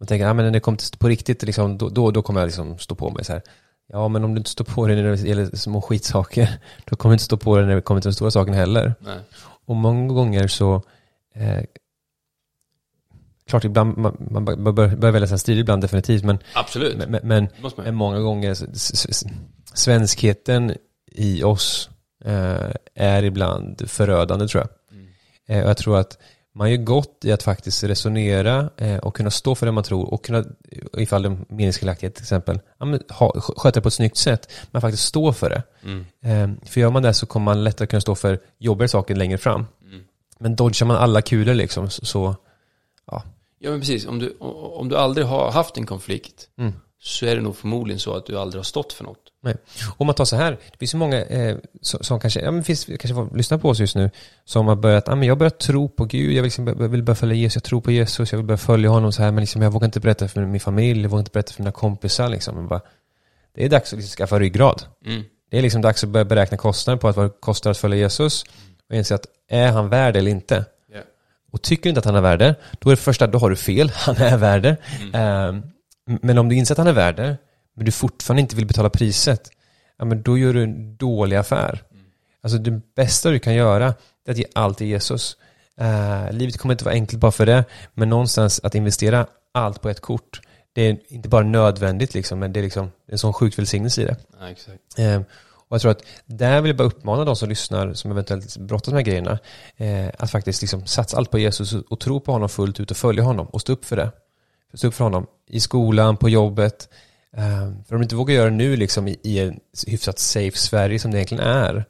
man 0.00 0.06
tänker, 0.06 0.26
ja 0.26 0.34
men 0.34 0.44
när 0.44 0.52
det 0.52 0.60
kommer 0.60 0.98
på 0.98 1.08
riktigt, 1.08 1.42
liksom, 1.42 1.78
då, 1.78 1.88
då, 1.88 2.10
då 2.10 2.22
kommer 2.22 2.40
jag 2.40 2.46
liksom 2.46 2.78
stå 2.78 2.94
på 2.94 3.10
mig 3.10 3.24
så 3.24 3.32
här. 3.32 3.42
Ja 3.92 4.08
men 4.08 4.24
om 4.24 4.34
du 4.34 4.38
inte 4.38 4.50
står 4.50 4.64
på 4.64 4.86
dig 4.86 4.96
när 4.96 5.10
det 5.10 5.16
gäller 5.16 5.56
små 5.56 5.80
skitsaker, 5.80 6.58
då 6.84 6.96
kommer 6.96 7.10
du 7.10 7.14
inte 7.14 7.24
stå 7.24 7.36
på 7.36 7.56
dig 7.56 7.66
när 7.66 7.74
det 7.74 7.80
kommer 7.80 8.00
till 8.00 8.10
de 8.10 8.14
stora 8.14 8.30
sakerna 8.30 8.56
heller. 8.56 8.94
Nej. 9.00 9.18
Och 9.64 9.76
många 9.76 10.14
gånger 10.14 10.48
så, 10.48 10.82
eh, 11.34 11.64
klart 13.46 13.64
ibland, 13.64 13.98
man, 13.98 14.16
man 14.30 14.44
bör, 14.44 14.56
bör, 14.96 15.10
välja 15.10 15.28
sin 15.28 15.38
stil 15.38 15.58
ibland 15.58 15.82
definitivt, 15.82 16.24
men, 16.24 16.38
Absolut. 16.54 17.08
men, 17.08 17.20
men, 17.22 17.48
men 17.76 17.94
många 17.94 18.20
gånger, 18.20 18.56
svenskheten 19.74 20.74
i 21.06 21.42
oss 21.42 21.90
eh, 22.24 22.70
är 22.94 23.22
ibland 23.22 23.90
förödande 23.90 24.48
tror 24.48 24.62
jag. 24.62 24.98
Mm. 24.98 25.08
Eh, 25.48 25.64
och 25.64 25.70
jag 25.70 25.76
tror 25.76 25.98
att 25.98 26.18
man 26.52 26.70
gör 26.70 26.76
gott 26.76 27.24
i 27.24 27.32
att 27.32 27.42
faktiskt 27.42 27.84
resonera 27.84 28.70
eh, 28.76 28.96
och 28.96 29.16
kunna 29.16 29.30
stå 29.30 29.54
för 29.54 29.66
det 29.66 29.72
man 29.72 29.84
tror 29.84 30.14
och 30.14 30.24
kunna, 30.24 30.44
ifall 30.92 31.22
det 31.22 31.28
är 31.28 31.38
meningsskiljaktighet 31.48 32.14
till 32.14 32.24
exempel, 32.24 32.60
ha, 33.10 33.40
sköta 33.40 33.80
det 33.80 33.82
på 33.82 33.88
ett 33.88 33.94
snyggt 33.94 34.16
sätt, 34.16 34.52
men 34.70 34.80
faktiskt 34.80 35.04
stå 35.04 35.32
för 35.32 35.50
det. 35.50 35.62
Mm. 35.82 36.06
Eh, 36.22 36.68
för 36.68 36.80
gör 36.80 36.90
man 36.90 37.02
det 37.02 37.14
så 37.14 37.26
kommer 37.26 37.44
man 37.44 37.64
lättare 37.64 37.86
kunna 37.86 38.00
stå 38.00 38.14
för 38.14 38.38
jobbigare 38.58 38.88
saker 38.88 39.14
längre 39.14 39.38
fram. 39.38 39.66
Mm. 39.82 40.04
Men 40.38 40.56
dodgar 40.56 40.86
man 40.86 40.96
alla 40.96 41.22
kulor 41.22 41.54
liksom 41.54 41.90
så, 41.90 42.04
så 42.04 42.36
ja. 43.06 43.22
Ja 43.58 43.70
men 43.70 43.80
precis, 43.80 44.06
om 44.06 44.18
du, 44.18 44.36
om 44.38 44.88
du 44.88 44.96
aldrig 44.96 45.26
har 45.26 45.50
haft 45.50 45.76
en 45.76 45.86
konflikt 45.86 46.48
Mm. 46.58 46.72
Så 47.02 47.26
är 47.26 47.36
det 47.36 47.42
nog 47.42 47.56
förmodligen 47.56 48.00
så 48.00 48.16
att 48.16 48.26
du 48.26 48.38
aldrig 48.38 48.58
har 48.58 48.64
stått 48.64 48.92
för 48.92 49.04
något. 49.04 49.18
Nej. 49.42 49.56
Om 49.96 50.06
man 50.06 50.14
tar 50.14 50.24
så 50.24 50.36
här, 50.36 50.50
det 50.50 50.78
finns 50.78 50.94
ju 50.94 50.98
många 50.98 51.24
eh, 51.24 51.56
som, 51.80 52.04
som 52.04 52.20
kanske, 52.20 52.40
ja, 52.40 52.50
men 52.50 52.64
finns, 52.64 52.84
kanske 52.84 53.14
får 53.14 53.36
lyssna 53.36 53.58
på 53.58 53.68
oss 53.68 53.78
just 53.78 53.96
nu, 53.96 54.10
som 54.44 54.66
har 54.66 54.76
börjat, 54.76 55.04
ja, 55.06 55.14
men 55.14 55.28
jag 55.28 55.34
har 55.34 55.38
börjat 55.38 55.58
tro 55.58 55.88
på 55.88 56.04
Gud, 56.04 56.30
jag 56.30 56.42
vill, 56.42 56.42
liksom, 56.42 56.90
vill 56.90 57.02
börja 57.02 57.16
följa 57.16 57.34
Jesus, 57.34 57.56
jag 57.56 57.64
tror 57.64 57.80
på 57.80 57.90
Jesus, 57.90 58.32
jag 58.32 58.38
vill 58.38 58.46
börja 58.46 58.58
följa 58.58 58.90
honom 58.90 59.12
så 59.12 59.22
här, 59.22 59.30
men 59.30 59.40
liksom, 59.40 59.62
jag 59.62 59.70
vågar 59.70 59.84
inte 59.84 60.00
berätta 60.00 60.28
för 60.28 60.46
min 60.46 60.60
familj, 60.60 61.02
jag 61.02 61.10
vågar 61.10 61.20
inte 61.20 61.30
berätta 61.30 61.52
för 61.52 61.62
mina 61.62 61.72
kompisar 61.72 62.28
liksom. 62.28 62.54
Men 62.54 62.68
bara, 62.68 62.80
det 63.54 63.64
är 63.64 63.68
dags 63.68 63.92
att 63.92 63.98
liksom 63.98 64.16
skaffa 64.16 64.38
ryggrad. 64.38 64.82
Mm. 65.06 65.24
Det 65.50 65.58
är 65.58 65.62
liksom 65.62 65.82
dags 65.82 66.04
att 66.04 66.10
börja 66.10 66.24
beräkna 66.24 66.56
kostnaden 66.56 66.98
på 66.98 67.08
att 67.08 67.16
vad 67.16 67.26
det 67.26 67.32
kostar 67.40 67.70
att 67.70 67.78
följa 67.78 67.98
Jesus 67.98 68.44
och 68.88 68.96
inse 68.96 69.14
att 69.14 69.26
är 69.48 69.72
han 69.72 69.88
värd 69.88 70.16
eller 70.16 70.30
inte? 70.30 70.64
Ja. 70.92 71.00
Och 71.52 71.62
tycker 71.62 71.82
du 71.82 71.88
inte 71.88 71.98
att 71.98 72.04
han 72.04 72.16
är 72.16 72.20
värd 72.20 72.38
det, 72.38 72.54
då 72.78 72.90
är 72.90 72.92
det 72.92 73.02
första, 73.02 73.26
då 73.26 73.38
har 73.38 73.50
du 73.50 73.56
fel, 73.56 73.90
han 73.94 74.16
är 74.16 74.36
värd 74.36 74.62
det. 74.62 74.76
Mm. 75.00 75.14
Ehm, 75.14 75.62
Men 76.22 76.38
om 76.38 76.48
du 76.48 76.56
inser 76.56 76.74
att 76.74 76.78
han 76.78 76.86
är 76.86 76.92
värd 76.92 77.16
det, 77.16 77.36
men 77.76 77.84
du 77.84 77.92
fortfarande 77.92 78.40
inte 78.40 78.56
vill 78.56 78.66
betala 78.66 78.90
priset, 78.90 79.50
ja 79.98 80.04
men 80.04 80.22
då 80.22 80.38
gör 80.38 80.54
du 80.54 80.62
en 80.62 80.96
dålig 80.96 81.36
affär. 81.36 81.82
Alltså 82.42 82.58
det 82.58 82.94
bästa 82.96 83.30
du 83.30 83.38
kan 83.38 83.54
göra 83.54 83.94
är 84.26 84.32
att 84.32 84.38
ge 84.38 84.44
allt 84.54 84.78
till 84.78 84.86
Jesus. 84.86 85.36
Uh, 85.80 86.32
livet 86.32 86.58
kommer 86.58 86.74
inte 86.74 86.84
vara 86.84 86.94
enkelt 86.94 87.20
bara 87.20 87.32
för 87.32 87.46
det, 87.46 87.64
men 87.94 88.08
någonstans 88.08 88.60
att 88.62 88.74
investera 88.74 89.26
allt 89.52 89.80
på 89.82 89.88
ett 89.88 90.00
kort, 90.00 90.40
det 90.72 90.82
är 90.82 90.98
inte 91.08 91.28
bara 91.28 91.44
nödvändigt 91.44 92.14
liksom, 92.14 92.38
men 92.38 92.52
det 92.52 92.60
är 92.60 92.62
liksom 92.62 92.90
en 93.08 93.18
sån 93.18 93.32
sjukt 93.32 93.58
välsignelse 93.58 94.02
i 94.02 94.04
det. 94.04 94.16
Ja, 94.40 94.50
exakt. 94.50 94.98
Uh, 94.98 95.20
och 95.68 95.74
jag 95.74 95.80
tror 95.80 95.90
att 95.90 96.04
där 96.26 96.60
vill 96.60 96.68
jag 96.68 96.76
bara 96.76 96.88
uppmana 96.88 97.24
de 97.24 97.36
som 97.36 97.48
lyssnar, 97.48 97.94
som 97.94 98.10
eventuellt 98.10 98.56
brottas 98.56 98.94
med 98.94 99.04
grejerna, 99.04 99.38
uh, 99.80 100.08
att 100.18 100.30
faktiskt 100.30 100.62
liksom 100.62 100.86
satsa 100.86 101.16
allt 101.16 101.30
på 101.30 101.38
Jesus 101.38 101.72
och, 101.72 101.84
och 101.88 102.00
tro 102.00 102.20
på 102.20 102.32
honom 102.32 102.48
fullt 102.48 102.80
ut 102.80 102.90
och 102.90 102.96
följa 102.96 103.22
honom 103.22 103.46
och 103.46 103.60
stå 103.60 103.72
upp 103.72 103.84
för 103.84 103.96
det. 103.96 104.10
Stå 104.74 104.88
upp 104.88 104.94
för 104.94 105.04
honom 105.04 105.26
i 105.46 105.60
skolan, 105.60 106.16
på 106.16 106.28
jobbet. 106.28 106.88
för 107.86 107.94
om 107.94 107.98
du 107.98 108.02
inte 108.02 108.16
vågar 108.16 108.34
göra 108.34 108.50
det 108.50 108.56
nu 108.56 108.76
liksom 108.76 109.08
i, 109.08 109.38
en 109.38 109.60
hyfsat 109.86 110.18
safe 110.18 110.58
Sverige 110.58 110.98
som 110.98 111.10
det 111.10 111.18
egentligen 111.18 111.44
är, 111.44 111.84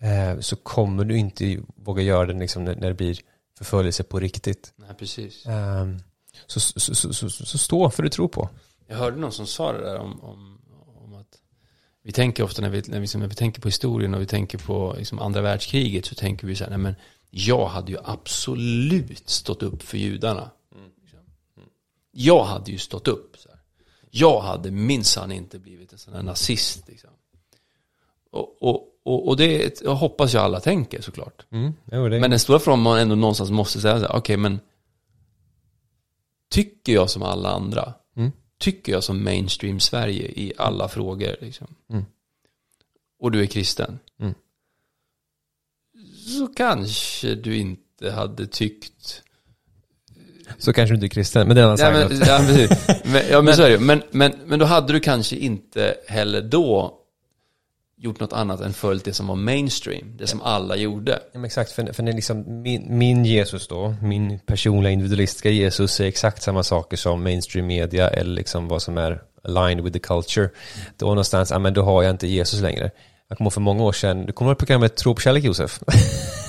mm. 0.00 0.42
så 0.42 0.56
kommer 0.56 1.04
du 1.04 1.18
inte 1.18 1.58
våga 1.76 2.02
göra 2.02 2.26
det 2.26 2.38
liksom 2.38 2.64
när, 2.64 2.74
det 2.74 2.94
blir 2.94 3.18
förföljelse 3.58 4.02
på 4.02 4.20
riktigt. 4.20 4.72
Nej, 4.76 4.88
precis. 4.98 5.46
Um, 5.46 5.98
så, 6.46 6.60
så, 6.60 6.94
så, 6.94 7.12
så, 7.12 7.30
så 7.30 7.58
stå 7.58 7.90
för 7.90 8.02
det 8.02 8.06
du 8.06 8.10
tror 8.10 8.28
på. 8.28 8.48
Jag 8.86 8.96
hörde 8.96 9.16
någon 9.16 9.32
som 9.32 9.46
sa 9.46 9.72
det 9.72 9.84
där 9.84 9.98
om, 9.98 10.20
om, 10.20 10.58
om 11.04 11.14
att 11.14 11.38
vi 12.02 12.12
tänker 12.12 12.42
ofta 12.42 12.62
när 12.62 12.70
vi, 12.70 12.82
när, 12.86 13.00
vi, 13.00 13.18
när 13.18 13.26
vi 13.26 13.34
tänker 13.34 13.60
på 13.60 13.68
historien 13.68 14.14
och 14.14 14.20
vi 14.20 14.26
tänker 14.26 14.58
på 14.58 14.94
liksom 14.98 15.18
andra 15.18 15.40
världskriget 15.40 16.06
så 16.06 16.14
tänker 16.14 16.46
vi 16.46 16.56
så 16.56 16.64
här, 16.64 16.70
nej 16.70 16.78
men 16.78 16.94
jag 17.30 17.66
hade 17.66 17.92
ju 17.92 17.98
absolut 18.04 19.28
stått 19.28 19.62
upp 19.62 19.82
för 19.82 19.98
judarna. 19.98 20.50
Jag 22.20 22.44
hade 22.44 22.70
ju 22.70 22.78
stått 22.78 23.08
upp. 23.08 23.36
Så 23.38 23.48
här. 23.48 23.58
Jag 24.10 24.40
hade 24.40 24.70
minsann 24.70 25.32
inte 25.32 25.58
blivit 25.58 25.92
en 25.92 25.98
sån 25.98 26.14
här 26.14 26.22
nazist. 26.22 26.88
Liksom. 26.88 27.10
Och, 28.30 28.62
och, 28.62 29.00
och, 29.02 29.28
och 29.28 29.36
det 29.36 29.80
jag 29.80 29.94
hoppas 29.94 30.34
jag 30.34 30.44
alla 30.44 30.60
tänker 30.60 31.00
såklart. 31.00 31.46
Mm. 31.50 31.72
Jo, 31.92 32.08
det... 32.08 32.20
Men 32.20 32.30
den 32.30 32.38
stora 32.38 32.58
frågan 32.58 32.82
man 32.82 32.98
ändå 32.98 33.14
någonstans 33.14 33.50
måste 33.50 33.80
säga, 33.80 33.96
okej 33.96 34.18
okay, 34.18 34.36
men 34.36 34.60
tycker 36.50 36.92
jag 36.92 37.10
som 37.10 37.22
alla 37.22 37.50
andra? 37.50 37.94
Mm. 38.16 38.32
Tycker 38.58 38.92
jag 38.92 39.04
som 39.04 39.24
mainstream 39.24 39.80
Sverige 39.80 40.28
i 40.28 40.52
alla 40.58 40.88
frågor? 40.88 41.36
Liksom? 41.40 41.74
Mm. 41.90 42.04
Och 43.18 43.32
du 43.32 43.42
är 43.42 43.46
kristen? 43.46 43.98
Mm. 44.18 44.34
Så 46.38 46.46
kanske 46.46 47.34
du 47.34 47.56
inte 47.56 48.10
hade 48.10 48.46
tyckt 48.46 49.22
så 50.58 50.72
kanske 50.72 50.92
du 50.92 50.94
inte 50.94 51.06
är 51.06 51.08
kristen, 51.08 51.46
men 51.46 51.56
det 51.56 51.62
är 51.62 51.68
en 51.68 51.76
ja, 51.78 51.90
men, 52.08 52.20
ja, 52.26 52.40
men, 53.04 53.22
ja, 53.30 53.42
men 53.42 53.56
så 53.56 53.62
är 53.62 53.70
det 53.70 53.78
men, 53.78 54.02
men, 54.10 54.32
men 54.46 54.58
då 54.58 54.64
hade 54.64 54.92
du 54.92 55.00
kanske 55.00 55.36
inte 55.36 55.94
heller 56.08 56.42
då 56.42 56.94
gjort 58.00 58.20
något 58.20 58.32
annat 58.32 58.60
än 58.60 58.72
följt 58.72 59.04
det 59.04 59.12
som 59.12 59.26
var 59.26 59.36
mainstream, 59.36 60.16
det 60.16 60.26
som 60.26 60.42
alla 60.42 60.76
gjorde. 60.76 61.18
Ja, 61.32 61.46
exakt, 61.46 61.72
för, 61.72 61.92
för 61.92 62.02
det 62.02 62.10
är 62.10 62.14
liksom 62.14 62.62
min, 62.62 62.98
min, 62.98 63.24
Jesus 63.24 63.68
då, 63.68 63.94
min 64.02 64.38
personliga 64.38 64.92
individualistiska 64.92 65.50
Jesus 65.50 65.92
säger 65.92 66.08
exakt 66.08 66.42
samma 66.42 66.62
saker 66.62 66.96
som 66.96 67.22
mainstream 67.22 67.66
media 67.66 68.08
eller 68.08 68.34
liksom 68.34 68.68
vad 68.68 68.82
som 68.82 68.98
är 68.98 69.22
aligned 69.44 69.84
with 69.84 69.92
the 69.92 69.98
culture. 69.98 70.50
Då 70.96 71.06
någonstans, 71.06 71.50
ja 71.50 71.58
men 71.58 71.74
då 71.74 71.82
har 71.82 72.02
jag 72.02 72.10
inte 72.10 72.26
Jesus 72.26 72.60
längre. 72.60 72.90
Jag 73.28 73.38
kommer 73.38 73.46
ihåg 73.46 73.52
för 73.52 73.60
många 73.60 73.82
år 73.82 73.92
sedan, 73.92 74.26
du 74.26 74.32
kommer 74.32 74.50
ihåg 74.50 74.58
programmet 74.58 74.96
Tro 74.96 75.14
på 75.14 75.20
kärlek 75.20 75.44
Josef? 75.44 75.80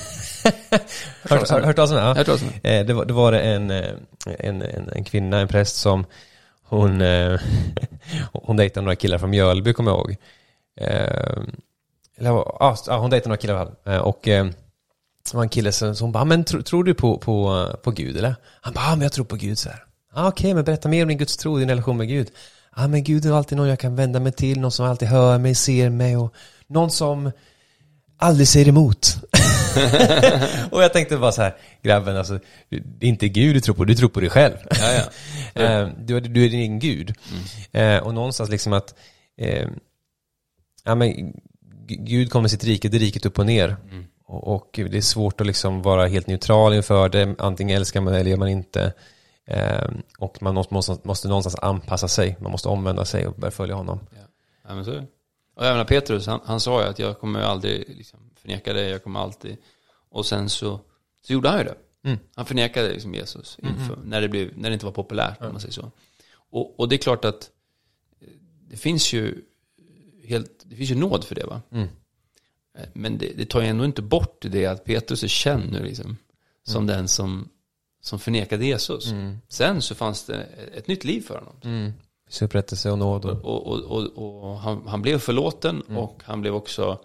hört, 1.24 1.50
hört, 1.50 1.66
hört 1.66 1.76
talas 1.76 1.92
om 1.92 1.98
det? 1.98 2.60
Ja. 2.64 2.70
Eh, 2.70 2.86
det, 2.86 2.94
var, 2.94 3.06
det 3.06 3.14
var 3.14 3.34
en, 3.34 3.72
eh, 3.72 3.92
en, 4.40 4.62
en, 4.62 4.90
en 4.90 5.04
kvinna, 5.04 5.40
en 5.40 5.48
präst 5.48 5.76
som 5.76 6.06
hon, 6.64 7.02
eh, 7.02 7.40
hon 8.34 8.58
dejtade 8.58 8.84
några 8.84 8.96
killar 8.96 9.18
från 9.18 9.30
Mjölby 9.30 9.74
kommer 9.74 9.92
jag 9.92 9.98
ihåg. 9.98 10.16
Eller 12.18 12.30
ja, 12.30 12.78
hon 12.88 13.10
dejtade 13.10 13.30
några 13.30 13.38
killar 13.38 14.02
och 14.02 14.20
det 14.24 15.34
var 15.34 15.44
en 15.44 15.50
kille 15.50 15.72
som, 15.72 15.96
som 15.96 16.12
bara, 16.12 16.26
men 16.26 16.44
tro, 16.44 16.62
tror 16.62 16.84
du 16.84 16.94
på, 16.94 17.18
på, 17.18 17.68
på 17.84 17.92
Gud 17.92 18.18
eller? 18.18 18.36
Han 18.62 18.74
bara, 18.74 18.86
ja 18.86 18.92
men 18.92 19.02
jag 19.02 19.12
tror 19.12 19.26
på 19.26 19.36
Gud 19.36 19.58
så 19.58 19.70
här. 19.70 19.84
Ah, 20.14 20.28
Okej, 20.28 20.46
okay, 20.46 20.54
men 20.54 20.64
berätta 20.64 20.90
mer 20.90 21.02
om 21.02 21.08
din 21.08 21.18
Guds 21.18 21.38
tro, 21.38 21.58
din 21.58 21.70
relation 21.70 21.98
med 21.98 22.08
Gud. 22.08 22.28
Ja 22.76 22.84
ah, 22.84 22.88
men 22.88 23.04
Gud 23.04 23.26
är 23.26 23.32
alltid 23.32 23.58
någon 23.58 23.68
jag 23.68 23.80
kan 23.80 23.96
vända 23.96 24.20
mig 24.20 24.32
till, 24.32 24.60
någon 24.60 24.72
som 24.72 24.86
alltid 24.86 25.08
hör 25.08 25.38
mig, 25.38 25.56
ser 25.56 25.90
mig 25.90 26.18
och 26.18 26.34
någon 26.68 26.92
som 26.92 27.32
aldrig 28.18 28.48
säger 28.48 28.68
emot. 28.68 29.18
och 30.72 30.84
jag 30.84 30.94
tänkte 30.94 31.18
bara 31.18 31.32
så 31.32 31.42
här, 31.42 31.56
grabben 31.82 32.18
alltså, 32.18 32.40
det 32.70 33.06
är 33.06 33.10
inte 33.10 33.28
Gud 33.28 33.56
du 33.56 33.62
tror 33.62 33.76
på, 33.76 33.86
du 33.86 33.96
tror 33.96 34.10
på 34.10 34.20
dig 34.20 34.30
själv. 34.30 34.56
Ja, 34.70 34.92
ja. 35.54 35.90
du, 35.98 36.18
är, 36.18 36.22
du 36.22 36.46
är 36.46 36.50
din 36.50 36.60
egen 36.60 36.80
Gud. 36.80 37.14
Mm. 37.74 38.04
och 38.04 38.14
någonstans 38.14 38.50
liksom 38.50 38.74
att 38.74 38.94
ja, 40.84 40.96
men 40.96 41.34
Gud 41.88 42.32
kommer 42.32 42.50
sitt 42.50 42.64
rike, 42.64 42.90
det 42.90 42.98
riket 42.98 43.26
upp 43.26 43.40
och 43.40 43.46
ner. 43.46 43.76
Mm. 43.92 44.06
Och, 44.26 44.56
och, 44.56 44.70
det 44.74 44.98
är 44.98 45.02
svårt 45.02 45.42
att 45.42 45.48
liksom 45.48 45.82
vara 45.82 46.08
helt 46.08 46.28
neutral 46.28 46.74
inför 46.74 47.10
det. 47.10 47.36
Antingen 47.40 47.78
älskar 47.78 48.02
man 48.02 48.14
eller 48.14 48.30
gör 48.30 48.38
man 48.38 48.48
inte. 48.48 48.94
Eh, 49.48 49.90
och 50.18 50.42
man 50.42 50.56
måste, 50.56 50.74
måste, 50.74 50.98
måste 51.04 51.28
någonstans 51.28 51.56
anpassa 51.56 52.08
sig. 52.08 52.38
Man 52.40 52.52
måste 52.52 52.70
omvända 52.70 53.06
sig 53.06 53.28
och 53.28 53.34
börja 53.36 53.52
följa 53.52 53.76
honom. 53.76 54.00
Ja, 54.12 54.18
ja 54.68 54.76
men 54.76 54.86
så 54.86 54.92
är 54.92 54.96
det. 54.96 55.08
Och 55.56 55.66
även 55.66 55.86
Petrus, 55.86 56.28
han, 56.28 56.40
han 56.46 56.60
sa 56.60 56.84
ju 56.84 56.90
att 56.90 57.00
jag 57.00 57.20
kommer 57.20 57.42
aldrig 57.42 57.84
liksom 57.88 58.20
förneka 58.40 58.74
det, 58.74 58.90
jag 58.90 59.04
kommer 59.04 59.20
alltid. 59.20 59.58
Och 60.10 60.26
sen 60.26 60.50
så, 60.50 60.80
så 61.22 61.34
gjorde 61.34 61.50
han 61.50 61.58
ju 61.58 61.64
det. 61.64 61.76
Mm. 62.04 62.20
Han 62.36 62.46
förnekade 62.46 62.90
liksom 62.94 63.14
Jesus 63.14 63.58
inför, 63.62 63.94
mm. 63.94 64.10
när, 64.10 64.22
det 64.22 64.30
blev, 64.30 64.58
när 64.58 64.70
det 64.70 64.74
inte 64.74 64.86
var 64.86 64.94
populärt, 64.94 65.42
om 65.42 65.52
man 65.52 65.62
säger 65.62 65.74
så. 65.74 65.92
Och, 66.32 66.80
och 66.80 66.90
det 66.90 66.96
är 66.96 66.98
klart 66.98 67.26
att 67.26 67.52
det 68.70 68.78
finns 68.78 69.14
ju 69.14 69.42
helt, 70.24 70.64
det 70.64 70.76
finns 70.76 70.92
ju 70.92 70.96
nåd 70.96 71.24
för 71.24 71.36
det 71.36 71.46
va. 71.46 71.62
Mm. 71.72 71.88
Eh, 72.78 72.90
men 72.94 73.18
det, 73.18 73.34
det, 73.38 73.46
tar 73.46 73.62
ju 73.62 73.68
ändå 73.68 73.86
inte 73.86 74.02
bort 74.02 74.46
det 74.50 74.66
att 74.66 74.84
Petrus 74.84 75.24
är 75.24 75.28
känd 75.28 75.72
nu 75.72 75.84
liksom. 75.84 76.18
Som 76.64 76.84
mm. 76.84 76.88
den 76.88 77.08
som, 77.08 77.50
som 78.02 78.20
förnekade 78.20 78.66
Jesus. 78.66 79.12
Mm. 79.12 79.38
Sen 79.48 79.82
så 79.82 79.96
fanns 79.96 80.26
det 80.26 80.44
ett 80.76 80.88
nytt 80.88 81.04
liv 81.04 81.22
för 81.22 81.36
honom. 81.36 81.56
Mm. 81.64 81.94
Upprättelse 82.42 82.92
och 82.92 82.98
nåd. 82.98 83.26
Och, 83.26 83.68
och, 83.68 83.80
och, 83.80 84.08
och, 84.18 84.60
han, 84.60 84.88
han, 84.88 85.02
blev 85.02 85.20
förlåten 85.20 85.84
mm. 85.88 85.98
och 85.98 86.22
han 86.26 86.42
blev 86.42 86.56
också 86.56 87.00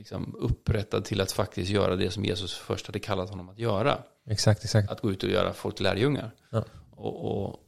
liksom, 0.00 0.34
upprättad 0.38 1.04
till 1.04 1.20
att 1.20 1.32
faktiskt 1.32 1.70
göra 1.70 1.96
det 1.96 2.10
som 2.10 2.24
Jesus 2.24 2.54
först 2.54 2.86
hade 2.86 2.98
kallat 2.98 3.30
honom 3.30 3.48
att 3.48 3.58
göra. 3.58 3.98
Exakt, 4.26 4.64
exakt. 4.64 4.90
Att 4.90 5.00
gå 5.00 5.10
ut 5.10 5.22
och 5.22 5.30
göra 5.30 5.52
folk 5.52 5.76
till 5.76 5.84
lärjungar. 5.84 6.34
Ja. 6.50 6.64
Och, 6.90 7.48
och, 7.48 7.60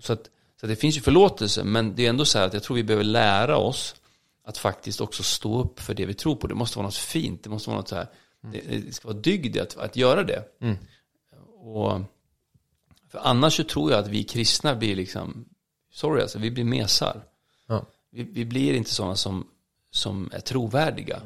så 0.00 0.12
att, 0.12 0.30
så 0.60 0.66
att 0.66 0.70
det 0.70 0.76
finns 0.76 0.96
ju 0.96 1.00
förlåtelse, 1.00 1.64
men 1.64 1.94
det 1.94 2.06
är 2.06 2.10
ändå 2.10 2.24
så 2.24 2.38
här 2.38 2.46
att 2.46 2.54
jag 2.54 2.62
tror 2.62 2.74
vi 2.74 2.84
behöver 2.84 3.04
lära 3.04 3.56
oss 3.56 3.96
att 4.44 4.58
faktiskt 4.58 5.00
också 5.00 5.22
stå 5.22 5.60
upp 5.60 5.80
för 5.80 5.94
det 5.94 6.06
vi 6.06 6.14
tror 6.14 6.36
på. 6.36 6.46
Det 6.46 6.54
måste 6.54 6.78
vara 6.78 6.86
något 6.86 6.96
fint, 6.96 7.42
det 7.42 7.50
måste 7.50 7.70
vara 7.70 7.78
något 7.78 7.88
så 7.88 7.96
här, 7.96 8.06
mm. 8.44 8.60
det, 8.68 8.78
det, 8.78 8.92
ska 8.92 9.08
vara 9.08 9.18
dygd 9.18 9.58
att, 9.58 9.76
att 9.76 9.96
göra 9.96 10.22
det. 10.22 10.44
Mm. 10.60 10.76
Och, 11.56 12.00
för 13.08 13.18
annars 13.18 13.56
så 13.56 13.64
tror 13.64 13.90
jag 13.90 14.00
att 14.00 14.08
vi 14.08 14.24
kristna 14.24 14.74
blir 14.74 14.96
liksom, 14.96 15.44
sorry 15.92 16.22
alltså, 16.22 16.38
vi 16.38 16.50
blir 16.50 16.64
mesar. 16.64 17.22
Ja. 17.66 17.86
Vi, 18.10 18.22
vi, 18.22 18.44
blir 18.44 18.74
inte 18.74 18.90
sådana 18.90 19.16
som, 19.16 19.46
som 19.90 20.30
är 20.32 20.40
trovärdiga. 20.40 21.22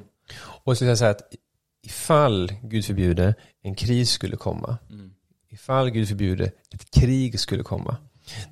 Och 0.71 0.79
så 0.79 0.85
vill 0.85 0.89
jag 0.89 0.99
säga 0.99 1.11
att 1.11 1.35
ifall 1.83 2.53
Gud 2.63 2.85
förbjuder 2.85 3.35
en 3.63 3.75
kris 3.75 4.11
skulle 4.11 4.37
komma, 4.37 4.79
mm. 4.91 5.11
ifall 5.49 5.91
Gud 5.91 6.09
förbjuder 6.09 6.53
ett 6.75 6.91
krig 6.91 7.41
skulle 7.41 7.63
komma, 7.63 7.97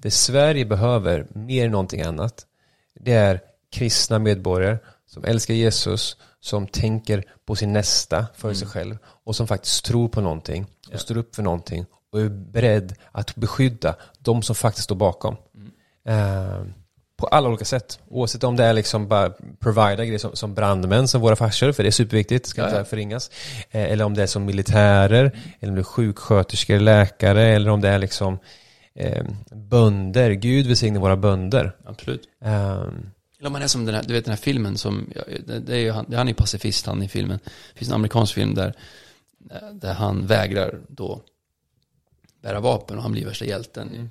det 0.03 0.11
Sverige 0.11 0.65
behöver 0.65 1.27
mer 1.31 1.65
än 1.65 1.71
någonting 1.71 2.03
annat, 2.03 2.47
det 2.95 3.13
är 3.13 3.41
kristna 3.71 4.19
medborgare 4.19 4.79
som 5.07 5.25
älskar 5.25 5.55
Jesus, 5.55 6.17
som 6.41 6.67
tänker 6.67 7.25
på 7.45 7.57
sin 7.57 7.73
nästa 7.73 8.27
för 8.37 8.55
sig 8.55 8.65
mm. 8.65 8.73
själv 8.73 8.99
och 9.05 9.37
som 9.37 9.47
faktiskt 9.47 9.85
tror 9.85 10.09
på 10.09 10.21
någonting 10.21 10.65
och 10.65 10.95
ja. 10.95 10.99
står 10.99 11.17
upp 11.17 11.35
för 11.35 11.43
någonting 11.43 11.87
och 12.13 12.21
är 12.21 12.29
beredd 12.29 12.95
att 13.13 13.37
beskydda 13.37 13.97
de 14.19 14.43
som 14.43 14.55
faktiskt 14.55 14.85
står 14.85 14.97
bakom. 14.97 15.37
Mm. 15.55 15.73
Uh, 16.09 16.67
på 17.19 17.27
alla 17.27 17.49
olika 17.49 17.65
sätt. 17.65 18.01
Oavsett 18.09 18.45
om 18.45 18.57
det 18.57 18.65
är 18.65 18.73
liksom 18.73 19.09
bara 19.09 19.33
provida 19.61 20.05
grejer 20.05 20.19
som, 20.19 20.37
som 20.37 20.55
brandmän 20.55 21.09
som 21.09 21.21
våra 21.21 21.37
farsor, 21.37 21.73
för 21.73 21.83
det 21.83 21.89
är 21.89 21.91
superviktigt, 21.91 22.47
ska 22.47 22.65
inte 22.65 22.85
förringas. 22.85 23.31
Eh, 23.71 23.83
eller 23.83 24.05
om 24.05 24.15
det 24.15 24.23
är 24.23 24.27
som 24.27 24.45
militärer, 24.45 25.25
mm. 25.25 25.39
eller 25.61 25.71
om 25.71 25.75
det 25.75 25.81
är 25.81 25.85
sjuksköterskor, 25.85 26.79
läkare, 26.79 27.43
eller 27.43 27.71
om 27.71 27.81
det 27.81 27.89
är 27.89 27.99
liksom 27.99 28.39
eh, 28.95 29.25
bönder. 29.51 30.31
Gud 30.31 30.67
välsigne 30.67 30.99
våra 30.99 31.17
bönder. 31.17 31.77
Absolut. 31.85 32.29
Um, 32.41 33.11
eller 33.41 33.51
man 33.51 33.63
är 33.63 33.67
som 33.67 33.87
den 33.87 33.95
här, 33.95 34.03
du 34.03 34.13
vet 34.13 34.25
den 34.25 34.33
här 34.33 34.43
filmen 34.43 34.79
som, 34.79 35.13
det 35.67 35.75
är 35.75 35.81
ju 35.81 35.91
han, 35.91 36.15
han 36.15 36.29
är 36.29 36.35
pacifist 36.35 36.87
han 36.87 37.03
i 37.03 37.09
filmen. 37.09 37.39
Det 37.45 37.79
finns 37.79 37.89
en 37.89 37.95
amerikansk 37.95 38.35
film 38.35 38.55
där, 38.55 38.75
där 39.73 39.93
han 39.93 40.27
vägrar 40.27 40.81
då 40.89 41.23
bära 42.43 42.61
vapen 42.61 42.97
och 42.97 43.03
han 43.03 43.13
blir 43.13 43.27
värsta 43.27 43.45
hjälten. 43.45 43.89
Mm. 43.89 44.11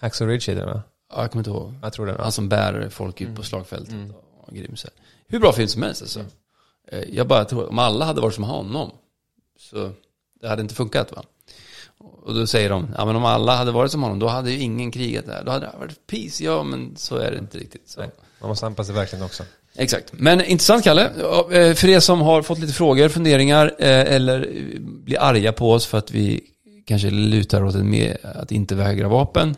Hacksaw 0.00 0.32
Ridge 0.32 0.52
är 0.52 0.56
det 0.56 0.66
va? 0.66 0.82
Ja, 1.10 1.20
jag 1.20 1.30
kommer 1.30 1.40
inte 1.40 1.50
ihåg. 1.50 1.74
Jag 1.82 1.92
tror 1.92 2.06
det. 2.06 2.16
Han 2.18 2.32
som 2.32 2.48
bär 2.48 2.88
folk 2.90 3.20
ut 3.20 3.26
på 3.26 3.32
mm. 3.32 3.42
slagfältet. 3.42 3.92
Mm. 3.92 4.12
Och 4.40 4.54
grym 4.54 4.76
så 4.76 4.88
Hur 5.28 5.40
bra 5.40 5.52
film 5.52 5.68
som 5.68 5.82
helst 5.82 6.02
alltså. 6.02 6.20
Mm. 6.20 7.04
Jag 7.12 7.26
bara 7.26 7.44
tror, 7.44 7.68
om 7.68 7.78
alla 7.78 8.04
hade 8.04 8.20
varit 8.20 8.34
som 8.34 8.44
honom, 8.44 8.90
så 9.58 9.92
det 10.40 10.48
hade 10.48 10.62
inte 10.62 10.74
funkat 10.74 11.12
va. 11.12 11.22
Och 11.98 12.34
då 12.34 12.46
säger 12.46 12.70
de, 12.70 12.94
ja 12.96 13.04
men 13.04 13.16
om 13.16 13.24
alla 13.24 13.56
hade 13.56 13.70
varit 13.70 13.92
som 13.92 14.02
honom, 14.02 14.18
då 14.18 14.26
hade 14.26 14.50
ju 14.50 14.58
ingen 14.58 14.90
krigat 14.90 15.26
där. 15.26 15.44
Då 15.44 15.50
hade 15.50 15.66
det 15.66 15.78
varit 15.78 16.06
peace. 16.06 16.44
Ja, 16.44 16.62
men 16.62 16.96
så 16.96 17.16
är 17.16 17.30
det 17.30 17.38
inte 17.38 17.58
riktigt. 17.58 17.88
Så. 17.88 18.00
Man 18.40 18.48
måste 18.48 18.66
anpassa 18.66 18.86
sig 18.86 18.94
verkligen 18.94 19.24
också. 19.24 19.42
Exakt. 19.74 20.12
Men 20.12 20.44
intressant 20.44 20.84
Kalle. 20.84 21.04
Eh, 21.04 21.74
För 21.74 21.88
er 21.88 22.00
som 22.00 22.20
har 22.20 22.42
fått 22.42 22.58
lite 22.58 22.72
frågor, 22.72 23.08
funderingar 23.08 23.74
eh, 23.78 24.14
eller 24.14 24.48
blir 24.80 25.20
arga 25.20 25.52
på 25.52 25.72
oss 25.72 25.86
för 25.86 25.98
att 25.98 26.10
vi 26.10 26.40
kanske 26.86 27.10
lutar 27.10 27.64
åt 27.64 27.74
att 28.22 28.52
inte 28.52 28.74
vägra 28.74 29.08
vapen. 29.08 29.56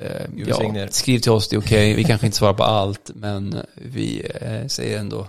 Eh, 0.00 0.26
Ja, 0.36 0.88
skriv 0.90 1.18
till 1.18 1.30
oss, 1.32 1.48
det 1.48 1.56
är 1.56 1.60
okej. 1.60 1.94
Vi 1.94 2.04
kanske 2.04 2.26
inte 2.26 2.38
svarar 2.38 2.54
på 2.54 2.62
allt, 2.64 3.10
men 3.14 3.56
vi 3.74 4.30
eh, 4.40 4.66
säger 4.66 4.98
ändå. 4.98 5.26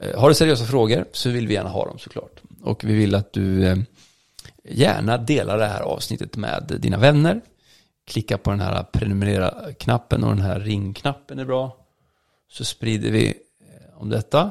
eh, 0.00 0.18
Har 0.20 0.28
du 0.28 0.34
seriösa 0.34 0.64
frågor 0.64 1.04
så 1.12 1.30
vill 1.30 1.46
vi 1.46 1.54
gärna 1.54 1.70
ha 1.70 1.84
dem 1.86 1.98
såklart. 1.98 2.40
Och 2.62 2.84
vi 2.84 2.94
vill 2.94 3.14
att 3.14 3.32
du 3.32 3.76
gärna 4.68 5.18
delar 5.18 5.58
det 5.58 5.66
här 5.66 5.80
avsnittet 5.80 6.36
med 6.36 6.72
dina 6.78 6.98
vänner. 6.98 7.40
Klicka 8.06 8.38
på 8.38 8.50
den 8.50 8.60
här 8.60 8.82
prenumerera-knappen 8.92 10.24
och 10.24 10.30
den 10.36 10.44
här 10.44 10.60
ringknappen 10.60 11.38
är 11.38 11.44
bra. 11.44 11.76
Så 12.52 12.64
sprider 12.64 13.10
vi 13.10 13.34
om 13.96 14.08
detta. 14.10 14.50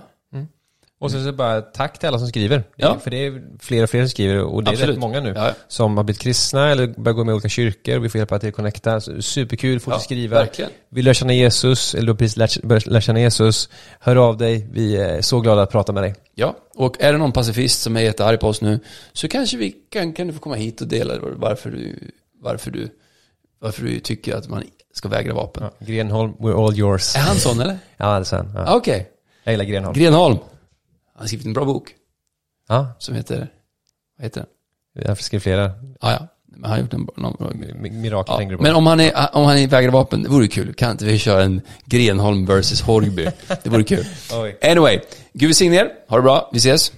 Och 1.04 1.12
så, 1.12 1.24
så 1.24 1.32
bara 1.32 1.62
tack 1.62 2.00
till 2.00 2.08
alla 2.08 2.20
som 2.20 2.28
skriver. 2.28 2.64
Ja. 2.76 3.00
För 3.00 3.12
det 3.12 3.26
är 3.26 3.42
fler 3.60 3.84
och 3.84 3.90
fler 3.90 4.02
som 4.02 4.10
skriver 4.10 4.44
och 4.44 4.64
det 4.64 4.70
är 4.70 4.74
Absolut. 4.74 4.96
rätt 4.96 5.00
många 5.02 5.20
nu. 5.20 5.34
Ja, 5.36 5.52
Som 5.68 5.98
har 5.98 6.04
blivit 6.04 6.22
kristna 6.22 6.70
eller 6.72 6.88
börjat 6.88 7.16
gå 7.18 7.24
med 7.24 7.32
i 7.32 7.36
olika 7.36 7.50
kyrkor 7.50 7.98
och 7.98 8.06
vi 8.06 8.10
får 8.10 8.20
hjälpa 8.20 8.40
till 8.40 8.50
att 8.50 8.56
connecta. 8.56 9.02
Superkul, 9.22 9.80
folk 9.80 9.96
ja, 9.96 10.00
skriva. 10.00 10.38
verkligen. 10.40 10.72
Vill 10.90 11.06
lära 11.06 11.14
känna 11.14 11.34
Jesus 11.34 11.96
eller 11.96 12.06
du 12.06 12.12
har 12.12 12.18
precis 12.18 12.38
lärt, 12.38 12.86
lära 12.86 13.02
känna 13.02 13.20
Jesus. 13.20 13.70
Hör 14.00 14.16
av 14.16 14.38
dig, 14.38 14.68
vi 14.72 14.98
är 14.98 15.22
så 15.22 15.40
glada 15.40 15.62
att 15.62 15.72
prata 15.72 15.92
med 15.94 16.04
dig. 16.04 16.16
Ja, 16.36 16.56
och 16.76 17.02
är 17.02 17.12
det 17.12 17.18
någon 17.18 17.32
pacifist 17.32 17.82
som 17.82 17.98
är 17.98 18.02
jättearg 18.02 18.40
på 18.40 18.48
oss 18.48 18.62
nu 18.62 18.80
så 19.14 19.28
kanske 19.28 19.58
vi 19.58 19.76
kan, 19.90 20.14
kan 20.14 20.28
du 20.28 20.34
få 20.34 20.40
komma 20.40 20.56
hit 20.56 20.82
och 20.82 20.88
dela 20.88 21.14
varför 21.36 21.70
du, 21.72 22.12
varför 22.42 22.72
du, 22.72 22.90
varför 23.62 23.84
du 23.84 24.00
tycker 24.00 24.36
att 24.36 24.50
man 24.50 24.64
ska 24.94 25.10
vägra 25.10 25.34
vapen. 25.34 25.64
Ja. 25.64 25.86
Grenholm, 25.86 26.34
we're 26.40 26.68
all 26.68 26.80
yours. 26.80 27.16
Är 27.16 27.20
han 27.20 27.36
sån 27.36 27.60
eller? 27.62 27.78
Ja, 27.98 28.14
det 28.14 28.20
är 28.20 28.24
sant. 28.24 28.50
Ja. 28.56 28.64
Ah, 28.68 28.76
Okej. 28.76 29.10
Jag 29.44 29.54
gillar 29.54 29.66
Grenholm. 29.66 30.00
Grenholm. 30.00 30.38
Har 31.24 31.28
skrivit 31.28 31.46
en 31.46 31.54
bra 31.54 31.66
bok 31.66 31.96
Ja, 32.70 32.96
som 33.00 33.16
heter, 33.16 33.48
vad 34.18 34.24
heter 34.26 34.46
den? 34.94 35.06
jag 35.08 35.18
skriver 35.24 35.42
flera. 35.42 35.72
Ah, 36.00 36.12
ja, 36.12 36.28
men 36.46 36.64
han 36.64 36.72
har 36.72 36.80
gjort 36.80 36.94
en 36.94 37.08
någon 37.18 37.34
bra 37.40 37.50
Mi- 37.50 37.92
Mirakel 37.92 38.32
Ja, 38.34 38.38
tänker 38.38 38.52
du 38.52 38.58
på. 38.58 38.64
men 38.64 38.76
om 38.76 38.88
han, 38.88 39.00
är, 39.00 39.30
om 39.36 39.46
han 39.46 39.58
är 39.58 39.68
vägrar 39.68 39.92
vapen, 39.92 40.24
det 40.24 40.30
vore 40.30 40.48
kul. 40.48 40.74
Kan 40.74 40.92
inte 40.92 41.06
vi 41.06 41.18
köra 41.20 41.44
en 41.44 41.62
Grenholm 41.86 42.46
versus 42.46 42.82
Horgby? 42.82 43.28
Det 43.64 43.70
vore 43.70 43.84
kul. 43.84 44.06
Anyway, 44.62 45.00
Gud 45.34 45.48
välsigne 45.50 45.76
er. 45.78 45.92
Ha 46.10 46.18
det 46.18 46.24
bra. 46.24 46.50
Vi 46.54 46.58
ses. 46.58 46.92